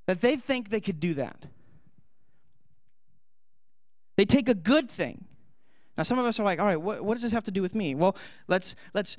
that 0.07 0.19
they 0.19 0.35
think 0.35 0.67
they 0.67 0.81
could 0.81 0.99
do 0.99 1.13
that. 1.13 1.47
They 4.15 4.25
take 4.25 4.49
a 4.49 4.53
good 4.53 4.89
thing 4.89 5.25
now, 5.97 6.03
some 6.03 6.19
of 6.19 6.25
us 6.25 6.39
are 6.39 6.43
like, 6.43 6.59
all 6.59 6.65
right, 6.65 6.79
what, 6.79 7.03
what 7.03 7.13
does 7.13 7.21
this 7.21 7.31
have 7.31 7.45
to 7.45 7.51
do 7.51 7.61
with 7.61 7.73
me? 7.73 7.95
Well, 7.95 8.15
let's 8.47 8.75
let's 8.93 9.15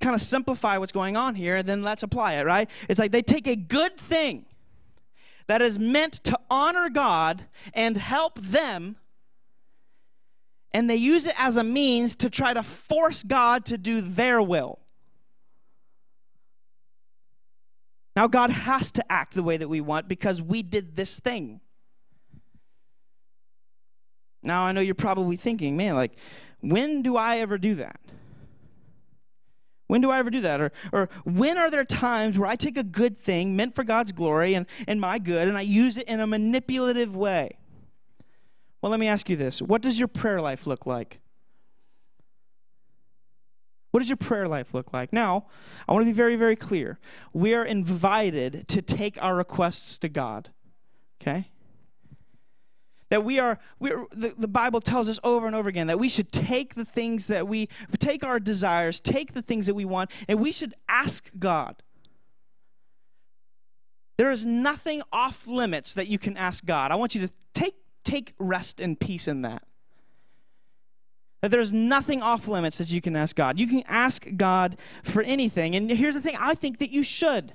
kind 0.00 0.14
of 0.14 0.22
simplify 0.22 0.78
what's 0.78 0.92
going 0.92 1.16
on 1.16 1.34
here, 1.34 1.56
and 1.56 1.68
then 1.68 1.82
let's 1.82 2.02
apply 2.02 2.34
it, 2.34 2.46
right? 2.46 2.70
It's 2.88 2.98
like 2.98 3.10
they 3.10 3.22
take 3.22 3.46
a 3.46 3.56
good 3.56 3.96
thing 3.96 4.46
that 5.46 5.60
is 5.60 5.78
meant 5.78 6.24
to 6.24 6.38
honor 6.48 6.88
God 6.88 7.44
and 7.74 7.96
help 7.96 8.40
them, 8.40 8.96
and 10.72 10.88
they 10.88 10.96
use 10.96 11.26
it 11.26 11.34
as 11.36 11.56
a 11.56 11.64
means 11.64 12.14
to 12.16 12.30
try 12.30 12.54
to 12.54 12.62
force 12.62 13.22
God 13.24 13.64
to 13.66 13.76
do 13.76 14.00
their 14.00 14.40
will. 14.40 14.78
Now, 18.14 18.26
God 18.26 18.50
has 18.50 18.90
to 18.92 19.12
act 19.12 19.34
the 19.34 19.42
way 19.42 19.56
that 19.56 19.68
we 19.68 19.80
want 19.80 20.08
because 20.08 20.40
we 20.42 20.62
did 20.62 20.94
this 20.94 21.18
thing. 21.20 21.60
Now, 24.42 24.64
I 24.64 24.72
know 24.72 24.80
you're 24.80 24.94
probably 24.94 25.36
thinking, 25.36 25.76
man, 25.76 25.94
like, 25.94 26.12
when 26.60 27.02
do 27.02 27.16
I 27.16 27.38
ever 27.38 27.58
do 27.58 27.74
that? 27.76 28.00
When 29.86 30.00
do 30.00 30.10
I 30.10 30.18
ever 30.18 30.30
do 30.30 30.42
that? 30.42 30.60
Or, 30.60 30.72
or 30.92 31.08
when 31.24 31.58
are 31.58 31.68
there 31.68 31.84
times 31.84 32.38
where 32.38 32.48
I 32.48 32.54
take 32.54 32.76
a 32.76 32.84
good 32.84 33.18
thing 33.18 33.56
meant 33.56 33.74
for 33.74 33.82
God's 33.82 34.12
glory 34.12 34.54
and, 34.54 34.66
and 34.86 35.00
my 35.00 35.18
good 35.18 35.48
and 35.48 35.58
I 35.58 35.62
use 35.62 35.96
it 35.96 36.06
in 36.06 36.20
a 36.20 36.26
manipulative 36.26 37.16
way? 37.16 37.58
Well, 38.80 38.90
let 38.90 39.00
me 39.00 39.08
ask 39.08 39.28
you 39.28 39.36
this 39.36 39.60
What 39.60 39.82
does 39.82 39.98
your 39.98 40.08
prayer 40.08 40.40
life 40.40 40.66
look 40.66 40.86
like? 40.86 41.20
What 43.90 43.98
does 43.98 44.08
your 44.08 44.16
prayer 44.16 44.46
life 44.46 44.72
look 44.72 44.92
like? 44.92 45.12
Now, 45.12 45.46
I 45.88 45.92
want 45.92 46.02
to 46.04 46.06
be 46.06 46.12
very, 46.12 46.36
very 46.36 46.54
clear. 46.54 47.00
We 47.32 47.54
are 47.54 47.64
invited 47.64 48.68
to 48.68 48.82
take 48.82 49.20
our 49.20 49.34
requests 49.34 49.98
to 49.98 50.08
God. 50.08 50.50
Okay? 51.20 51.50
That 53.10 53.24
we 53.24 53.38
are, 53.38 53.58
we 53.78 53.90
the, 54.12 54.34
the 54.38 54.48
bible 54.48 54.80
tells 54.80 55.08
us 55.08 55.20
over 55.22 55.46
and 55.46 55.54
over 55.54 55.68
again 55.68 55.88
that 55.88 55.98
we 55.98 56.08
should 56.08 56.32
take 56.32 56.74
the 56.74 56.84
things 56.84 57.26
that 57.26 57.46
we 57.46 57.68
take 57.98 58.24
our 58.24 58.40
desires 58.40 59.00
take 59.00 59.34
the 59.34 59.42
things 59.42 59.66
that 59.66 59.74
we 59.74 59.84
want 59.84 60.10
and 60.28 60.40
we 60.40 60.52
should 60.52 60.74
ask 60.88 61.30
god. 61.38 61.82
There 64.16 64.30
is 64.30 64.44
nothing 64.44 65.02
off 65.12 65.46
limits 65.46 65.94
that 65.94 66.06
you 66.06 66.18
can 66.18 66.36
ask 66.36 66.64
god. 66.64 66.90
I 66.90 66.96
want 66.96 67.14
you 67.14 67.26
to 67.26 67.32
take 67.54 67.74
take 68.04 68.34
rest 68.38 68.80
and 68.80 68.98
peace 68.98 69.26
in 69.28 69.42
that. 69.42 69.62
That 71.40 71.50
there's 71.50 71.72
nothing 71.72 72.20
off 72.20 72.46
limits 72.46 72.78
that 72.78 72.92
you 72.92 73.00
can 73.00 73.16
ask 73.16 73.34
god. 73.34 73.58
You 73.58 73.66
can 73.66 73.82
ask 73.88 74.26
god 74.36 74.76
for 75.02 75.22
anything. 75.22 75.74
And 75.74 75.90
here's 75.90 76.14
the 76.14 76.20
thing 76.20 76.36
i 76.38 76.54
think 76.54 76.78
that 76.78 76.90
you 76.90 77.02
should. 77.02 77.54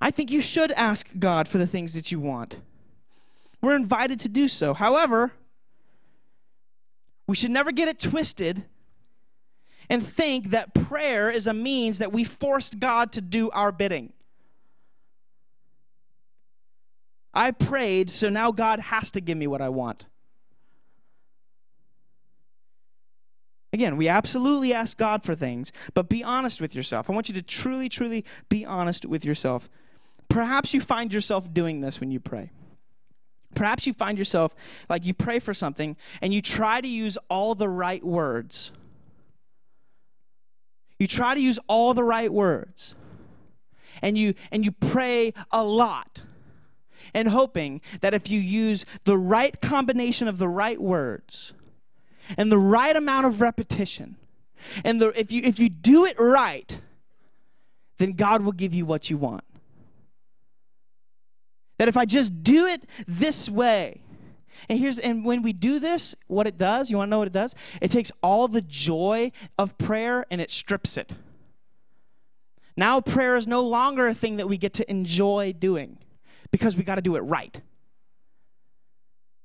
I 0.00 0.10
think 0.10 0.30
you 0.30 0.40
should 0.40 0.72
ask 0.72 1.06
God 1.18 1.46
for 1.46 1.58
the 1.58 1.66
things 1.66 1.92
that 1.94 2.10
you 2.10 2.20
want. 2.20 2.56
We're 3.60 3.76
invited 3.76 4.20
to 4.20 4.28
do 4.28 4.48
so. 4.48 4.74
However, 4.74 5.32
we 7.26 7.36
should 7.36 7.50
never 7.50 7.72
get 7.72 7.88
it 7.88 7.98
twisted 7.98 8.64
and 9.88 10.06
think 10.06 10.50
that 10.50 10.72
prayer 10.72 11.30
is 11.30 11.46
a 11.46 11.52
means 11.52 11.98
that 11.98 12.12
we 12.12 12.24
forced 12.24 12.78
God 12.78 13.12
to 13.12 13.20
do 13.20 13.50
our 13.50 13.72
bidding. 13.72 14.12
I 17.34 17.50
prayed, 17.50 18.10
so 18.10 18.28
now 18.28 18.50
God 18.50 18.80
has 18.80 19.10
to 19.12 19.20
give 19.20 19.36
me 19.36 19.46
what 19.46 19.60
I 19.60 19.68
want. 19.68 20.06
Again, 23.72 23.96
we 23.96 24.08
absolutely 24.08 24.72
ask 24.72 24.96
God 24.96 25.22
for 25.22 25.34
things, 25.34 25.70
but 25.94 26.08
be 26.08 26.24
honest 26.24 26.60
with 26.60 26.74
yourself. 26.74 27.08
I 27.08 27.12
want 27.12 27.28
you 27.28 27.34
to 27.34 27.42
truly, 27.42 27.88
truly 27.88 28.24
be 28.48 28.64
honest 28.64 29.06
with 29.06 29.24
yourself. 29.24 29.68
Perhaps 30.28 30.74
you 30.74 30.80
find 30.80 31.12
yourself 31.12 31.52
doing 31.52 31.80
this 31.80 32.00
when 32.00 32.10
you 32.10 32.18
pray. 32.18 32.50
Perhaps 33.54 33.86
you 33.86 33.92
find 33.92 34.16
yourself 34.16 34.54
like 34.88 35.04
you 35.04 35.14
pray 35.14 35.38
for 35.38 35.54
something 35.54 35.96
and 36.20 36.32
you 36.32 36.40
try 36.40 36.80
to 36.80 36.88
use 36.88 37.18
all 37.28 37.54
the 37.54 37.68
right 37.68 38.04
words. 38.04 38.72
You 40.98 41.06
try 41.06 41.34
to 41.34 41.40
use 41.40 41.58
all 41.66 41.94
the 41.94 42.04
right 42.04 42.32
words. 42.32 42.94
And 44.02 44.16
you 44.16 44.34
and 44.50 44.64
you 44.64 44.72
pray 44.72 45.34
a 45.50 45.62
lot 45.62 46.22
and 47.12 47.28
hoping 47.28 47.80
that 48.00 48.14
if 48.14 48.30
you 48.30 48.40
use 48.40 48.86
the 49.04 49.18
right 49.18 49.60
combination 49.60 50.28
of 50.28 50.38
the 50.38 50.48
right 50.48 50.80
words 50.80 51.52
and 52.36 52.50
the 52.50 52.58
right 52.58 52.94
amount 52.96 53.26
of 53.26 53.40
repetition 53.40 54.16
and 54.84 55.00
the, 55.00 55.08
if 55.18 55.32
you 55.32 55.42
if 55.44 55.58
you 55.58 55.68
do 55.68 56.04
it 56.04 56.18
right 56.18 56.80
then 57.98 58.12
God 58.12 58.42
will 58.42 58.52
give 58.52 58.72
you 58.72 58.86
what 58.86 59.10
you 59.10 59.18
want. 59.18 59.44
That 61.80 61.88
if 61.88 61.96
I 61.96 62.04
just 62.04 62.44
do 62.44 62.66
it 62.66 62.84
this 63.08 63.48
way, 63.48 64.02
and 64.68 64.78
here's 64.78 64.98
and 64.98 65.24
when 65.24 65.40
we 65.40 65.54
do 65.54 65.78
this, 65.78 66.14
what 66.26 66.46
it 66.46 66.58
does, 66.58 66.90
you 66.90 66.98
want 66.98 67.08
to 67.08 67.10
know 67.10 67.20
what 67.20 67.26
it 67.26 67.32
does? 67.32 67.54
It 67.80 67.90
takes 67.90 68.12
all 68.22 68.48
the 68.48 68.60
joy 68.60 69.32
of 69.58 69.78
prayer 69.78 70.26
and 70.30 70.42
it 70.42 70.50
strips 70.50 70.98
it. 70.98 71.14
Now 72.76 73.00
prayer 73.00 73.34
is 73.34 73.46
no 73.46 73.62
longer 73.62 74.08
a 74.08 74.12
thing 74.12 74.36
that 74.36 74.46
we 74.46 74.58
get 74.58 74.74
to 74.74 74.90
enjoy 74.90 75.54
doing 75.58 75.96
because 76.50 76.76
we 76.76 76.82
got 76.82 76.96
to 76.96 77.00
do 77.00 77.16
it 77.16 77.20
right. 77.20 77.62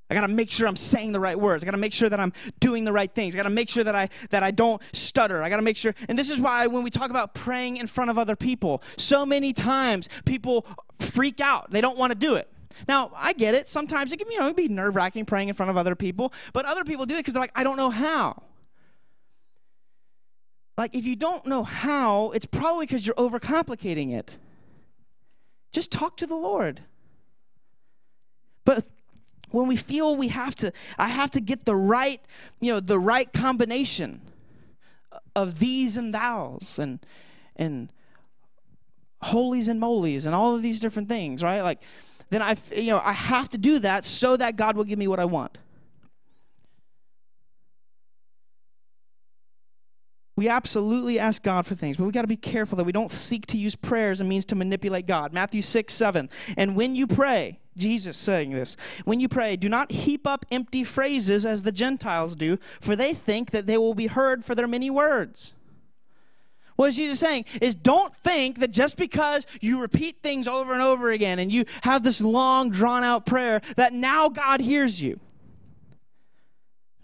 I 0.09 0.13
got 0.13 0.21
to 0.21 0.27
make 0.27 0.51
sure 0.51 0.67
I'm 0.67 0.75
saying 0.75 1.13
the 1.13 1.19
right 1.19 1.39
words. 1.39 1.63
I 1.63 1.65
got 1.65 1.71
to 1.71 1.77
make 1.77 1.93
sure 1.93 2.09
that 2.09 2.19
I'm 2.19 2.31
doing 2.59 2.83
the 2.85 2.93
right 2.93 3.13
things. 3.13 3.33
I 3.33 3.37
got 3.37 3.43
to 3.43 3.49
make 3.49 3.69
sure 3.69 3.83
that 3.83 3.95
I 3.95 4.09
that 4.29 4.43
I 4.43 4.51
don't 4.51 4.81
stutter. 4.93 5.41
I 5.41 5.49
got 5.49 5.55
to 5.57 5.63
make 5.63 5.77
sure. 5.77 5.95
And 6.07 6.17
this 6.17 6.29
is 6.29 6.39
why 6.39 6.67
when 6.67 6.83
we 6.83 6.91
talk 6.91 7.09
about 7.09 7.33
praying 7.33 7.77
in 7.77 7.87
front 7.87 8.11
of 8.11 8.17
other 8.17 8.35
people, 8.35 8.83
so 8.97 9.25
many 9.25 9.51
times 9.51 10.07
people 10.25 10.67
freak 10.99 11.41
out. 11.41 11.71
They 11.71 11.81
don't 11.81 11.97
want 11.97 12.11
to 12.11 12.15
do 12.15 12.35
it. 12.35 12.47
Now, 12.87 13.11
I 13.15 13.33
get 13.33 13.55
it. 13.55 13.67
Sometimes 13.67 14.11
it 14.11 14.17
can 14.17 14.29
you 14.29 14.39
know, 14.39 14.53
be 14.53 14.67
nerve 14.67 14.95
wracking 14.95 15.25
praying 15.25 15.49
in 15.49 15.55
front 15.55 15.69
of 15.69 15.77
other 15.77 15.95
people, 15.95 16.33
but 16.53 16.65
other 16.65 16.83
people 16.83 17.05
do 17.05 17.15
it 17.15 17.19
because 17.19 17.33
they're 17.33 17.41
like, 17.41 17.51
I 17.55 17.63
don't 17.63 17.77
know 17.77 17.89
how. 17.89 18.43
Like, 20.77 20.93
if 20.93 21.05
you 21.05 21.15
don't 21.15 21.45
know 21.45 21.63
how, 21.63 22.31
it's 22.31 22.45
probably 22.45 22.85
because 22.85 23.07
you're 23.07 23.15
overcomplicating 23.15 24.13
it. 24.13 24.35
Just 25.71 25.89
talk 25.89 26.17
to 26.17 26.27
the 26.27 26.35
Lord. 26.35 26.81
But 28.65 28.85
when 29.51 29.67
we 29.67 29.75
feel 29.75 30.15
we 30.15 30.29
have 30.29 30.55
to, 30.57 30.71
I 30.97 31.07
have 31.07 31.31
to 31.31 31.41
get 31.41 31.65
the 31.65 31.75
right, 31.75 32.21
you 32.59 32.73
know, 32.73 32.79
the 32.79 32.99
right 32.99 33.31
combination 33.31 34.21
of 35.35 35.59
these 35.59 35.97
and 35.97 36.13
thous 36.13 36.79
and 36.79 36.99
and 37.55 37.89
holies 39.21 39.67
and 39.67 39.79
molies 39.79 40.25
and 40.25 40.35
all 40.35 40.55
of 40.55 40.61
these 40.61 40.79
different 40.79 41.09
things, 41.09 41.41
right? 41.41 41.61
Like, 41.61 41.81
then 42.29 42.41
I, 42.41 42.55
you 42.75 42.91
know, 42.91 43.01
I 43.03 43.13
have 43.13 43.49
to 43.49 43.57
do 43.57 43.79
that 43.79 44.05
so 44.05 44.37
that 44.37 44.55
God 44.55 44.77
will 44.77 44.83
give 44.83 44.99
me 44.99 45.07
what 45.07 45.19
I 45.19 45.25
want. 45.25 45.57
We 50.35 50.49
absolutely 50.49 51.17
ask 51.17 51.41
God 51.41 51.65
for 51.65 51.75
things, 51.75 51.95
but 51.97 52.03
we 52.03 52.11
got 52.11 52.23
to 52.23 52.27
be 52.27 52.35
careful 52.35 52.75
that 52.77 52.83
we 52.83 52.91
don't 52.91 53.09
seek 53.09 53.45
to 53.47 53.57
use 53.57 53.73
prayer 53.73 54.11
as 54.11 54.19
a 54.19 54.25
means 54.25 54.43
to 54.45 54.55
manipulate 54.55 55.07
God. 55.07 55.31
Matthew 55.31 55.61
6, 55.61 55.93
7. 55.93 56.29
And 56.57 56.75
when 56.75 56.93
you 56.93 57.07
pray, 57.07 57.59
Jesus 57.75 58.17
saying 58.17 58.51
this, 58.51 58.77
when 59.03 59.19
you 59.19 59.27
pray, 59.27 59.55
do 59.55 59.69
not 59.69 59.91
heap 59.91 60.25
up 60.25 60.45
empty 60.51 60.83
phrases 60.83 61.45
as 61.45 61.63
the 61.63 61.71
Gentiles 61.71 62.35
do, 62.35 62.57
for 62.79 62.95
they 62.95 63.13
think 63.13 63.51
that 63.51 63.67
they 63.67 63.77
will 63.77 63.93
be 63.93 64.07
heard 64.07 64.45
for 64.45 64.55
their 64.55 64.67
many 64.67 64.89
words. 64.89 65.53
What 66.75 66.89
is 66.89 66.97
Jesus 66.97 67.19
saying? 67.19 67.45
Is 67.61 67.73
don't 67.73 68.15
think 68.15 68.59
that 68.59 68.71
just 68.71 68.97
because 68.97 69.45
you 69.61 69.79
repeat 69.79 70.17
things 70.21 70.47
over 70.47 70.73
and 70.73 70.81
over 70.81 71.09
again 71.11 71.39
and 71.39 71.51
you 71.51 71.65
have 71.83 72.03
this 72.03 72.19
long, 72.21 72.69
drawn 72.69 73.03
out 73.03 73.25
prayer, 73.25 73.61
that 73.77 73.93
now 73.93 74.27
God 74.27 74.59
hears 74.59 75.01
you. 75.01 75.19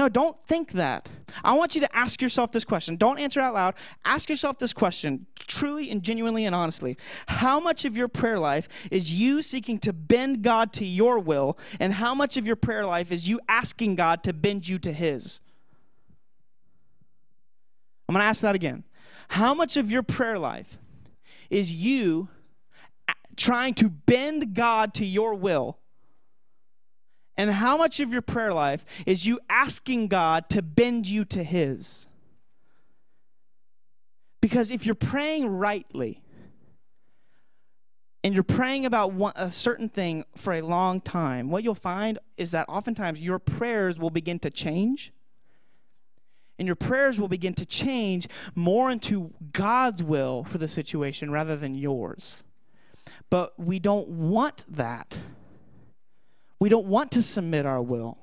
No, 0.02 0.10
don't 0.10 0.36
think 0.48 0.72
that. 0.72 1.08
I 1.44 1.54
want 1.54 1.76
you 1.76 1.82
to 1.82 1.96
ask 1.96 2.24
yourself 2.24 2.52
this 2.52 2.66
question. 2.66 2.96
Don't 2.96 3.20
answer 3.20 3.40
out 3.40 3.54
loud. 3.54 3.76
Ask 4.04 4.32
yourself 4.32 4.58
this 4.58 4.74
question, 4.74 5.28
truly 5.36 5.92
and 5.92 6.02
genuinely 6.02 6.46
and 6.46 6.56
honestly. 6.56 6.98
How 7.28 7.60
much 7.60 7.86
of 7.86 7.96
your 7.96 8.08
prayer 8.08 8.40
life 8.40 8.68
is 8.90 9.12
you 9.12 9.44
seeking 9.44 9.78
to 9.82 9.94
bend 9.94 10.42
God 10.42 10.74
to 10.74 10.86
your 10.86 11.20
will, 11.20 11.56
and 11.80 11.94
how 11.94 12.16
much 12.16 12.36
of 12.36 12.48
your 12.48 12.56
prayer 12.56 12.84
life 12.84 13.12
is 13.12 13.30
you 13.30 13.40
asking 13.48 13.94
God 13.94 14.24
to 14.24 14.34
bend 14.34 14.68
you 14.68 14.80
to 14.80 14.92
His? 14.92 15.40
I'm 18.10 18.14
going 18.14 18.24
to 18.24 18.26
ask 18.26 18.42
that 18.42 18.56
again. 18.56 18.84
How 19.28 19.54
much 19.54 19.78
of 19.78 19.92
your 19.92 20.02
prayer 20.02 20.40
life 20.40 20.80
is 21.52 21.72
you 21.72 22.28
trying 23.38 23.76
to 23.76 23.88
bend 23.88 24.56
God 24.56 24.96
to 24.96 25.06
your 25.06 25.36
will? 25.36 25.78
And 27.38 27.52
how 27.52 27.78
much 27.78 28.00
of 28.00 28.12
your 28.12 28.22
prayer 28.22 28.54
life 28.54 28.86
is 29.06 29.26
you 29.26 29.40
asking 29.50 30.08
God 30.08 30.50
to 30.50 30.62
bend 30.62 31.08
you 31.08 31.26
to 31.26 31.44
His? 31.44 32.08
Because 34.42 34.72
if 34.72 34.86
you're 34.86 34.96
praying 34.96 35.48
rightly, 35.48 36.22
and 38.24 38.34
you're 38.34 38.44
praying 38.44 38.86
about 38.86 39.14
one, 39.14 39.34
a 39.36 39.52
certain 39.52 39.90
thing 39.90 40.26
for 40.36 40.54
a 40.54 40.62
long 40.62 41.02
time, 41.02 41.50
what 41.50 41.64
you'll 41.64 41.74
find 41.74 42.20
is 42.38 42.52
that 42.52 42.68
oftentimes 42.70 43.20
your 43.20 43.40
prayers 43.40 43.98
will 43.98 44.12
begin 44.12 44.38
to 44.40 44.50
change. 44.50 45.12
And 46.60 46.68
your 46.68 46.76
prayers 46.76 47.20
will 47.20 47.28
begin 47.28 47.56
to 47.56 47.66
change 47.66 48.28
more 48.54 48.92
into 48.92 49.34
God's 49.52 50.04
will 50.04 50.44
for 50.44 50.60
the 50.60 50.68
situation 50.68 51.32
rather 51.32 51.56
than 51.56 51.74
yours. 51.74 52.44
But 53.32 53.60
we 53.60 53.80
don't 53.80 54.08
want 54.08 54.66
that. 54.70 55.18
We 56.62 56.70
don't 56.70 56.86
want 56.86 57.12
to 57.14 57.22
submit 57.22 57.66
our 57.66 57.82
will. 57.82 58.18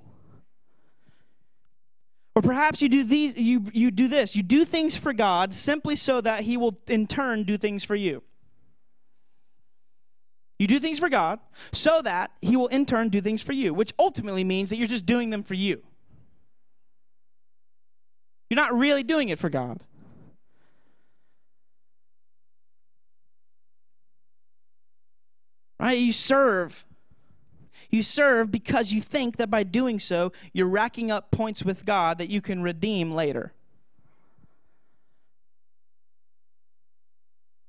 Or 2.34 2.41
perhaps 2.41 2.80
you 2.80 2.89
do 2.89 3.05
these 3.05 3.36
you 3.36 3.64
you 3.72 3.91
do 3.91 4.09
this. 4.09 4.34
You 4.34 4.43
do 4.43 4.64
things 4.64 4.97
for 4.97 5.12
God 5.12 5.53
simply 5.53 5.97
so 5.97 6.20
that 6.20 6.41
he 6.41 6.57
will 6.57 6.78
in 6.86 7.07
turn 7.07 7.43
do 7.43 7.59
things 7.59 7.84
for 7.84 7.97
you. 7.97 8.22
You 10.59 10.66
do 10.66 10.80
things 10.80 10.99
for 10.99 11.09
God 11.09 11.39
so 11.72 12.03
that 12.03 12.32
He 12.41 12.57
will 12.57 12.66
in 12.66 12.84
turn 12.84 13.11
do 13.11 13.20
things 13.20 13.43
for 13.43 13.53
you, 13.53 13.72
which 13.72 13.93
ultimately 13.99 14.45
means 14.45 14.70
that 14.70 14.76
you're 14.76 14.89
just 14.89 15.07
doing 15.07 15.30
them 15.30 15.45
for 15.45 15.55
you. 15.55 15.82
You're 18.51 18.57
not 18.57 18.74
really 18.74 19.05
doing 19.05 19.28
it 19.28 19.39
for 19.39 19.51
God. 19.51 19.80
Right? 25.78 25.99
You 25.99 26.12
serve. 26.12 26.84
You 27.91 28.03
serve 28.03 28.51
because 28.51 28.93
you 28.93 29.01
think 29.01 29.36
that 29.39 29.51
by 29.51 29.62
doing 29.62 29.99
so, 29.99 30.32
you're 30.53 30.68
racking 30.68 31.11
up 31.11 31.30
points 31.30 31.64
with 31.64 31.86
God 31.86 32.18
that 32.18 32.28
you 32.28 32.41
can 32.41 32.62
redeem 32.62 33.12
later. 33.12 33.53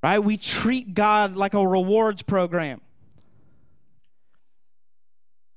right? 0.02 0.20
We 0.20 0.38
treat 0.38 0.94
God 0.94 1.36
like 1.36 1.54
a 1.54 1.66
rewards 1.66 2.22
program. 2.22 2.82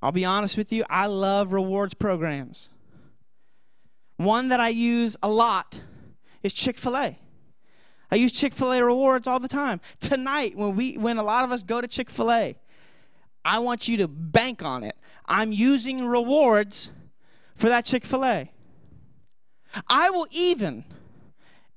I'll 0.01 0.13
be 0.13 0.25
honest 0.25 0.57
with 0.57 0.73
you, 0.73 0.85
I 0.91 1.07
love 1.07 1.53
rewards 1.53 1.95
programs. 1.95 2.69
One 4.17 4.49
that 4.49 4.61
I 4.61 4.69
use 4.69 5.17
a 5.23 5.31
lot 5.31 5.81
is 6.43 6.53
Chick 6.53 6.77
fil 6.77 6.97
A. 6.97 7.19
I 8.11 8.17
use 8.17 8.33
Chick 8.33 8.53
fil 8.53 8.73
A 8.73 8.85
rewards 8.85 9.27
all 9.27 9.39
the 9.39 9.49
time. 9.49 9.81
Tonight, 10.01 10.57
when, 10.57 10.75
we, 10.75 10.99
when 10.99 11.19
a 11.19 11.23
lot 11.23 11.45
of 11.45 11.53
us 11.53 11.63
go 11.63 11.81
to 11.81 11.87
Chick 11.87 12.11
fil 12.11 12.33
A, 12.33 12.57
I 13.45 13.59
want 13.59 13.89
you 13.89 13.97
to 13.99 14.09
bank 14.09 14.63
on 14.63 14.85
it. 14.85 14.97
I'm 15.27 15.53
using 15.53 16.07
rewards 16.07 16.91
for 17.57 17.69
that 17.69 17.85
Chick 17.85 18.05
fil 18.05 18.25
A. 18.25 18.51
I 19.89 20.11
will 20.11 20.27
even, 20.31 20.85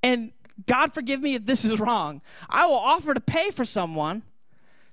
and 0.04 0.32
God 0.68 0.94
forgive 0.94 1.22
me 1.22 1.36
if 1.36 1.46
this 1.46 1.66
is 1.66 1.80
wrong. 1.80 2.22
I 2.50 2.66
will 2.68 2.76
offer 2.78 3.14
to 3.14 3.22
pay 3.22 3.52
for 3.52 3.66
someone 3.66 4.24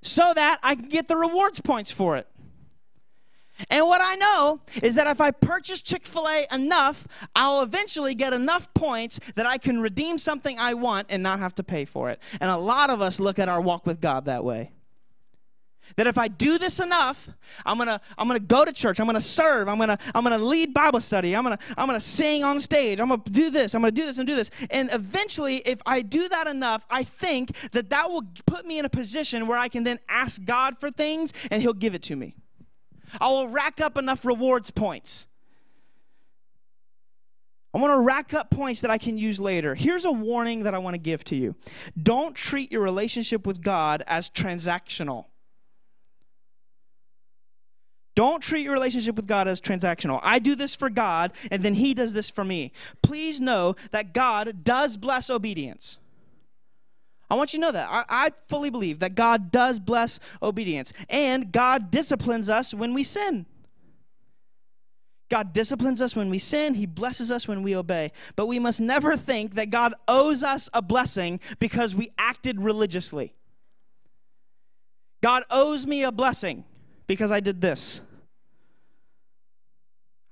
so 0.01 0.31
that 0.35 0.59
I 0.63 0.75
can 0.75 0.89
get 0.89 1.07
the 1.07 1.15
rewards 1.15 1.61
points 1.61 1.91
for 1.91 2.17
it. 2.17 2.27
And 3.69 3.85
what 3.85 4.01
I 4.03 4.15
know 4.15 4.61
is 4.81 4.95
that 4.95 5.07
if 5.07 5.21
I 5.21 5.31
purchase 5.31 5.81
Chick 5.81 6.05
fil 6.05 6.27
A 6.27 6.47
enough, 6.51 7.07
I'll 7.35 7.61
eventually 7.61 8.15
get 8.15 8.33
enough 8.33 8.73
points 8.73 9.19
that 9.35 9.45
I 9.45 9.57
can 9.57 9.79
redeem 9.79 10.17
something 10.17 10.57
I 10.57 10.73
want 10.73 11.07
and 11.09 11.21
not 11.21 11.39
have 11.39 11.55
to 11.55 11.63
pay 11.63 11.85
for 11.85 12.09
it. 12.09 12.19
And 12.41 12.49
a 12.49 12.57
lot 12.57 12.89
of 12.89 13.01
us 13.01 13.19
look 13.19 13.39
at 13.39 13.49
our 13.49 13.61
walk 13.61 13.85
with 13.85 14.01
God 14.01 14.25
that 14.25 14.43
way. 14.43 14.71
That 15.95 16.07
if 16.07 16.17
I 16.17 16.27
do 16.27 16.57
this 16.57 16.79
enough, 16.79 17.29
I'm 17.65 17.77
gonna 17.77 18.01
I'm 18.17 18.27
gonna 18.27 18.39
go 18.39 18.65
to 18.65 18.73
church. 18.73 18.99
I'm 18.99 19.05
gonna 19.05 19.21
serve. 19.21 19.67
I'm 19.67 19.77
gonna 19.77 19.97
I'm 20.15 20.23
gonna 20.23 20.37
lead 20.37 20.73
Bible 20.73 21.01
study. 21.01 21.35
I'm 21.35 21.43
gonna 21.43 21.59
I'm 21.77 21.87
gonna 21.87 21.99
sing 21.99 22.43
on 22.43 22.59
stage. 22.59 22.99
I'm 22.99 23.09
gonna 23.09 23.21
do 23.25 23.49
this. 23.49 23.75
I'm 23.75 23.81
gonna 23.81 23.91
do 23.91 24.05
this 24.05 24.17
and 24.17 24.27
do 24.27 24.35
this. 24.35 24.49
And 24.69 24.89
eventually, 24.91 25.57
if 25.57 25.81
I 25.85 26.01
do 26.01 26.27
that 26.29 26.47
enough, 26.47 26.85
I 26.89 27.03
think 27.03 27.55
that 27.71 27.89
that 27.89 28.09
will 28.09 28.23
put 28.45 28.65
me 28.65 28.79
in 28.79 28.85
a 28.85 28.89
position 28.89 29.47
where 29.47 29.57
I 29.57 29.67
can 29.67 29.83
then 29.83 29.99
ask 30.09 30.43
God 30.43 30.77
for 30.79 30.89
things 30.89 31.33
and 31.51 31.61
He'll 31.61 31.73
give 31.73 31.95
it 31.95 32.03
to 32.03 32.15
me. 32.15 32.35
I 33.19 33.27
will 33.27 33.49
rack 33.49 33.79
up 33.79 33.97
enough 33.97 34.25
rewards 34.25 34.71
points. 34.71 35.27
I 37.73 37.79
want 37.79 37.91
to 37.93 37.99
rack 37.99 38.35
up 38.35 38.51
points 38.51 38.81
that 38.81 38.91
I 38.91 38.99
can 38.99 39.17
use 39.17 39.39
later. 39.39 39.73
Here's 39.73 40.05
a 40.05 40.11
warning 40.11 40.63
that 40.63 40.75
I 40.75 40.77
want 40.77 40.93
to 40.93 40.99
give 40.99 41.23
to 41.25 41.35
you. 41.35 41.55
Don't 42.01 42.35
treat 42.35 42.71
your 42.71 42.81
relationship 42.81 43.47
with 43.47 43.63
God 43.63 44.03
as 44.05 44.29
transactional. 44.29 45.25
Don't 48.15 48.43
treat 48.43 48.63
your 48.63 48.73
relationship 48.73 49.15
with 49.15 49.27
God 49.27 49.47
as 49.47 49.59
transactional. 49.59 50.19
I 50.21 50.39
do 50.39 50.55
this 50.55 50.75
for 50.75 50.89
God, 50.89 51.31
and 51.49 51.63
then 51.63 51.73
He 51.73 51.93
does 51.93 52.13
this 52.13 52.29
for 52.29 52.43
me. 52.43 52.71
Please 53.01 53.41
know 53.41 53.75
that 53.91 54.13
God 54.13 54.63
does 54.63 54.97
bless 54.97 55.29
obedience. 55.29 55.97
I 57.29 57.35
want 57.35 57.53
you 57.53 57.57
to 57.57 57.61
know 57.61 57.71
that. 57.71 57.87
I, 57.89 58.05
I, 58.07 58.31
fully 58.47 58.69
believe 58.69 58.99
that 58.99 59.15
God 59.15 59.49
does 59.49 59.79
bless 59.79 60.19
obedience, 60.43 60.93
and 61.09 61.51
God 61.51 61.89
disciplines 61.89 62.49
us 62.49 62.73
when 62.73 62.93
we 62.93 63.03
sin. 63.03 63.47
God 65.29 65.51
disciplines 65.51 65.99
us 65.99 66.15
when 66.15 66.29
we 66.29 66.37
sin, 66.37 66.75
He 66.75 66.85
blesses 66.85 67.31
us 67.31 67.47
when 67.47 67.63
we 67.63 67.75
obey. 67.75 68.11
But 68.35 68.45
we 68.45 68.59
must 68.59 68.79
never 68.79 69.17
think 69.17 69.55
that 69.55 69.71
God 69.71 69.95
owes 70.07 70.43
us 70.43 70.69
a 70.75 70.83
blessing 70.83 71.39
because 71.57 71.95
we 71.95 72.11
acted 72.19 72.61
religiously. 72.61 73.33
God 75.23 75.43
owes 75.49 75.87
me 75.87 76.03
a 76.03 76.11
blessing 76.11 76.65
because 77.07 77.31
I 77.31 77.39
did 77.39 77.61
this. 77.61 78.01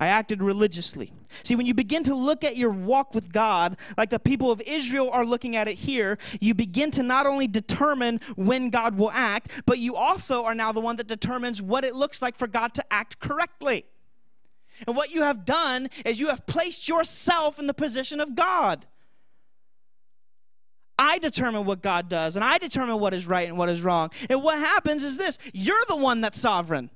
I 0.02 0.08
acted 0.08 0.42
religiously. 0.42 1.14
See, 1.44 1.56
when 1.56 1.68
you 1.68 1.76
begin 1.76 2.04
to 2.06 2.16
look 2.16 2.44
at 2.44 2.58
your 2.58 2.72
walk 2.72 3.14
with 3.14 3.32
God, 3.32 3.78
like 4.00 4.10
the 4.10 4.18
people 4.18 4.50
of 4.50 4.60
Israel 4.62 5.12
are 5.12 5.24
looking 5.24 5.56
at 5.56 5.68
it 5.68 5.78
here, 5.78 6.18
you 6.40 6.56
begin 6.56 6.90
to 6.92 7.04
not 7.04 7.28
only 7.28 7.46
determine 7.46 8.20
when 8.36 8.72
God 8.72 8.98
will 8.98 9.12
act, 9.12 9.62
but 9.68 9.78
you 9.78 9.96
also 9.96 10.44
are 10.44 10.56
now 10.56 10.72
the 10.72 10.80
one 10.80 10.96
that 10.96 11.06
determines 11.06 11.62
what 11.62 11.86
it 11.86 11.96
looks 11.96 12.20
like 12.20 12.36
for 12.36 12.48
God 12.48 12.74
to 12.74 12.86
act 12.92 13.20
correctly. 13.20 13.86
And 14.88 14.96
what 14.96 15.12
you 15.12 15.22
have 15.22 15.46
done 15.46 15.88
is 16.04 16.20
you 16.20 16.30
have 16.30 16.48
placed 16.48 16.90
yourself 16.90 17.60
in 17.60 17.68
the 17.68 17.74
position 17.74 18.20
of 18.20 18.34
God. 18.34 18.88
I 21.02 21.18
determine 21.18 21.66
what 21.66 21.82
God 21.82 22.10
does, 22.10 22.36
and 22.36 22.46
I 22.46 22.60
determine 22.60 23.00
what 23.00 23.16
is 23.16 23.26
right 23.26 23.48
and 23.48 23.58
what 23.58 23.70
is 23.70 23.82
wrong. 23.82 24.12
And 24.30 24.44
what 24.44 24.60
happens 24.60 25.04
is 25.04 25.18
this 25.18 25.40
you're 25.52 25.84
the 25.88 25.96
one 25.96 26.22
that's 26.22 26.40
sovereign. 26.40 26.92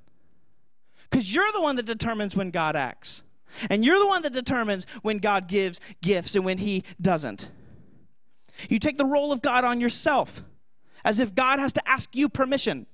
Because 1.10 1.34
you're 1.34 1.50
the 1.52 1.60
one 1.60 1.74
that 1.74 1.86
determines 1.86 2.36
when 2.36 2.50
God 2.50 2.76
acts. 2.76 3.24
And 3.68 3.84
you're 3.84 3.98
the 3.98 4.06
one 4.06 4.22
that 4.22 4.32
determines 4.32 4.86
when 5.02 5.18
God 5.18 5.48
gives 5.48 5.80
gifts 6.02 6.36
and 6.36 6.44
when 6.44 6.58
He 6.58 6.84
doesn't. 7.00 7.48
You 8.68 8.78
take 8.78 8.96
the 8.96 9.04
role 9.04 9.32
of 9.32 9.42
God 9.42 9.64
on 9.64 9.80
yourself 9.80 10.44
as 11.04 11.18
if 11.18 11.34
God 11.34 11.58
has 11.58 11.72
to 11.72 11.88
ask 11.88 12.14
you 12.14 12.28
permission. 12.28 12.86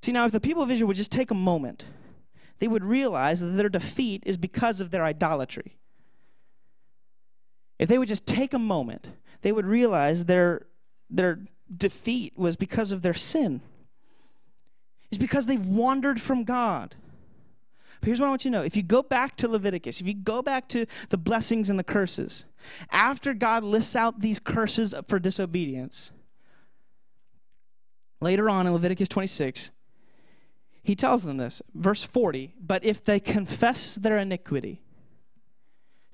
See, 0.00 0.12
now, 0.12 0.24
if 0.24 0.32
the 0.32 0.40
people 0.40 0.62
of 0.62 0.70
Israel 0.70 0.88
would 0.88 0.96
just 0.96 1.12
take 1.12 1.30
a 1.30 1.34
moment, 1.34 1.84
they 2.60 2.68
would 2.68 2.84
realize 2.84 3.40
that 3.40 3.48
their 3.48 3.68
defeat 3.68 4.22
is 4.24 4.38
because 4.38 4.80
of 4.80 4.90
their 4.90 5.04
idolatry. 5.04 5.76
If 7.78 7.88
they 7.88 7.98
would 7.98 8.08
just 8.08 8.26
take 8.26 8.54
a 8.54 8.58
moment, 8.58 9.08
they 9.42 9.52
would 9.52 9.66
realize 9.66 10.24
their, 10.24 10.66
their 11.10 11.40
defeat 11.74 12.34
was 12.36 12.56
because 12.56 12.92
of 12.92 13.02
their 13.02 13.14
sin 13.14 13.60
is 15.14 15.18
because 15.18 15.46
they've 15.46 15.66
wandered 15.66 16.20
from 16.20 16.44
God. 16.44 16.96
But 18.00 18.06
here's 18.06 18.20
what 18.20 18.26
I 18.26 18.30
want 18.30 18.44
you 18.44 18.50
to 18.50 18.58
know. 18.58 18.64
If 18.64 18.76
you 18.76 18.82
go 18.82 19.02
back 19.02 19.36
to 19.36 19.48
Leviticus, 19.48 20.00
if 20.00 20.06
you 20.06 20.14
go 20.14 20.42
back 20.42 20.68
to 20.70 20.86
the 21.08 21.16
blessings 21.16 21.70
and 21.70 21.78
the 21.78 21.84
curses, 21.84 22.44
after 22.90 23.32
God 23.32 23.62
lists 23.62 23.94
out 23.96 24.20
these 24.20 24.40
curses 24.40 24.94
for 25.08 25.18
disobedience, 25.18 26.10
later 28.20 28.50
on 28.50 28.66
in 28.66 28.72
Leviticus 28.72 29.08
26, 29.08 29.70
he 30.82 30.94
tells 30.94 31.22
them 31.22 31.38
this. 31.38 31.62
Verse 31.74 32.02
40, 32.02 32.54
but 32.60 32.84
if 32.84 33.02
they 33.02 33.20
confess 33.20 33.94
their 33.94 34.18
iniquity, 34.18 34.82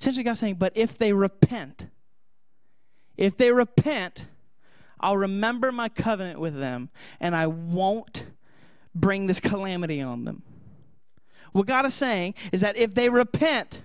essentially 0.01 0.25
God's 0.25 0.41
saying, 0.41 0.55
but 0.55 0.73
if 0.75 0.97
they 0.97 1.13
repent, 1.13 1.87
if 3.17 3.37
they 3.37 3.53
repent, 3.53 4.25
I'll 4.99 5.17
remember 5.17 5.71
my 5.73 5.89
covenant 5.89 6.41
with 6.41 6.59
them 6.59 6.91
and 7.21 7.35
I 7.35 7.47
won't 7.47 8.27
bring 8.95 9.27
this 9.27 9.41
calamity 9.41 10.01
on 10.01 10.25
them. 10.25 10.43
What 11.53 11.67
God 11.67 11.87
is 11.87 11.95
saying 11.95 12.35
is 12.53 12.61
that 12.61 12.77
if 12.77 12.95
they 12.95 13.09
repent, 13.09 13.83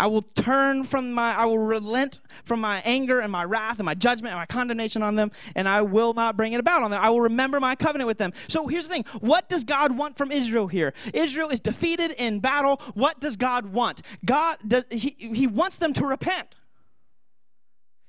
I 0.00 0.06
will 0.06 0.22
turn 0.22 0.84
from 0.84 1.12
my, 1.12 1.36
I 1.36 1.44
will 1.44 1.58
relent 1.58 2.20
from 2.46 2.58
my 2.58 2.80
anger 2.86 3.20
and 3.20 3.30
my 3.30 3.44
wrath 3.44 3.78
and 3.80 3.84
my 3.84 3.92
judgment 3.92 4.32
and 4.32 4.40
my 4.40 4.46
condemnation 4.46 5.02
on 5.02 5.14
them, 5.14 5.30
and 5.54 5.68
I 5.68 5.82
will 5.82 6.14
not 6.14 6.38
bring 6.38 6.54
it 6.54 6.58
about 6.58 6.82
on 6.82 6.90
them. 6.90 7.02
I 7.02 7.10
will 7.10 7.20
remember 7.20 7.60
my 7.60 7.74
covenant 7.76 8.08
with 8.08 8.16
them. 8.16 8.32
So 8.48 8.66
here's 8.66 8.88
the 8.88 8.94
thing 8.94 9.04
what 9.20 9.50
does 9.50 9.62
God 9.62 9.94
want 9.94 10.16
from 10.16 10.32
Israel 10.32 10.68
here? 10.68 10.94
Israel 11.12 11.50
is 11.50 11.60
defeated 11.60 12.12
in 12.12 12.40
battle. 12.40 12.80
What 12.94 13.20
does 13.20 13.36
God 13.36 13.66
want? 13.66 14.00
God, 14.24 14.56
does, 14.66 14.84
he, 14.90 15.14
he 15.18 15.46
wants 15.46 15.76
them 15.76 15.92
to 15.92 16.06
repent. 16.06 16.56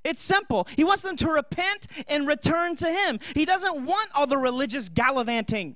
It's 0.05 0.21
simple. 0.21 0.69
He 0.77 0.85
wants 0.85 1.03
them 1.03 1.17
to 1.17 1.27
repent 1.29 1.87
and 2.07 2.25
return 2.25 2.75
to 2.77 2.87
Him. 2.87 3.19
He 3.35 3.43
doesn't 3.43 3.85
want 3.85 4.09
all 4.15 4.27
the 4.27 4.37
religious 4.37 4.87
gallivanting. 4.87 5.75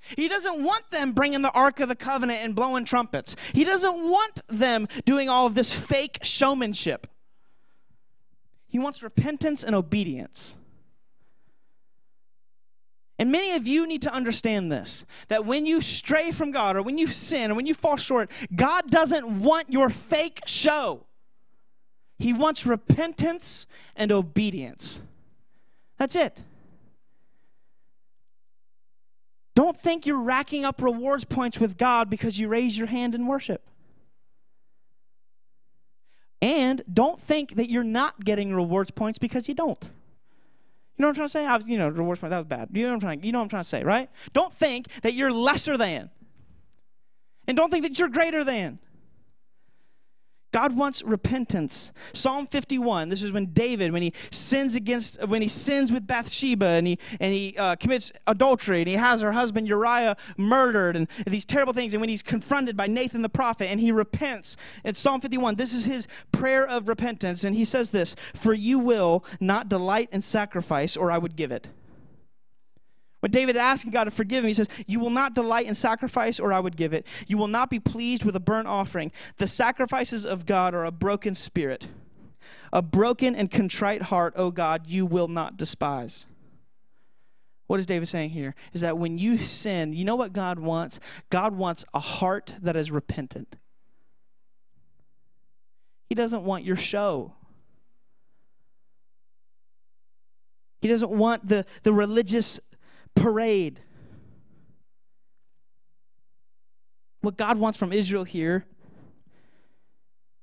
He 0.00 0.28
doesn't 0.28 0.62
want 0.62 0.90
them 0.90 1.12
bringing 1.12 1.42
the 1.42 1.50
Ark 1.52 1.80
of 1.80 1.88
the 1.88 1.96
Covenant 1.96 2.40
and 2.42 2.54
blowing 2.54 2.84
trumpets. 2.84 3.36
He 3.52 3.64
doesn't 3.64 4.08
want 4.08 4.40
them 4.48 4.88
doing 5.04 5.28
all 5.28 5.46
of 5.46 5.54
this 5.54 5.72
fake 5.72 6.18
showmanship. 6.22 7.06
He 8.68 8.78
wants 8.78 9.02
repentance 9.02 9.64
and 9.64 9.74
obedience. 9.74 10.56
And 13.18 13.32
many 13.32 13.56
of 13.56 13.66
you 13.66 13.86
need 13.86 14.02
to 14.02 14.12
understand 14.12 14.70
this 14.70 15.04
that 15.26 15.44
when 15.44 15.66
you 15.66 15.80
stray 15.80 16.30
from 16.30 16.52
God 16.52 16.76
or 16.76 16.82
when 16.82 16.98
you 16.98 17.08
sin 17.08 17.50
or 17.50 17.54
when 17.54 17.66
you 17.66 17.74
fall 17.74 17.96
short, 17.96 18.30
God 18.54 18.90
doesn't 18.90 19.40
want 19.40 19.72
your 19.72 19.90
fake 19.90 20.42
show. 20.46 21.04
He 22.18 22.32
wants 22.32 22.64
repentance 22.66 23.66
and 23.96 24.12
obedience. 24.12 25.02
That's 25.98 26.14
it. 26.14 26.42
Don't 29.58 29.76
think 29.76 30.06
you're 30.06 30.22
racking 30.22 30.64
up 30.64 30.80
rewards 30.80 31.24
points 31.24 31.58
with 31.58 31.76
God 31.76 32.08
because 32.08 32.38
you 32.38 32.46
raise 32.46 32.78
your 32.78 32.86
hand 32.86 33.16
in 33.16 33.26
worship. 33.26 33.68
And 36.40 36.80
don't 36.94 37.20
think 37.20 37.56
that 37.56 37.68
you're 37.68 37.82
not 37.82 38.24
getting 38.24 38.54
rewards 38.54 38.92
points 38.92 39.18
because 39.18 39.48
you 39.48 39.54
don't. 39.54 39.82
You 39.82 41.02
know 41.02 41.08
what 41.08 41.10
I'm 41.10 41.14
trying 41.16 41.26
to 41.26 41.32
say? 41.32 41.44
I 41.44 41.56
was, 41.56 41.66
you 41.66 41.76
know, 41.76 41.88
rewards 41.88 42.20
point, 42.20 42.30
that 42.30 42.36
was 42.36 42.46
bad. 42.46 42.68
You 42.72 42.84
know 42.84 42.90
what 42.90 42.94
I'm 42.94 43.00
trying, 43.00 43.24
you 43.24 43.32
know 43.32 43.40
what 43.40 43.46
I'm 43.46 43.48
trying 43.48 43.64
to 43.64 43.68
say, 43.68 43.82
right? 43.82 44.08
Don't 44.32 44.54
think 44.54 44.86
that 45.02 45.14
you're 45.14 45.32
lesser 45.32 45.76
than. 45.76 46.08
And 47.48 47.56
don't 47.56 47.72
think 47.72 47.82
that 47.82 47.98
you're 47.98 48.10
greater 48.10 48.44
than. 48.44 48.78
God 50.52 50.76
wants 50.76 51.02
repentance. 51.02 51.92
Psalm 52.12 52.46
51, 52.46 53.08
this 53.08 53.22
is 53.22 53.32
when 53.32 53.46
David, 53.46 53.92
when 53.92 54.02
he 54.02 54.14
sins 54.30 54.74
against, 54.74 55.22
when 55.26 55.42
he 55.42 55.48
sins 55.48 55.92
with 55.92 56.06
Bathsheba 56.06 56.66
and 56.66 56.86
he, 56.86 56.98
and 57.20 57.32
he 57.32 57.54
uh, 57.58 57.76
commits 57.76 58.12
adultery 58.26 58.80
and 58.80 58.88
he 58.88 58.94
has 58.94 59.20
her 59.20 59.32
husband 59.32 59.68
Uriah 59.68 60.16
murdered 60.36 60.96
and, 60.96 61.06
these 61.26 61.44
terrible 61.44 61.72
things. 61.72 61.92
And 61.92 62.00
when 62.00 62.08
he's 62.08 62.22
confronted 62.22 62.76
by 62.76 62.86
Nathan 62.86 63.22
the 63.22 63.28
prophet 63.28 63.70
and 63.70 63.80
he 63.80 63.92
repents, 63.92 64.56
in 64.84 64.94
Psalm 64.94 65.20
51, 65.20 65.56
this 65.56 65.74
is 65.74 65.84
his 65.84 66.06
prayer 66.32 66.66
of 66.66 66.88
repentance. 66.88 67.44
And 67.44 67.54
he 67.54 67.64
says 67.64 67.90
this 67.90 68.16
For 68.34 68.54
you 68.54 68.78
will 68.78 69.24
not 69.40 69.68
delight 69.68 70.08
in 70.12 70.22
sacrifice, 70.22 70.96
or 70.96 71.10
I 71.10 71.18
would 71.18 71.36
give 71.36 71.52
it. 71.52 71.68
When 73.20 73.32
David 73.32 73.56
asking 73.56 73.90
God 73.90 74.04
to 74.04 74.10
forgive 74.10 74.44
him, 74.44 74.48
he 74.48 74.54
says, 74.54 74.68
You 74.86 75.00
will 75.00 75.10
not 75.10 75.34
delight 75.34 75.66
in 75.66 75.74
sacrifice, 75.74 76.38
or 76.38 76.52
I 76.52 76.60
would 76.60 76.76
give 76.76 76.92
it. 76.92 77.06
You 77.26 77.36
will 77.36 77.48
not 77.48 77.68
be 77.68 77.80
pleased 77.80 78.24
with 78.24 78.36
a 78.36 78.40
burnt 78.40 78.68
offering. 78.68 79.10
The 79.38 79.48
sacrifices 79.48 80.24
of 80.24 80.46
God 80.46 80.74
are 80.74 80.84
a 80.84 80.92
broken 80.92 81.34
spirit. 81.34 81.88
A 82.72 82.82
broken 82.82 83.34
and 83.34 83.50
contrite 83.50 84.02
heart, 84.02 84.34
O 84.36 84.50
God, 84.50 84.86
you 84.86 85.04
will 85.04 85.28
not 85.28 85.56
despise. 85.56 86.26
What 87.66 87.80
is 87.80 87.86
David 87.86 88.08
saying 88.08 88.30
here? 88.30 88.54
Is 88.72 88.82
that 88.82 88.98
when 88.98 89.18
you 89.18 89.36
sin, 89.36 89.92
you 89.92 90.04
know 90.04 90.16
what 90.16 90.32
God 90.32 90.58
wants? 90.58 91.00
God 91.28 91.54
wants 91.54 91.84
a 91.92 92.00
heart 92.00 92.54
that 92.62 92.76
is 92.76 92.90
repentant. 92.90 93.56
He 96.08 96.14
doesn't 96.14 96.44
want 96.44 96.64
your 96.64 96.76
show. 96.76 97.34
He 100.80 100.88
doesn't 100.88 101.10
want 101.10 101.48
the, 101.48 101.66
the 101.82 101.92
religious 101.92 102.60
parade. 103.20 103.80
What 107.20 107.36
God 107.36 107.58
wants 107.58 107.76
from 107.76 107.92
Israel 107.92 108.24
here 108.24 108.64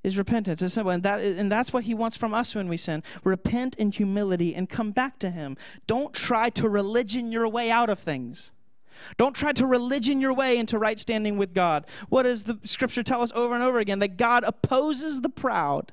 is 0.03 0.17
repentance. 0.17 0.61
And, 0.61 1.03
that, 1.03 1.19
and 1.19 1.51
that's 1.51 1.73
what 1.73 1.85
He 1.85 1.93
wants 1.93 2.15
from 2.15 2.33
us 2.33 2.53
when 2.53 2.67
we 2.67 2.77
sin. 2.77 3.01
Repent 3.23 3.75
in 3.75 3.91
humility 3.91 4.53
and 4.53 4.69
come 4.69 4.91
back 4.91 5.17
to 5.19 5.31
Him. 5.31 5.57
Don't 5.87 6.13
try 6.13 6.49
to 6.51 6.69
religion 6.69 7.31
your 7.31 7.47
way 7.47 7.71
out 7.71 7.89
of 7.89 7.99
things. 7.99 8.53
Don't 9.17 9.35
try 9.35 9.51
to 9.53 9.65
religion 9.65 10.21
your 10.21 10.33
way 10.33 10.57
into 10.57 10.77
right 10.77 10.99
standing 10.99 11.37
with 11.37 11.53
God. 11.53 11.85
What 12.09 12.23
does 12.23 12.45
the 12.45 12.59
scripture 12.63 13.03
tell 13.03 13.21
us 13.21 13.31
over 13.35 13.53
and 13.53 13.63
over 13.63 13.79
again? 13.79 13.99
That 13.99 14.15
God 14.15 14.43
opposes 14.43 15.21
the 15.21 15.29
proud, 15.29 15.91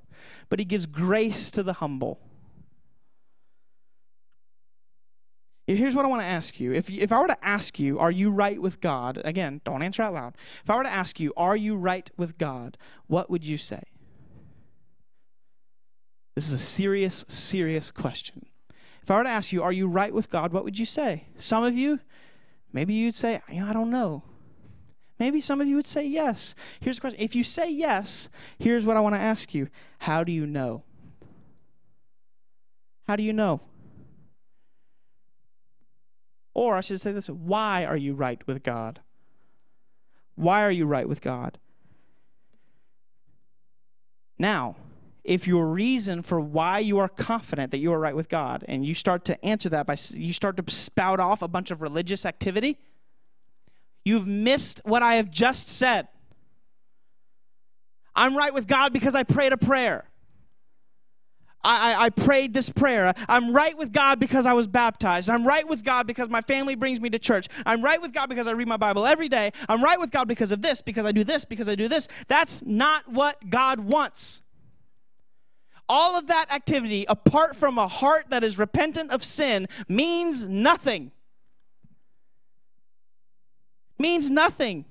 but 0.48 0.58
He 0.58 0.64
gives 0.64 0.86
grace 0.86 1.50
to 1.52 1.62
the 1.62 1.74
humble. 1.74 2.20
Here's 5.66 5.94
what 5.94 6.04
I 6.04 6.08
want 6.08 6.22
to 6.22 6.26
ask 6.26 6.58
you. 6.58 6.72
If, 6.72 6.90
if 6.90 7.12
I 7.12 7.20
were 7.20 7.28
to 7.28 7.44
ask 7.44 7.78
you, 7.78 7.98
are 7.98 8.10
you 8.10 8.30
right 8.30 8.60
with 8.60 8.80
God? 8.80 9.20
Again, 9.24 9.60
don't 9.64 9.82
answer 9.82 10.02
out 10.02 10.12
loud. 10.12 10.36
If 10.64 10.70
I 10.70 10.76
were 10.76 10.82
to 10.82 10.92
ask 10.92 11.20
you, 11.20 11.32
are 11.36 11.56
you 11.56 11.76
right 11.76 12.10
with 12.16 12.36
God? 12.36 12.76
What 13.06 13.30
would 13.30 13.46
you 13.46 13.56
say? 13.56 13.82
This 16.34 16.48
is 16.48 16.54
a 16.54 16.58
serious, 16.58 17.24
serious 17.28 17.90
question. 17.92 18.46
If 19.02 19.10
I 19.10 19.18
were 19.18 19.24
to 19.24 19.28
ask 19.28 19.52
you, 19.52 19.62
are 19.62 19.72
you 19.72 19.86
right 19.86 20.12
with 20.12 20.30
God? 20.30 20.52
What 20.52 20.64
would 20.64 20.78
you 20.78 20.86
say? 20.86 21.28
Some 21.38 21.62
of 21.62 21.74
you, 21.74 22.00
maybe 22.72 22.94
you'd 22.94 23.14
say, 23.14 23.40
I 23.48 23.72
don't 23.72 23.90
know. 23.90 24.24
Maybe 25.18 25.40
some 25.40 25.60
of 25.60 25.68
you 25.68 25.76
would 25.76 25.86
say 25.86 26.04
yes. 26.04 26.56
Here's 26.80 26.96
the 26.96 27.02
question. 27.02 27.20
If 27.20 27.36
you 27.36 27.44
say 27.44 27.70
yes, 27.70 28.28
here's 28.58 28.84
what 28.84 28.96
I 28.96 29.00
want 29.00 29.14
to 29.14 29.20
ask 29.20 29.54
you 29.54 29.68
How 30.00 30.24
do 30.24 30.32
you 30.32 30.46
know? 30.46 30.82
How 33.06 33.14
do 33.14 33.22
you 33.22 33.32
know? 33.32 33.60
Or 36.54 36.76
I 36.76 36.80
should 36.80 37.00
say 37.00 37.12
this 37.12 37.28
why 37.28 37.84
are 37.84 37.96
you 37.96 38.14
right 38.14 38.44
with 38.46 38.62
God? 38.62 39.00
Why 40.34 40.62
are 40.62 40.70
you 40.70 40.86
right 40.86 41.08
with 41.08 41.20
God? 41.20 41.58
Now, 44.38 44.76
if 45.24 45.46
your 45.46 45.66
reason 45.66 46.22
for 46.22 46.40
why 46.40 46.80
you 46.80 46.98
are 46.98 47.08
confident 47.08 47.70
that 47.70 47.78
you 47.78 47.92
are 47.92 47.98
right 47.98 48.16
with 48.16 48.28
God, 48.28 48.64
and 48.66 48.84
you 48.84 48.94
start 48.94 49.24
to 49.26 49.44
answer 49.44 49.68
that 49.68 49.86
by 49.86 49.96
you 50.14 50.32
start 50.32 50.56
to 50.56 50.72
spout 50.72 51.20
off 51.20 51.42
a 51.42 51.48
bunch 51.48 51.70
of 51.70 51.80
religious 51.80 52.26
activity, 52.26 52.78
you've 54.04 54.26
missed 54.26 54.80
what 54.84 55.02
I 55.02 55.14
have 55.14 55.30
just 55.30 55.68
said. 55.68 56.08
I'm 58.14 58.36
right 58.36 58.52
with 58.52 58.66
God 58.66 58.92
because 58.92 59.14
I 59.14 59.22
prayed 59.22 59.52
a 59.52 59.56
prayer. 59.56 60.04
I, 61.64 61.92
I, 61.92 62.04
I, 62.04 62.10
prayed 62.10 62.54
this 62.54 62.68
prayer. 62.68 63.14
I'm 63.28 63.52
right 63.52 63.76
with 63.76 63.92
God 63.92 64.18
because 64.18 64.46
I 64.46 64.52
was 64.52 64.66
baptized. 64.66 65.30
I'm 65.30 65.46
right 65.46 65.66
with 65.66 65.84
God 65.84 66.06
because 66.06 66.28
my 66.28 66.40
family 66.40 66.74
brings 66.74 67.00
me 67.00 67.08
to 67.10 67.18
church. 67.18 67.48
I'm 67.64 67.82
right 67.82 68.00
with 68.00 68.12
God 68.12 68.28
because 68.28 68.46
I 68.46 68.52
read 68.52 68.68
my 68.68 68.76
Bible 68.76 69.06
every 69.06 69.28
day. 69.28 69.52
I'm 69.68 69.82
right 69.82 69.98
with 69.98 70.10
God 70.10 70.26
because 70.26 70.50
of 70.50 70.60
this, 70.60 70.82
because 70.82 71.06
I 71.06 71.12
do 71.12 71.24
this, 71.24 71.44
because 71.44 71.68
I 71.68 71.74
do 71.74 71.88
this. 71.88 72.08
That's 72.28 72.62
not 72.62 73.08
what 73.08 73.48
God 73.48 73.78
wants. 73.78 74.42
All 75.88 76.16
of 76.16 76.28
that 76.28 76.46
activity, 76.50 77.04
apart 77.08 77.54
from 77.54 77.78
a 77.78 77.86
heart 77.86 78.26
that 78.30 78.42
is 78.42 78.58
repentant 78.58 79.10
of 79.10 79.22
sin, 79.22 79.68
means 79.88 80.48
nothing. 80.48 81.12
Means 83.98 84.30
nothing. 84.30 84.84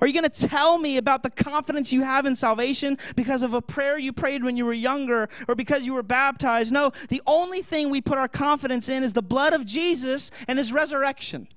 Are 0.00 0.06
you 0.06 0.12
going 0.12 0.30
to 0.30 0.48
tell 0.48 0.78
me 0.78 0.98
about 0.98 1.22
the 1.22 1.30
confidence 1.30 1.92
you 1.92 2.02
have 2.02 2.24
in 2.24 2.36
salvation 2.36 2.96
because 3.16 3.42
of 3.42 3.54
a 3.54 3.62
prayer 3.62 3.98
you 3.98 4.12
prayed 4.12 4.44
when 4.44 4.56
you 4.56 4.64
were 4.64 4.72
younger 4.72 5.28
or 5.48 5.54
because 5.54 5.82
you 5.82 5.94
were 5.94 6.02
baptized? 6.02 6.72
No, 6.72 6.92
the 7.08 7.22
only 7.26 7.62
thing 7.62 7.90
we 7.90 8.00
put 8.00 8.16
our 8.16 8.28
confidence 8.28 8.88
in 8.88 9.02
is 9.02 9.12
the 9.12 9.22
blood 9.22 9.52
of 9.52 9.66
Jesus 9.66 10.30
and 10.46 10.58
his 10.58 10.72
resurrection. 10.72 11.48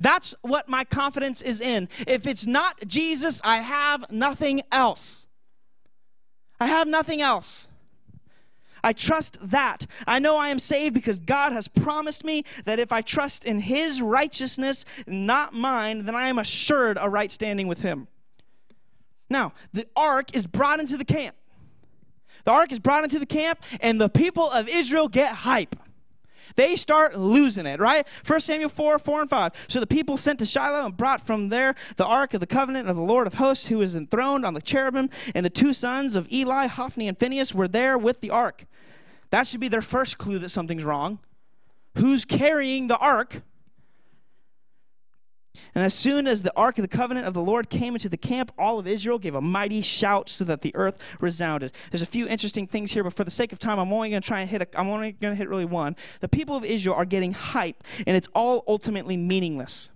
That's 0.00 0.34
what 0.42 0.68
my 0.68 0.82
confidence 0.82 1.42
is 1.42 1.60
in. 1.60 1.88
If 2.08 2.26
it's 2.26 2.44
not 2.44 2.80
Jesus, 2.86 3.40
I 3.44 3.58
have 3.58 4.10
nothing 4.10 4.62
else. 4.72 5.28
I 6.58 6.66
have 6.66 6.88
nothing 6.88 7.20
else. 7.20 7.68
I 8.84 8.92
trust 8.92 9.38
that. 9.42 9.86
I 10.06 10.18
know 10.18 10.38
I 10.38 10.48
am 10.48 10.58
saved 10.58 10.94
because 10.94 11.20
God 11.20 11.52
has 11.52 11.68
promised 11.68 12.24
me 12.24 12.44
that 12.64 12.78
if 12.78 12.92
I 12.92 13.00
trust 13.00 13.44
in 13.44 13.60
His 13.60 14.02
righteousness, 14.02 14.84
not 15.06 15.54
mine, 15.54 16.04
then 16.04 16.14
I 16.14 16.28
am 16.28 16.38
assured 16.38 16.98
a 17.00 17.08
right 17.08 17.30
standing 17.30 17.68
with 17.68 17.80
Him. 17.80 18.08
Now, 19.30 19.52
the 19.72 19.86
ark 19.96 20.34
is 20.34 20.46
brought 20.46 20.80
into 20.80 20.96
the 20.96 21.04
camp. 21.04 21.36
The 22.44 22.50
ark 22.50 22.72
is 22.72 22.78
brought 22.78 23.04
into 23.04 23.18
the 23.18 23.26
camp, 23.26 23.62
and 23.80 24.00
the 24.00 24.08
people 24.08 24.50
of 24.50 24.68
Israel 24.68 25.08
get 25.08 25.32
hype. 25.32 25.76
They 26.56 26.76
start 26.76 27.18
losing 27.18 27.66
it, 27.66 27.80
right? 27.80 28.06
1 28.26 28.40
Samuel 28.40 28.68
4, 28.68 28.98
4 28.98 29.20
and 29.22 29.30
5. 29.30 29.52
So 29.68 29.80
the 29.80 29.86
people 29.86 30.16
sent 30.16 30.38
to 30.40 30.46
Shiloh 30.46 30.84
and 30.84 30.96
brought 30.96 31.24
from 31.24 31.48
there 31.48 31.74
the 31.96 32.04
ark 32.04 32.34
of 32.34 32.40
the 32.40 32.46
covenant 32.46 32.88
of 32.88 32.96
the 32.96 33.02
Lord 33.02 33.26
of 33.26 33.34
hosts, 33.34 33.66
who 33.66 33.80
is 33.80 33.96
enthroned 33.96 34.44
on 34.44 34.54
the 34.54 34.60
cherubim, 34.60 35.08
and 35.34 35.46
the 35.46 35.50
two 35.50 35.72
sons 35.72 36.16
of 36.16 36.30
Eli, 36.30 36.66
Hophni, 36.66 37.08
and 37.08 37.18
Phinehas 37.18 37.54
were 37.54 37.68
there 37.68 37.96
with 37.96 38.20
the 38.20 38.30
ark. 38.30 38.66
That 39.32 39.46
should 39.46 39.60
be 39.60 39.68
their 39.68 39.82
first 39.82 40.18
clue 40.18 40.38
that 40.40 40.50
something's 40.50 40.84
wrong. 40.84 41.18
Who's 41.96 42.26
carrying 42.26 42.86
the 42.86 42.98
ark? 42.98 43.42
And 45.74 45.82
as 45.82 45.94
soon 45.94 46.26
as 46.26 46.42
the 46.42 46.52
ark 46.54 46.76
of 46.76 46.82
the 46.82 46.88
covenant 46.88 47.26
of 47.26 47.32
the 47.32 47.42
Lord 47.42 47.70
came 47.70 47.94
into 47.94 48.10
the 48.10 48.18
camp, 48.18 48.52
all 48.58 48.78
of 48.78 48.86
Israel 48.86 49.18
gave 49.18 49.34
a 49.34 49.40
mighty 49.40 49.80
shout 49.80 50.28
so 50.28 50.44
that 50.44 50.60
the 50.60 50.74
earth 50.74 50.98
resounded. 51.18 51.72
There's 51.90 52.02
a 52.02 52.06
few 52.06 52.28
interesting 52.28 52.66
things 52.66 52.92
here, 52.92 53.02
but 53.02 53.14
for 53.14 53.24
the 53.24 53.30
sake 53.30 53.54
of 53.54 53.58
time, 53.58 53.78
I'm 53.78 53.90
only 53.90 54.10
going 54.10 54.20
to 54.20 54.28
try 54.28 54.40
and 54.40 54.50
hit. 54.50 54.68
I'm 54.76 54.88
only 54.88 55.12
going 55.12 55.32
to 55.32 55.36
hit 55.36 55.48
really 55.48 55.64
one. 55.64 55.96
The 56.20 56.28
people 56.28 56.54
of 56.54 56.64
Israel 56.64 56.94
are 56.94 57.06
getting 57.06 57.32
hype, 57.32 57.84
and 58.06 58.14
it's 58.14 58.28
all 58.34 58.64
ultimately 58.68 59.16
meaningless 59.16 59.90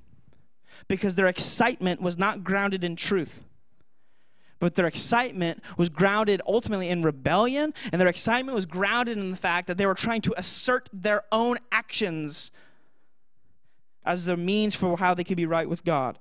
because 0.88 1.14
their 1.14 1.26
excitement 1.26 2.00
was 2.00 2.16
not 2.16 2.42
grounded 2.42 2.84
in 2.84 2.96
truth 2.96 3.42
but 4.58 4.74
their 4.74 4.86
excitement 4.86 5.62
was 5.76 5.88
grounded 5.88 6.40
ultimately 6.46 6.88
in 6.88 7.02
rebellion, 7.02 7.74
and 7.92 8.00
their 8.00 8.08
excitement 8.08 8.54
was 8.54 8.66
grounded 8.66 9.18
in 9.18 9.30
the 9.30 9.36
fact 9.36 9.66
that 9.66 9.76
they 9.76 9.86
were 9.86 9.94
trying 9.94 10.22
to 10.22 10.34
assert 10.36 10.88
their 10.92 11.22
own 11.30 11.58
actions 11.70 12.50
as 14.04 14.24
their 14.24 14.36
means 14.36 14.74
for 14.74 14.96
how 14.96 15.14
they 15.14 15.24
could 15.24 15.36
be 15.36 15.46
right 15.46 15.68
with 15.68 15.84
God. 15.84 16.18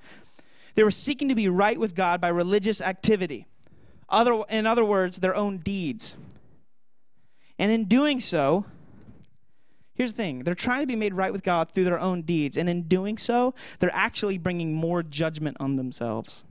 They 0.73 0.83
were 0.83 0.91
seeking 0.91 1.29
to 1.29 1.35
be 1.35 1.47
right 1.47 1.79
with 1.79 1.95
God 1.95 2.19
by 2.19 2.27
religious 2.29 2.81
activity. 2.81 3.47
Other, 4.09 4.43
in 4.49 4.67
other 4.67 4.83
words, 4.83 5.17
their 5.17 5.35
own 5.35 5.59
deeds. 5.59 6.15
And 7.57 7.71
in 7.71 7.85
doing 7.85 8.19
so, 8.19 8.65
here's 9.93 10.11
the 10.11 10.17
thing 10.17 10.43
they're 10.43 10.55
trying 10.55 10.81
to 10.81 10.87
be 10.87 10.95
made 10.95 11.13
right 11.13 11.31
with 11.31 11.43
God 11.43 11.71
through 11.71 11.85
their 11.85 11.99
own 11.99 12.23
deeds. 12.23 12.57
And 12.57 12.67
in 12.67 12.83
doing 12.83 13.17
so, 13.17 13.53
they're 13.79 13.89
actually 13.93 14.37
bringing 14.37 14.73
more 14.73 15.01
judgment 15.01 15.57
on 15.59 15.77
themselves. 15.77 16.43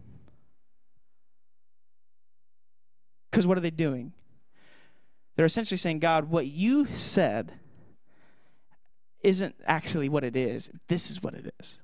Because 3.35 3.49
what 3.49 3.59
are 3.59 3.62
they 3.62 3.70
doing? 3.70 4.12
They're 5.35 5.45
essentially 5.45 5.76
saying, 5.76 5.99
God, 5.99 6.30
what 6.30 6.47
you 6.47 6.87
said 6.87 7.53
isn't 9.24 9.57
actually 9.66 10.09
what 10.09 10.22
it 10.22 10.37
is. 10.37 10.70
This 10.87 11.11
is 11.11 11.20
what 11.20 11.35
it 11.35 11.53
is. 11.59 11.80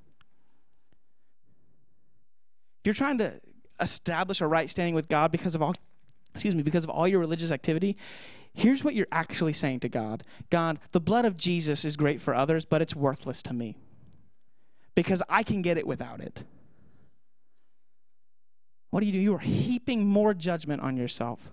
If 2.79 2.87
you're 2.87 2.95
trying 2.95 3.19
to 3.19 3.41
establish 3.81 4.41
a 4.41 4.47
right 4.47 4.71
standing 4.71 4.95
with 4.95 5.09
God 5.09 5.33
because 5.33 5.57
of 5.57 5.61
all 5.61 5.75
excuse 6.33 6.55
me, 6.55 6.63
because 6.63 6.85
of 6.85 6.91
all 6.91 7.09
your 7.09 7.19
religious 7.19 7.51
activity, 7.51 7.97
here's 8.55 8.85
what 8.85 8.95
you're 8.95 9.09
actually 9.11 9.53
saying 9.53 9.81
to 9.81 9.89
God. 9.89 10.23
God, 10.51 10.79
the 10.93 11.01
blood 11.01 11.25
of 11.25 11.37
Jesus 11.37 11.85
is 11.85 11.97
great 11.97 12.23
for 12.23 12.33
others, 12.33 12.65
but 12.65 12.81
it's 12.81 12.95
worthless 12.95 13.43
to 13.43 13.53
me. 13.53 13.77
Because 14.95 15.21
I 15.29 15.43
can 15.43 15.63
get 15.63 15.79
it 15.79 15.87
without 15.89 16.21
it. 16.21 16.45
What 18.91 19.01
do 19.01 19.07
you 19.07 19.13
do? 19.13 19.19
You 19.19 19.35
are 19.35 19.39
heaping 19.39 20.07
more 20.07 20.35
judgment 20.35 20.83
on 20.83 20.97
yourself. 20.97 21.51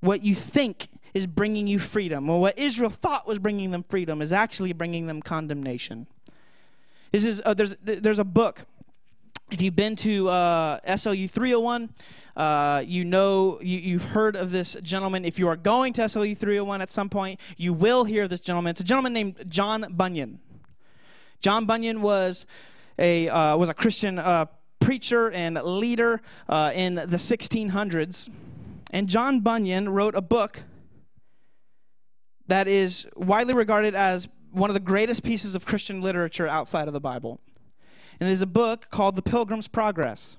What 0.00 0.22
you 0.22 0.34
think 0.34 0.88
is 1.14 1.26
bringing 1.26 1.66
you 1.66 1.78
freedom, 1.78 2.28
or 2.28 2.40
what 2.40 2.58
Israel 2.58 2.90
thought 2.90 3.26
was 3.26 3.38
bringing 3.38 3.70
them 3.70 3.84
freedom, 3.88 4.20
is 4.22 4.32
actually 4.32 4.72
bringing 4.72 5.06
them 5.06 5.22
condemnation. 5.22 6.06
This 7.12 7.24
is 7.24 7.42
uh, 7.44 7.54
there's 7.54 7.76
there's 7.82 8.18
a 8.18 8.24
book. 8.24 8.62
If 9.50 9.60
you've 9.60 9.76
been 9.76 9.96
to 9.96 10.30
uh, 10.30 10.80
SLU 10.80 11.30
301, 11.30 11.90
uh, 12.36 12.82
you 12.86 13.04
know 13.04 13.60
you, 13.60 13.78
you've 13.78 14.04
heard 14.04 14.34
of 14.34 14.50
this 14.50 14.78
gentleman. 14.82 15.26
If 15.26 15.38
you 15.38 15.46
are 15.48 15.56
going 15.56 15.92
to 15.94 16.02
SLU 16.02 16.36
301 16.36 16.80
at 16.80 16.88
some 16.88 17.10
point, 17.10 17.38
you 17.58 17.74
will 17.74 18.04
hear 18.04 18.22
of 18.22 18.30
this 18.30 18.40
gentleman. 18.40 18.70
It's 18.70 18.80
a 18.80 18.84
gentleman 18.84 19.12
named 19.12 19.44
John 19.48 19.86
Bunyan. 19.90 20.40
John 21.40 21.66
Bunyan 21.66 22.00
was 22.00 22.46
a 22.98 23.28
uh, 23.28 23.56
was 23.58 23.68
a 23.68 23.74
Christian 23.74 24.18
uh, 24.18 24.46
preacher 24.84 25.30
and 25.30 25.54
leader 25.62 26.20
uh, 26.48 26.72
in 26.74 26.94
the 26.94 27.06
1600s. 27.06 28.28
And 28.90 29.08
John 29.08 29.40
Bunyan 29.40 29.88
wrote 29.88 30.14
a 30.14 30.20
book 30.20 30.60
that 32.48 32.68
is 32.68 33.06
widely 33.16 33.54
regarded 33.54 33.94
as 33.94 34.28
one 34.50 34.68
of 34.68 34.74
the 34.74 34.80
greatest 34.80 35.22
pieces 35.22 35.54
of 35.54 35.64
Christian 35.64 36.02
literature 36.02 36.46
outside 36.46 36.88
of 36.88 36.94
the 36.94 37.00
Bible. 37.00 37.40
And 38.20 38.28
it 38.28 38.32
is 38.32 38.42
a 38.42 38.46
book 38.46 38.88
called 38.90 39.16
The 39.16 39.22
Pilgrim's 39.22 39.68
Progress. 39.68 40.36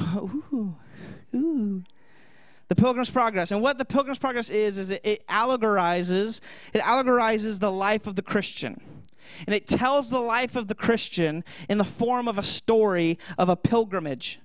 ooh, 0.02 0.76
ooh. 1.34 1.82
The 2.68 2.76
Pilgrim's 2.76 3.10
Progress. 3.10 3.50
And 3.52 3.62
what 3.62 3.78
the 3.78 3.84
Pilgrim's 3.84 4.18
Progress 4.18 4.50
is, 4.50 4.78
is 4.78 4.90
it, 4.90 5.00
it 5.04 5.26
allegorizes, 5.28 6.40
it 6.72 6.82
allegorizes 6.82 7.58
the 7.58 7.70
life 7.70 8.06
of 8.06 8.16
the 8.16 8.22
Christian. 8.22 8.80
And 9.46 9.54
it 9.54 9.66
tells 9.66 10.10
the 10.10 10.20
life 10.20 10.56
of 10.56 10.68
the 10.68 10.74
Christian 10.74 11.44
in 11.68 11.78
the 11.78 11.84
form 11.84 12.28
of 12.28 12.38
a 12.38 12.42
story 12.42 13.18
of 13.38 13.48
a 13.48 13.56
pilgrimage, 13.56 14.40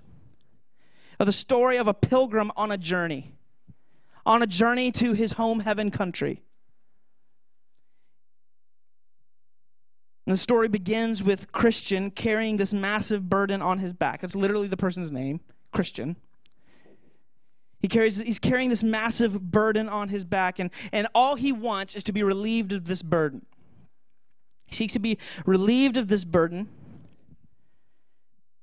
of 1.19 1.25
the 1.25 1.33
story 1.33 1.77
of 1.77 1.87
a 1.87 1.93
pilgrim 1.93 2.51
on 2.55 2.71
a 2.71 2.77
journey, 2.77 3.33
on 4.25 4.41
a 4.41 4.47
journey 4.47 4.91
to 4.93 5.13
his 5.13 5.33
home 5.33 5.61
heaven 5.61 5.91
country. 5.91 6.41
And 10.25 10.33
the 10.33 10.37
story 10.37 10.67
begins 10.67 11.23
with 11.23 11.51
Christian 11.51 12.09
carrying 12.09 12.57
this 12.57 12.73
massive 12.73 13.29
burden 13.29 13.61
on 13.61 13.77
his 13.77 13.93
back. 13.93 14.21
That's 14.21 14.35
literally 14.35 14.67
the 14.67 14.77
person's 14.77 15.11
name, 15.11 15.39
Christian. 15.71 16.15
He 17.79 17.87
carries, 17.87 18.17
he's 18.17 18.39
carrying 18.39 18.69
this 18.69 18.81
massive 18.81 19.51
burden 19.51 19.87
on 19.87 20.09
his 20.09 20.25
back, 20.25 20.57
and, 20.57 20.71
and 20.91 21.07
all 21.13 21.35
he 21.35 21.51
wants 21.51 21.95
is 21.95 22.03
to 22.05 22.11
be 22.11 22.23
relieved 22.23 22.71
of 22.71 22.85
this 22.85 23.03
burden. 23.03 23.45
He 24.75 24.83
seeks 24.83 24.93
to 24.93 24.99
be 24.99 25.17
relieved 25.45 25.95
of 25.95 26.09
this 26.09 26.25
burden. 26.25 26.67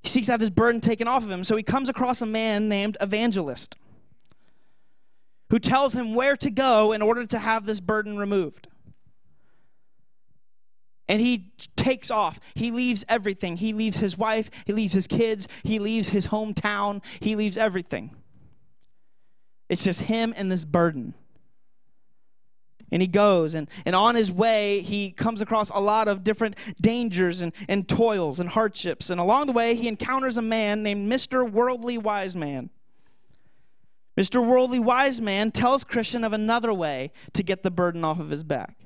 He 0.02 0.10
seeks 0.10 0.26
to 0.26 0.32
have 0.32 0.40
this 0.40 0.50
burden 0.50 0.82
taken 0.82 1.08
off 1.08 1.22
of 1.22 1.30
him. 1.30 1.42
So 1.42 1.56
he 1.56 1.62
comes 1.62 1.88
across 1.88 2.20
a 2.20 2.26
man 2.26 2.68
named 2.68 2.98
Evangelist 3.00 3.78
who 5.48 5.58
tells 5.58 5.94
him 5.94 6.14
where 6.14 6.36
to 6.36 6.50
go 6.50 6.92
in 6.92 7.00
order 7.00 7.24
to 7.24 7.38
have 7.38 7.64
this 7.64 7.80
burden 7.80 8.18
removed. 8.18 8.68
And 11.08 11.18
he 11.18 11.52
takes 11.76 12.10
off. 12.10 12.38
He 12.54 12.70
leaves 12.70 13.06
everything. 13.08 13.56
He 13.56 13.72
leaves 13.72 13.96
his 13.96 14.18
wife. 14.18 14.50
He 14.66 14.74
leaves 14.74 14.92
his 14.92 15.06
kids. 15.06 15.48
He 15.62 15.78
leaves 15.78 16.10
his 16.10 16.26
hometown. 16.26 17.02
He 17.20 17.36
leaves 17.36 17.56
everything. 17.56 18.14
It's 19.70 19.84
just 19.84 20.02
him 20.02 20.34
and 20.36 20.52
this 20.52 20.66
burden. 20.66 21.14
And 22.92 23.00
he 23.00 23.08
goes, 23.08 23.54
and, 23.54 23.68
and 23.86 23.96
on 23.96 24.14
his 24.14 24.30
way, 24.30 24.82
he 24.82 25.10
comes 25.10 25.40
across 25.40 25.70
a 25.70 25.80
lot 25.80 26.08
of 26.08 26.22
different 26.22 26.56
dangers 26.78 27.40
and, 27.40 27.52
and 27.66 27.88
toils 27.88 28.38
and 28.38 28.50
hardships. 28.50 29.08
And 29.08 29.18
along 29.18 29.46
the 29.46 29.52
way, 29.52 29.74
he 29.74 29.88
encounters 29.88 30.36
a 30.36 30.42
man 30.42 30.82
named 30.82 31.10
Mr. 31.10 31.50
Worldly 31.50 31.96
Wise 31.96 32.36
Man. 32.36 32.68
Mr. 34.14 34.46
Worldly 34.46 34.78
Wise 34.78 35.22
Man 35.22 35.50
tells 35.50 35.84
Christian 35.84 36.22
of 36.22 36.34
another 36.34 36.72
way 36.72 37.12
to 37.32 37.42
get 37.42 37.62
the 37.62 37.70
burden 37.70 38.04
off 38.04 38.20
of 38.20 38.28
his 38.28 38.44
back. 38.44 38.76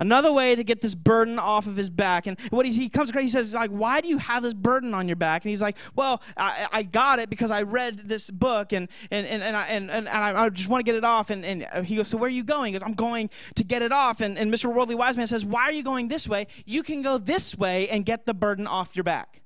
Another 0.00 0.32
way 0.32 0.54
to 0.54 0.62
get 0.62 0.80
this 0.80 0.94
burden 0.94 1.40
off 1.40 1.66
of 1.66 1.76
his 1.76 1.90
back. 1.90 2.28
And 2.28 2.38
what 2.50 2.64
he, 2.64 2.72
he 2.72 2.88
comes 2.88 3.10
across, 3.10 3.22
he 3.22 3.28
says, 3.28 3.52
like, 3.52 3.70
why 3.70 4.00
do 4.00 4.08
you 4.08 4.18
have 4.18 4.44
this 4.44 4.54
burden 4.54 4.94
on 4.94 5.08
your 5.08 5.16
back? 5.16 5.44
And 5.44 5.50
he's 5.50 5.60
like, 5.60 5.76
well, 5.96 6.22
I, 6.36 6.68
I 6.70 6.82
got 6.84 7.18
it 7.18 7.28
because 7.28 7.50
I 7.50 7.62
read 7.62 8.08
this 8.08 8.30
book 8.30 8.72
and, 8.72 8.88
and, 9.10 9.26
and, 9.26 9.42
and, 9.42 9.56
I, 9.56 9.66
and, 9.66 9.90
and 9.90 10.08
I 10.08 10.48
just 10.50 10.68
want 10.68 10.80
to 10.80 10.84
get 10.84 10.94
it 10.94 11.04
off. 11.04 11.30
And, 11.30 11.44
and 11.44 11.84
he 11.84 11.96
goes, 11.96 12.06
so 12.06 12.16
where 12.16 12.28
are 12.28 12.30
you 12.30 12.44
going? 12.44 12.72
He 12.72 12.78
goes, 12.78 12.86
I'm 12.86 12.94
going 12.94 13.28
to 13.56 13.64
get 13.64 13.82
it 13.82 13.90
off. 13.90 14.20
And, 14.20 14.38
and 14.38 14.52
Mr. 14.52 14.72
Worldly 14.72 14.94
Wise 14.94 15.16
Man 15.16 15.26
says, 15.26 15.44
why 15.44 15.62
are 15.62 15.72
you 15.72 15.82
going 15.82 16.06
this 16.06 16.28
way? 16.28 16.46
You 16.64 16.84
can 16.84 17.02
go 17.02 17.18
this 17.18 17.58
way 17.58 17.88
and 17.88 18.06
get 18.06 18.24
the 18.24 18.34
burden 18.34 18.68
off 18.68 18.94
your 18.94 19.04
back. 19.04 19.42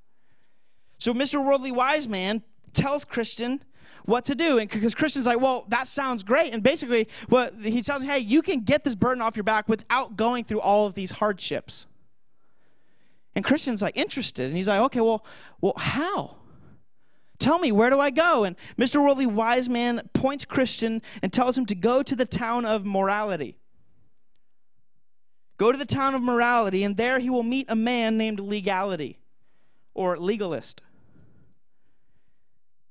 So 0.99 1.15
Mr. 1.15 1.43
Worldly 1.43 1.73
Wise 1.73 2.07
Man 2.07 2.43
tells 2.75 3.07
Christian, 3.07 3.63
what 4.05 4.25
to 4.27 4.35
do. 4.35 4.59
And 4.59 4.71
because 4.71 4.95
Christian's 4.95 5.27
like, 5.27 5.41
well, 5.41 5.65
that 5.69 5.87
sounds 5.87 6.23
great. 6.23 6.53
And 6.53 6.63
basically, 6.63 7.09
what 7.29 7.55
he 7.63 7.83
tells 7.83 8.03
me, 8.03 8.09
hey, 8.09 8.19
you 8.19 8.43
can 8.43 8.61
get 8.61 8.85
this 8.85 8.95
burden 8.95 9.23
off 9.23 9.37
your 9.37 9.45
back 9.45 9.69
without 9.69 10.17
going 10.17 10.45
through 10.45 10.61
all 10.61 10.87
of 10.87 10.95
these 10.95 11.11
hardships. 11.11 11.87
And 13.35 13.45
Christian's 13.45 13.81
like 13.81 13.97
interested, 13.97 14.47
and 14.47 14.57
he's 14.57 14.69
like, 14.69 14.81
okay, 14.81 15.01
well, 15.01 15.25
well, 15.61 15.75
how? 15.77 16.37
Tell 17.39 17.59
me, 17.59 17.73
where 17.73 17.91
do 17.91 17.99
I 17.99 18.11
go? 18.11 18.45
And 18.45 18.57
Mr. 18.79 19.03
Worldly 19.03 19.27
Wise 19.27 19.69
Man 19.69 20.09
points 20.13 20.45
Christian 20.45 21.03
and 21.23 21.33
tells 21.33 21.57
him 21.57 21.67
to 21.67 21.75
go 21.75 22.03
to 22.03 22.15
the 22.15 22.27
town 22.27 22.67
of 22.67 22.85
morality. 22.85 23.57
Go 25.57 25.73
to 25.73 25.79
the 25.79 25.87
town 25.87 26.15
of 26.15 26.23
morality, 26.23 26.85
and 26.85 26.97
there 26.97 27.19
he 27.19 27.31
will 27.31 27.43
meet 27.43 27.67
a 27.69 27.77
man 27.77 28.19
named 28.19 28.39
legality 28.39 29.19
or 29.95 30.19
legalist 30.19 30.83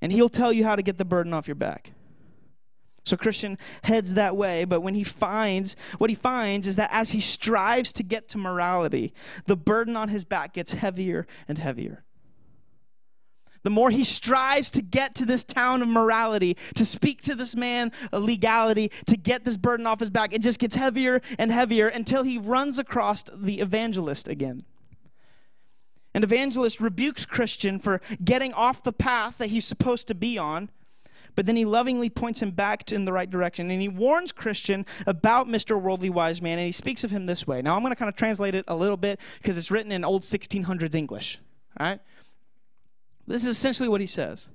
and 0.02 0.12
he'll 0.12 0.30
tell 0.30 0.52
you 0.52 0.64
how 0.64 0.76
to 0.76 0.82
get 0.82 0.97
the 0.97 1.06
burden 1.06 1.34
off 1.34 1.47
your 1.47 1.56
back. 1.56 1.91
So 3.04 3.18
Christian 3.18 3.58
heads 3.84 4.14
that 4.14 4.38
way, 4.38 4.64
but 4.66 4.82
when 4.82 4.93
he 4.93 5.04
finds, 5.04 5.76
what 5.97 6.10
he 6.10 6.16
finds 6.16 6.68
is 6.68 6.76
that 6.76 6.89
as 6.91 7.10
he 7.10 7.20
strives 7.20 7.91
to 7.93 8.04
get 8.04 8.30
to 8.30 8.38
morality, 8.38 9.14
the 9.47 9.58
burden 9.58 9.95
on 9.95 10.10
his 10.10 10.24
back 10.24 10.54
gets 10.54 10.74
heavier 10.74 11.26
and 11.47 11.58
heavier. 11.58 12.04
The 13.64 13.70
more 13.70 13.89
he 13.89 14.04
strives 14.04 14.72
to 14.72 14.82
get 14.82 15.16
to 15.16 15.26
this 15.26 15.43
town 15.43 15.82
of 15.82 15.88
morality, 15.88 16.58
to 16.76 16.86
speak 16.86 17.22
to 17.24 17.36
this 17.36 17.56
man 17.56 17.91
of 18.12 18.24
legality, 18.24 18.91
to 19.08 19.18
get 19.18 19.45
this 19.45 19.58
burden 19.58 19.86
off 19.86 19.99
his 19.99 20.10
back, 20.10 20.34
it 20.34 20.41
just 20.41 20.60
gets 20.60 20.76
heavier 20.76 21.22
and 21.38 21.52
heavier 21.52 21.88
until 21.88 22.24
he 22.24 22.38
runs 22.38 22.80
across 22.80 23.24
the 23.34 23.60
evangelist 23.60 24.28
again. 24.28 24.64
An 26.14 26.24
evangelist 26.24 26.82
rebukes 26.82 27.26
Christian 27.26 27.80
for 27.80 28.01
getting 28.24 28.53
off 28.53 28.84
the 28.84 28.91
path 28.91 29.38
that 29.38 29.47
he's 29.47 29.66
supposed 29.66 30.07
to 30.07 30.16
be 30.16 30.38
on, 30.38 30.70
but 31.36 31.45
then 31.45 31.55
he 31.55 31.64
lovingly 31.64 32.09
points 32.09 32.41
him 32.41 32.51
back 32.51 32.91
in 32.91 33.05
the 33.05 33.14
right 33.14 33.30
direction. 33.30 33.72
And 33.72 33.82
he 33.82 33.88
warns 33.88 34.32
Christian 34.32 34.86
about 35.07 35.47
Mr. 35.47 35.80
Worldly 35.80 36.09
Wise 36.09 36.41
Man, 36.41 36.57
and 36.57 36.66
he 36.66 36.74
speaks 36.74 37.03
of 37.03 37.12
him 37.12 37.26
this 37.26 37.47
way. 37.47 37.62
Now, 37.62 37.76
I'm 37.76 37.82
going 37.82 37.93
to 37.93 37.97
kind 37.97 38.09
of 38.09 38.16
translate 38.16 38.55
it 38.55 38.66
a 38.68 38.76
little 38.76 38.97
bit 38.97 39.20
because 39.41 39.57
it's 39.57 39.72
written 39.72 39.91
in 39.91 40.03
old 40.03 40.24
1600s 40.24 40.93
English. 40.93 41.39
All 41.80 41.88
right? 41.88 42.01
This 43.28 43.43
is 43.45 43.55
essentially 43.55 43.88
what 43.88 44.01
he 44.01 44.07
says. 44.07 44.49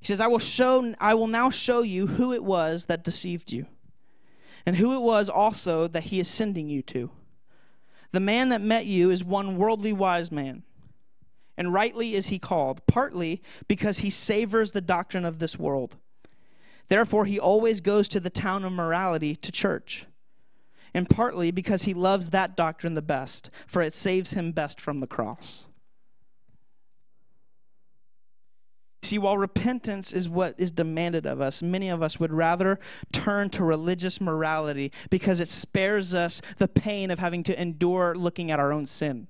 He 0.00 0.06
says, 0.06 0.20
I 0.20 0.26
will, 0.26 0.38
show, 0.38 0.94
I 0.98 1.14
will 1.14 1.26
now 1.26 1.50
show 1.50 1.82
you 1.82 2.06
who 2.06 2.32
it 2.32 2.44
was 2.44 2.86
that 2.86 3.04
deceived 3.04 3.52
you, 3.52 3.66
and 4.66 4.76
who 4.76 4.94
it 4.94 5.02
was 5.02 5.28
also 5.28 5.86
that 5.86 6.04
he 6.04 6.20
is 6.20 6.28
sending 6.28 6.68
you 6.68 6.82
to. 6.82 7.10
The 8.12 8.20
man 8.20 8.48
that 8.48 8.60
met 8.60 8.86
you 8.86 9.10
is 9.10 9.22
one 9.22 9.56
worldly 9.56 9.92
wise 9.92 10.32
man, 10.32 10.62
and 11.56 11.72
rightly 11.72 12.14
is 12.14 12.26
he 12.26 12.38
called, 12.38 12.84
partly 12.86 13.42
because 13.68 13.98
he 13.98 14.10
savors 14.10 14.72
the 14.72 14.80
doctrine 14.80 15.24
of 15.24 15.38
this 15.38 15.58
world. 15.58 15.96
Therefore, 16.88 17.24
he 17.24 17.38
always 17.38 17.80
goes 17.80 18.08
to 18.08 18.18
the 18.18 18.30
town 18.30 18.64
of 18.64 18.72
morality 18.72 19.36
to 19.36 19.52
church. 19.52 20.06
and 20.92 21.08
partly 21.08 21.50
because 21.52 21.82
he 21.84 21.94
loves 21.94 22.30
that 22.30 22.56
doctrine 22.56 22.94
the 22.94 23.02
best, 23.02 23.48
for 23.66 23.80
it 23.80 23.94
saves 23.94 24.32
him 24.32 24.52
best 24.52 24.80
from 24.80 24.98
the 24.98 25.06
cross. 25.06 25.66
See, 29.02 29.18
while 29.18 29.38
repentance 29.38 30.12
is 30.12 30.28
what 30.28 30.54
is 30.58 30.70
demanded 30.70 31.24
of 31.24 31.40
us, 31.40 31.62
many 31.62 31.88
of 31.88 32.02
us 32.02 32.20
would 32.20 32.32
rather 32.32 32.78
turn 33.12 33.48
to 33.50 33.64
religious 33.64 34.20
morality 34.20 34.92
because 35.08 35.40
it 35.40 35.48
spares 35.48 36.14
us 36.14 36.42
the 36.58 36.68
pain 36.68 37.10
of 37.10 37.18
having 37.18 37.42
to 37.44 37.60
endure 37.60 38.14
looking 38.14 38.50
at 38.50 38.60
our 38.60 38.72
own 38.72 38.84
sin. 38.84 39.28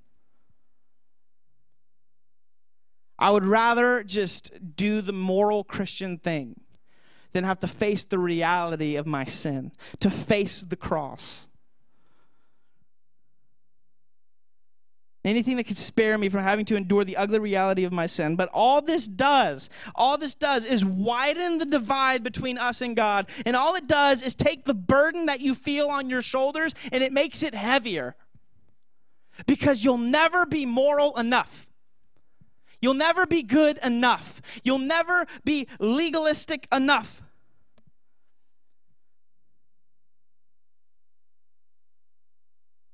I 3.17 3.31
would 3.31 3.45
rather 3.45 4.03
just 4.03 4.51
do 4.75 4.99
the 4.99 5.13
moral 5.13 5.63
Christian 5.63 6.17
thing 6.17 6.59
than 7.31 7.43
have 7.45 7.59
to 7.59 7.67
face 7.67 8.03
the 8.03 8.19
reality 8.19 8.95
of 8.97 9.05
my 9.07 9.23
sin, 9.23 9.71
to 9.99 10.09
face 10.09 10.61
the 10.61 10.75
cross. 10.75 11.47
Anything 15.23 15.57
that 15.57 15.65
could 15.65 15.77
spare 15.77 16.17
me 16.17 16.29
from 16.29 16.41
having 16.41 16.65
to 16.65 16.75
endure 16.75 17.03
the 17.03 17.17
ugly 17.17 17.37
reality 17.37 17.83
of 17.83 17.91
my 17.91 18.07
sin. 18.07 18.35
But 18.35 18.49
all 18.53 18.81
this 18.81 19.07
does, 19.07 19.69
all 19.93 20.17
this 20.17 20.33
does 20.33 20.65
is 20.65 20.83
widen 20.83 21.59
the 21.59 21.65
divide 21.65 22.23
between 22.23 22.57
us 22.57 22.81
and 22.81 22.95
God. 22.95 23.29
And 23.45 23.55
all 23.55 23.75
it 23.75 23.87
does 23.87 24.23
is 24.23 24.33
take 24.33 24.65
the 24.65 24.73
burden 24.73 25.27
that 25.27 25.39
you 25.39 25.53
feel 25.53 25.89
on 25.89 26.09
your 26.09 26.23
shoulders 26.23 26.73
and 26.91 27.03
it 27.03 27.13
makes 27.13 27.43
it 27.43 27.53
heavier. 27.53 28.15
Because 29.45 29.85
you'll 29.85 29.99
never 29.99 30.47
be 30.47 30.65
moral 30.65 31.15
enough. 31.17 31.67
You'll 32.81 32.95
never 32.95 33.27
be 33.27 33.43
good 33.43 33.77
enough. 33.83 34.41
You'll 34.63 34.79
never 34.79 35.27
be 35.45 35.67
legalistic 35.79 36.67
enough. 36.71 37.20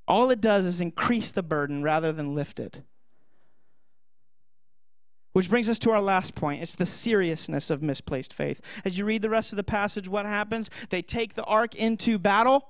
All 0.08 0.32
it 0.32 0.40
does 0.40 0.66
is 0.66 0.80
increase 0.80 1.32
the 1.32 1.44
burden 1.44 1.84
rather 1.84 2.12
than 2.12 2.36
lift 2.36 2.60
it. 2.60 2.82
Which 5.34 5.50
brings 5.50 5.70
us 5.70 5.78
to 5.80 5.92
our 5.92 6.02
last 6.02 6.34
point. 6.34 6.64
It's 6.64 6.76
the 6.76 6.86
seriousness 6.86 7.70
of 7.70 7.84
misplaced 7.84 8.34
faith. 8.34 8.62
As 8.86 8.98
you 8.98 9.06
read 9.06 9.22
the 9.22 9.30
rest 9.30 9.52
of 9.52 9.58
the 9.58 9.64
passage, 9.64 10.08
what 10.08 10.26
happens? 10.26 10.70
They 10.90 11.02
take 11.02 11.36
the 11.36 11.44
ark 11.44 11.76
into 11.76 12.18
battle 12.18 12.68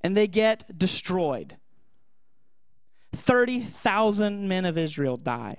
and 0.00 0.16
they 0.16 0.26
get 0.26 0.76
destroyed. 0.76 1.56
30,000 3.12 4.48
men 4.48 4.64
of 4.64 4.78
Israel 4.78 5.16
die. 5.16 5.58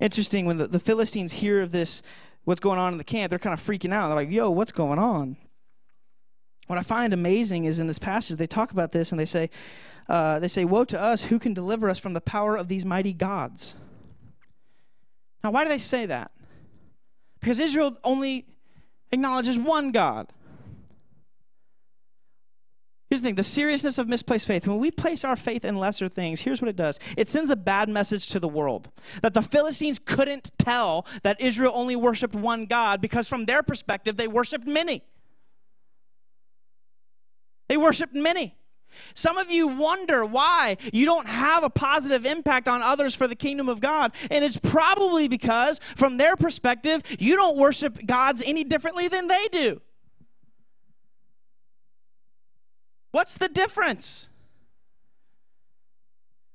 Interesting, 0.00 0.44
when 0.44 0.58
the, 0.58 0.66
the 0.66 0.80
Philistines 0.80 1.32
hear 1.32 1.62
of 1.62 1.70
this, 1.70 2.02
what's 2.44 2.60
going 2.60 2.78
on 2.78 2.92
in 2.92 2.98
the 2.98 3.04
camp, 3.04 3.30
they're 3.30 3.38
kind 3.38 3.58
of 3.58 3.64
freaking 3.64 3.92
out. 3.94 4.08
They're 4.08 4.16
like, 4.16 4.30
yo, 4.30 4.50
what's 4.50 4.72
going 4.72 4.98
on? 4.98 5.36
What 6.66 6.78
I 6.78 6.82
find 6.82 7.12
amazing 7.12 7.64
is 7.64 7.78
in 7.78 7.86
this 7.86 7.98
passage, 7.98 8.36
they 8.36 8.46
talk 8.46 8.70
about 8.70 8.92
this 8.92 9.12
and 9.12 9.18
they 9.18 9.26
say, 9.26 9.50
uh, 10.08 10.38
they 10.38 10.48
say, 10.48 10.64
Woe 10.64 10.84
to 10.84 11.00
us, 11.00 11.24
who 11.24 11.38
can 11.38 11.54
deliver 11.54 11.88
us 11.88 11.98
from 11.98 12.12
the 12.12 12.20
power 12.20 12.56
of 12.56 12.68
these 12.68 12.84
mighty 12.84 13.12
gods? 13.12 13.74
Now, 15.42 15.50
why 15.50 15.64
do 15.64 15.68
they 15.68 15.78
say 15.78 16.06
that? 16.06 16.30
Because 17.40 17.58
Israel 17.58 17.96
only 18.02 18.46
acknowledges 19.12 19.58
one 19.58 19.92
God. 19.92 20.28
Here's 23.10 23.20
the 23.20 23.28
thing 23.28 23.34
the 23.34 23.44
seriousness 23.44 23.98
of 23.98 24.08
misplaced 24.08 24.46
faith. 24.46 24.66
When 24.66 24.78
we 24.78 24.90
place 24.90 25.24
our 25.24 25.36
faith 25.36 25.64
in 25.64 25.76
lesser 25.76 26.08
things, 26.08 26.40
here's 26.40 26.60
what 26.60 26.68
it 26.68 26.76
does 26.76 26.98
it 27.16 27.28
sends 27.28 27.50
a 27.50 27.56
bad 27.56 27.88
message 27.88 28.28
to 28.28 28.40
the 28.40 28.48
world 28.48 28.90
that 29.22 29.34
the 29.34 29.42
Philistines 29.42 29.98
couldn't 29.98 30.50
tell 30.58 31.06
that 31.22 31.40
Israel 31.40 31.72
only 31.74 31.96
worshiped 31.96 32.34
one 32.34 32.66
God 32.66 33.00
because, 33.00 33.28
from 33.28 33.44
their 33.44 33.62
perspective, 33.62 34.16
they 34.16 34.26
worshiped 34.26 34.66
many. 34.66 35.04
They 37.68 37.76
worshiped 37.76 38.14
many. 38.14 38.56
Some 39.14 39.38
of 39.38 39.50
you 39.50 39.68
wonder 39.68 40.24
why 40.24 40.76
you 40.92 41.04
don't 41.04 41.26
have 41.26 41.64
a 41.64 41.70
positive 41.70 42.24
impact 42.24 42.68
on 42.68 42.82
others 42.82 43.14
for 43.14 43.26
the 43.26 43.34
kingdom 43.34 43.68
of 43.68 43.80
God. 43.80 44.12
And 44.30 44.44
it's 44.44 44.56
probably 44.56 45.28
because, 45.28 45.80
from 45.96 46.16
their 46.16 46.36
perspective, 46.36 47.02
you 47.18 47.36
don't 47.36 47.56
worship 47.56 48.06
gods 48.06 48.42
any 48.44 48.64
differently 48.64 49.08
than 49.08 49.28
they 49.28 49.48
do. 49.50 49.80
What's 53.10 53.36
the 53.36 53.48
difference? 53.48 54.28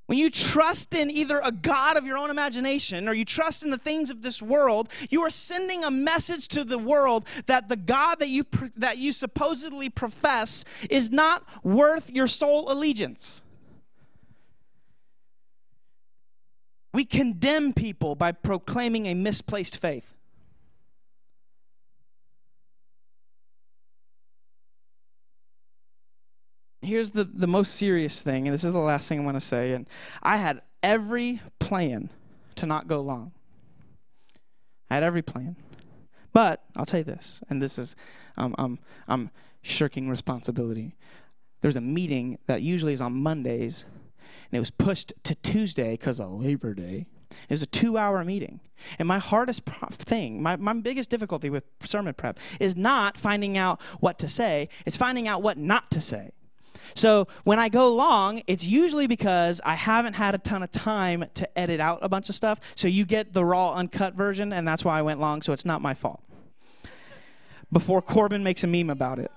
When 0.09 0.17
you 0.17 0.31
trust 0.31 0.95
in 0.95 1.11
either 1.11 1.39
a 1.43 1.51
God 1.51 1.95
of 1.95 2.03
your 2.03 2.17
own 2.17 2.31
imagination 2.31 3.07
or 3.07 3.13
you 3.13 3.23
trust 3.23 3.61
in 3.61 3.69
the 3.69 3.77
things 3.77 4.09
of 4.09 4.23
this 4.23 4.41
world, 4.41 4.89
you 5.11 5.21
are 5.21 5.29
sending 5.29 5.83
a 5.83 5.91
message 5.91 6.47
to 6.47 6.63
the 6.63 6.79
world 6.79 7.27
that 7.45 7.69
the 7.69 7.75
God 7.75 8.15
that 8.15 8.29
you, 8.29 8.43
that 8.75 8.97
you 8.97 9.11
supposedly 9.11 9.87
profess 9.87 10.65
is 10.89 11.11
not 11.11 11.43
worth 11.63 12.09
your 12.09 12.25
soul 12.25 12.71
allegiance. 12.71 13.43
We 16.91 17.05
condemn 17.05 17.71
people 17.71 18.15
by 18.15 18.31
proclaiming 18.31 19.05
a 19.05 19.13
misplaced 19.13 19.77
faith. 19.77 20.15
Here's 26.81 27.11
the, 27.11 27.23
the 27.23 27.47
most 27.47 27.75
serious 27.75 28.21
thing, 28.21 28.47
and 28.47 28.53
this 28.53 28.63
is 28.63 28.71
the 28.71 28.79
last 28.79 29.07
thing 29.07 29.19
I 29.19 29.23
want 29.23 29.35
to 29.35 29.45
say. 29.45 29.73
And 29.73 29.87
I 30.23 30.37
had 30.37 30.61
every 30.81 31.41
plan 31.59 32.09
to 32.55 32.65
not 32.65 32.87
go 32.87 33.01
long. 33.01 33.31
I 34.89 34.95
had 34.95 35.03
every 35.03 35.21
plan. 35.21 35.55
But 36.33 36.63
I'll 36.75 36.85
tell 36.85 36.99
you 36.99 37.03
this, 37.03 37.41
and 37.49 37.61
this 37.61 37.77
is, 37.77 37.95
um, 38.37 38.53
um, 38.57 38.79
I'm 39.07 39.31
shirking 39.61 40.09
responsibility. 40.09 40.95
There's 41.61 41.75
a 41.75 41.81
meeting 41.81 42.37
that 42.45 42.61
usually 42.61 42.93
is 42.93 43.01
on 43.01 43.13
Mondays, 43.13 43.85
and 44.51 44.57
it 44.57 44.59
was 44.59 44.71
pushed 44.71 45.13
to 45.23 45.35
Tuesday 45.35 45.91
because 45.91 46.19
of 46.19 46.31
Labor 46.31 46.73
Day. 46.73 47.07
It 47.31 47.53
was 47.53 47.61
a 47.61 47.67
two 47.67 47.97
hour 47.97 48.23
meeting. 48.23 48.59
And 48.97 49.07
my 49.07 49.19
hardest 49.19 49.63
thing, 49.65 50.41
my, 50.41 50.55
my 50.55 50.73
biggest 50.73 51.09
difficulty 51.09 51.49
with 51.49 51.63
sermon 51.83 52.13
prep 52.13 52.39
is 52.59 52.75
not 52.75 53.17
finding 53.17 53.57
out 53.57 53.81
what 53.99 54.17
to 54.19 54.29
say, 54.29 54.69
it's 54.85 54.97
finding 54.97 55.27
out 55.27 55.41
what 55.41 55.57
not 55.57 55.91
to 55.91 56.01
say. 56.01 56.31
So 56.95 57.27
when 57.43 57.59
I 57.59 57.69
go 57.69 57.93
long, 57.93 58.41
it's 58.47 58.65
usually 58.65 59.07
because 59.07 59.61
I 59.63 59.75
haven't 59.75 60.13
had 60.13 60.35
a 60.35 60.37
ton 60.37 60.63
of 60.63 60.71
time 60.71 61.25
to 61.35 61.57
edit 61.57 61.79
out 61.79 61.99
a 62.01 62.09
bunch 62.09 62.29
of 62.29 62.35
stuff. 62.35 62.59
So 62.75 62.87
you 62.87 63.05
get 63.05 63.33
the 63.33 63.45
raw, 63.45 63.73
uncut 63.73 64.13
version, 64.13 64.53
and 64.53 64.67
that's 64.67 64.83
why 64.83 64.99
I 64.99 65.01
went 65.01 65.19
long, 65.19 65.41
so 65.41 65.53
it's 65.53 65.65
not 65.65 65.81
my 65.81 65.93
fault. 65.93 66.21
Before 67.71 68.01
Corbin 68.01 68.43
makes 68.43 68.63
a 68.63 68.67
meme 68.67 68.89
about 68.89 69.19
it. 69.19 69.31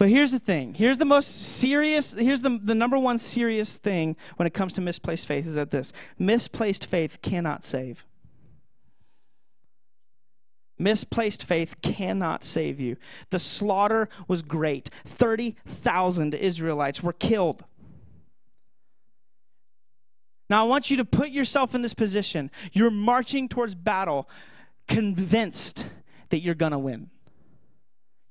But 0.00 0.08
here's 0.08 0.32
the 0.32 0.38
thing. 0.38 0.72
Here's 0.72 0.96
the 0.96 1.04
most 1.04 1.58
serious, 1.58 2.14
here's 2.14 2.40
the, 2.40 2.58
the 2.62 2.74
number 2.74 2.98
one 2.98 3.18
serious 3.18 3.76
thing 3.76 4.16
when 4.36 4.46
it 4.46 4.54
comes 4.54 4.72
to 4.74 4.80
misplaced 4.80 5.28
faith 5.28 5.46
is 5.46 5.56
that 5.56 5.70
this 5.70 5.92
misplaced 6.18 6.86
faith 6.86 7.20
cannot 7.20 7.66
save. 7.66 8.06
Misplaced 10.80 11.44
faith 11.44 11.82
cannot 11.82 12.42
save 12.42 12.80
you. 12.80 12.96
The 13.28 13.38
slaughter 13.38 14.08
was 14.26 14.40
great. 14.40 14.88
30,000 15.04 16.34
Israelites 16.34 17.02
were 17.02 17.12
killed. 17.12 17.64
Now, 20.48 20.64
I 20.64 20.68
want 20.68 20.90
you 20.90 20.96
to 20.96 21.04
put 21.04 21.28
yourself 21.28 21.74
in 21.74 21.82
this 21.82 21.92
position. 21.92 22.50
You're 22.72 22.90
marching 22.90 23.46
towards 23.46 23.74
battle, 23.74 24.26
convinced 24.88 25.86
that 26.30 26.40
you're 26.40 26.54
going 26.54 26.72
to 26.72 26.78
win. 26.78 27.10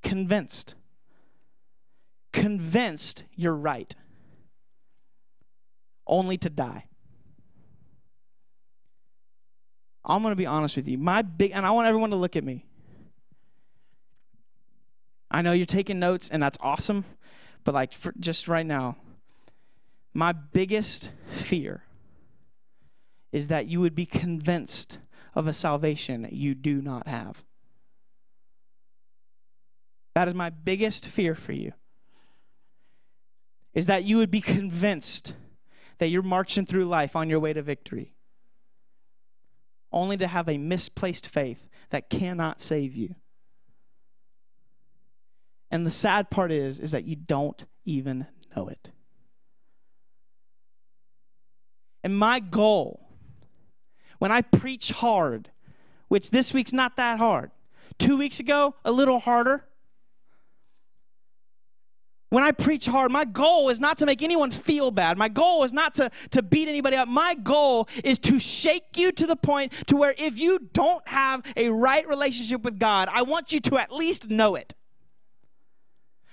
Convinced. 0.01 0.73
Convinced 2.33 3.25
you're 3.35 3.55
right. 3.55 3.93
Only 6.07 6.37
to 6.39 6.49
die. 6.49 6.88
I'm 10.09 10.23
going 10.23 10.31
to 10.31 10.35
be 10.35 10.47
honest 10.47 10.75
with 10.75 10.87
you. 10.87 10.97
My 10.97 11.21
big, 11.21 11.51
and 11.53 11.65
I 11.65 11.71
want 11.71 11.87
everyone 11.87 12.09
to 12.09 12.15
look 12.15 12.35
at 12.35 12.43
me. 12.43 12.65
I 15.29 15.43
know 15.43 15.51
you're 15.51 15.67
taking 15.67 15.99
notes, 15.99 16.29
and 16.29 16.41
that's 16.41 16.57
awesome, 16.61 17.05
but 17.63 17.75
like 17.75 17.93
just 18.19 18.47
right 18.47 18.65
now, 18.65 18.97
my 20.11 20.31
biggest 20.31 21.11
fear 21.29 21.83
is 23.31 23.49
that 23.49 23.67
you 23.67 23.79
would 23.79 23.93
be 23.93 24.07
convinced 24.07 24.97
of 25.35 25.47
a 25.47 25.53
salvation 25.53 26.27
you 26.31 26.55
do 26.55 26.81
not 26.81 27.07
have. 27.07 27.43
That 30.15 30.27
is 30.27 30.33
my 30.33 30.49
biggest 30.49 31.07
fear 31.07 31.35
for 31.35 31.53
you. 31.53 31.73
Is 33.75 33.85
that 33.85 34.03
you 34.03 34.17
would 34.17 34.31
be 34.31 34.41
convinced 34.41 35.35
that 35.99 36.07
you're 36.07 36.23
marching 36.23 36.65
through 36.65 36.85
life 36.85 37.15
on 37.15 37.29
your 37.29 37.39
way 37.39 37.53
to 37.53 37.61
victory 37.61 38.13
only 39.91 40.17
to 40.17 40.27
have 40.27 40.47
a 40.47 40.57
misplaced 40.57 41.27
faith 41.27 41.67
that 41.89 42.09
cannot 42.09 42.61
save 42.61 42.95
you. 42.95 43.15
And 45.71 45.85
the 45.85 45.91
sad 45.91 46.29
part 46.29 46.51
is 46.51 46.79
is 46.79 46.91
that 46.91 47.05
you 47.05 47.15
don't 47.15 47.63
even 47.85 48.27
know 48.55 48.67
it. 48.67 48.91
And 52.03 52.17
my 52.17 52.39
goal 52.39 53.05
when 54.19 54.31
I 54.31 54.41
preach 54.41 54.91
hard, 54.91 55.49
which 56.09 56.31
this 56.31 56.53
week's 56.53 56.73
not 56.73 56.97
that 56.97 57.19
hard, 57.19 57.51
Two 57.99 58.15
weeks 58.15 58.39
ago, 58.39 58.75
a 58.85 58.91
little 58.91 59.19
harder. 59.19 59.65
When 62.29 62.43
I 62.43 62.51
preach 62.51 62.85
hard, 62.85 63.11
my 63.11 63.25
goal 63.25 63.69
is 63.69 63.79
not 63.79 63.97
to 63.99 64.05
make 64.05 64.21
anyone 64.21 64.51
feel 64.51 64.91
bad. 64.91 65.17
My 65.17 65.29
goal 65.29 65.63
is 65.63 65.73
not 65.73 65.95
to, 65.95 66.11
to 66.31 66.43
beat 66.43 66.67
anybody 66.67 66.95
up. 66.95 67.07
My 67.07 67.33
goal 67.33 67.89
is 68.03 68.19
to 68.19 68.37
shake 68.37 68.97
you 68.97 69.11
to 69.13 69.25
the 69.25 69.35
point 69.35 69.73
to 69.87 69.95
where 69.95 70.13
if 70.17 70.37
you 70.37 70.59
don't 70.73 71.05
have 71.07 71.43
a 71.57 71.69
right 71.69 72.07
relationship 72.07 72.61
with 72.61 72.77
God, 72.77 73.09
I 73.11 73.23
want 73.23 73.51
you 73.51 73.59
to 73.61 73.77
at 73.79 73.91
least 73.91 74.29
know 74.29 74.55
it. 74.55 74.75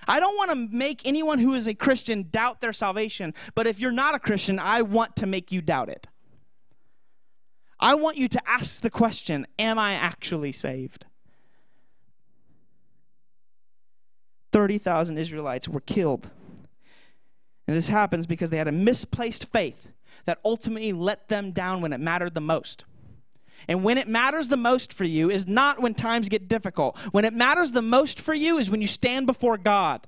I 0.06 0.20
don't 0.20 0.36
want 0.36 0.50
to 0.50 0.76
make 0.76 1.02
anyone 1.04 1.38
who 1.38 1.54
is 1.54 1.66
a 1.66 1.74
Christian 1.74 2.28
doubt 2.30 2.60
their 2.60 2.74
salvation, 2.74 3.34
but 3.54 3.66
if 3.66 3.80
you're 3.80 3.90
not 3.90 4.14
a 4.14 4.20
Christian, 4.20 4.58
I 4.58 4.82
want 4.82 5.16
to 5.16 5.26
make 5.26 5.50
you 5.50 5.62
doubt 5.62 5.88
it. 5.88 6.06
I 7.80 7.94
want 7.94 8.16
you 8.16 8.28
to 8.28 8.48
ask 8.48 8.82
the 8.82 8.90
question 8.90 9.46
Am 9.58 9.78
I 9.78 9.94
actually 9.94 10.52
saved? 10.52 11.06
30,000 14.56 15.18
Israelites 15.18 15.68
were 15.68 15.82
killed. 15.82 16.30
And 17.68 17.76
this 17.76 17.88
happens 17.88 18.26
because 18.26 18.48
they 18.48 18.56
had 18.56 18.68
a 18.68 18.72
misplaced 18.72 19.52
faith 19.52 19.90
that 20.24 20.38
ultimately 20.46 20.94
let 20.94 21.28
them 21.28 21.50
down 21.50 21.82
when 21.82 21.92
it 21.92 22.00
mattered 22.00 22.32
the 22.32 22.40
most. 22.40 22.86
And 23.68 23.84
when 23.84 23.98
it 23.98 24.08
matters 24.08 24.48
the 24.48 24.56
most 24.56 24.94
for 24.94 25.04
you 25.04 25.28
is 25.28 25.46
not 25.46 25.82
when 25.82 25.92
times 25.92 26.30
get 26.30 26.48
difficult. 26.48 26.96
When 27.12 27.26
it 27.26 27.34
matters 27.34 27.72
the 27.72 27.82
most 27.82 28.18
for 28.18 28.32
you 28.32 28.56
is 28.56 28.70
when 28.70 28.80
you 28.80 28.86
stand 28.86 29.26
before 29.26 29.58
God. 29.58 30.06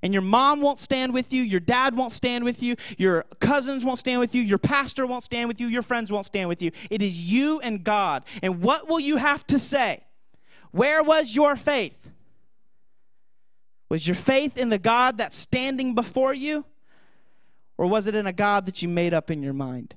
And 0.00 0.12
your 0.12 0.22
mom 0.22 0.60
won't 0.60 0.78
stand 0.78 1.12
with 1.12 1.32
you, 1.32 1.42
your 1.42 1.58
dad 1.58 1.96
won't 1.96 2.12
stand 2.12 2.44
with 2.44 2.62
you, 2.62 2.76
your 2.96 3.24
cousins 3.40 3.84
won't 3.84 3.98
stand 3.98 4.20
with 4.20 4.32
you, 4.32 4.42
your 4.42 4.58
pastor 4.58 5.08
won't 5.08 5.24
stand 5.24 5.48
with 5.48 5.60
you, 5.60 5.66
your 5.66 5.82
friends 5.82 6.12
won't 6.12 6.24
stand 6.24 6.48
with 6.48 6.62
you. 6.62 6.70
It 6.88 7.02
is 7.02 7.20
you 7.20 7.58
and 7.62 7.82
God. 7.82 8.22
And 8.44 8.62
what 8.62 8.88
will 8.88 9.00
you 9.00 9.16
have 9.16 9.44
to 9.48 9.58
say? 9.58 10.04
Where 10.70 11.02
was 11.02 11.34
your 11.34 11.56
faith? 11.56 11.99
Was 13.90 14.06
your 14.06 14.14
faith 14.14 14.56
in 14.56 14.68
the 14.68 14.78
God 14.78 15.18
that's 15.18 15.36
standing 15.36 15.94
before 15.94 16.32
you? 16.32 16.64
Or 17.76 17.86
was 17.86 18.06
it 18.06 18.14
in 18.14 18.26
a 18.26 18.32
God 18.32 18.66
that 18.66 18.82
you 18.82 18.88
made 18.88 19.12
up 19.12 19.30
in 19.30 19.42
your 19.42 19.52
mind? 19.52 19.94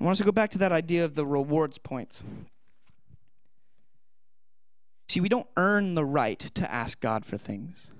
I 0.00 0.04
want 0.04 0.12
us 0.12 0.18
to 0.18 0.24
go 0.24 0.32
back 0.32 0.50
to 0.50 0.58
that 0.58 0.72
idea 0.72 1.04
of 1.04 1.14
the 1.14 1.24
rewards 1.24 1.78
points. 1.78 2.24
See, 5.08 5.20
we 5.20 5.28
don't 5.28 5.46
earn 5.56 5.94
the 5.94 6.04
right 6.04 6.38
to 6.38 6.72
ask 6.72 7.00
God 7.00 7.24
for 7.24 7.36
things. 7.36 7.90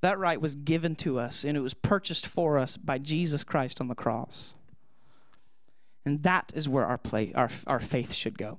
That 0.00 0.18
right 0.18 0.40
was 0.40 0.56
given 0.56 0.96
to 0.96 1.20
us 1.20 1.44
and 1.44 1.56
it 1.56 1.60
was 1.60 1.74
purchased 1.74 2.26
for 2.26 2.58
us 2.58 2.76
by 2.76 2.98
Jesus 2.98 3.44
Christ 3.44 3.80
on 3.80 3.88
the 3.88 3.94
cross. 3.94 4.56
And 6.04 6.22
that 6.24 6.50
is 6.54 6.68
where 6.68 6.86
our, 6.86 6.98
play, 6.98 7.32
our, 7.34 7.50
our 7.66 7.78
faith 7.78 8.12
should 8.12 8.38
go 8.38 8.58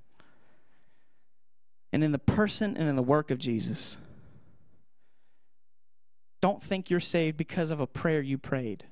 and 1.94 2.04
in 2.04 2.12
the 2.12 2.20
person 2.20 2.76
and 2.76 2.90
in 2.90 2.96
the 2.96 3.04
work 3.04 3.32
of 3.32 3.38
Jesus. 3.38 3.98
Don't 6.42 6.62
think 6.62 6.90
you're 6.90 7.00
saved 7.00 7.38
because 7.38 7.72
of 7.72 7.80
a 7.80 7.88
prayer 7.88 8.20
you 8.20 8.38
prayed. 8.38 8.84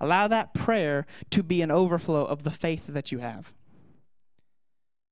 Allow 0.00 0.28
that 0.28 0.54
prayer 0.54 1.06
to 1.30 1.42
be 1.42 1.60
an 1.60 1.70
overflow 1.70 2.24
of 2.24 2.44
the 2.44 2.50
faith 2.50 2.86
that 2.86 3.10
you 3.10 3.18
have. 3.18 3.52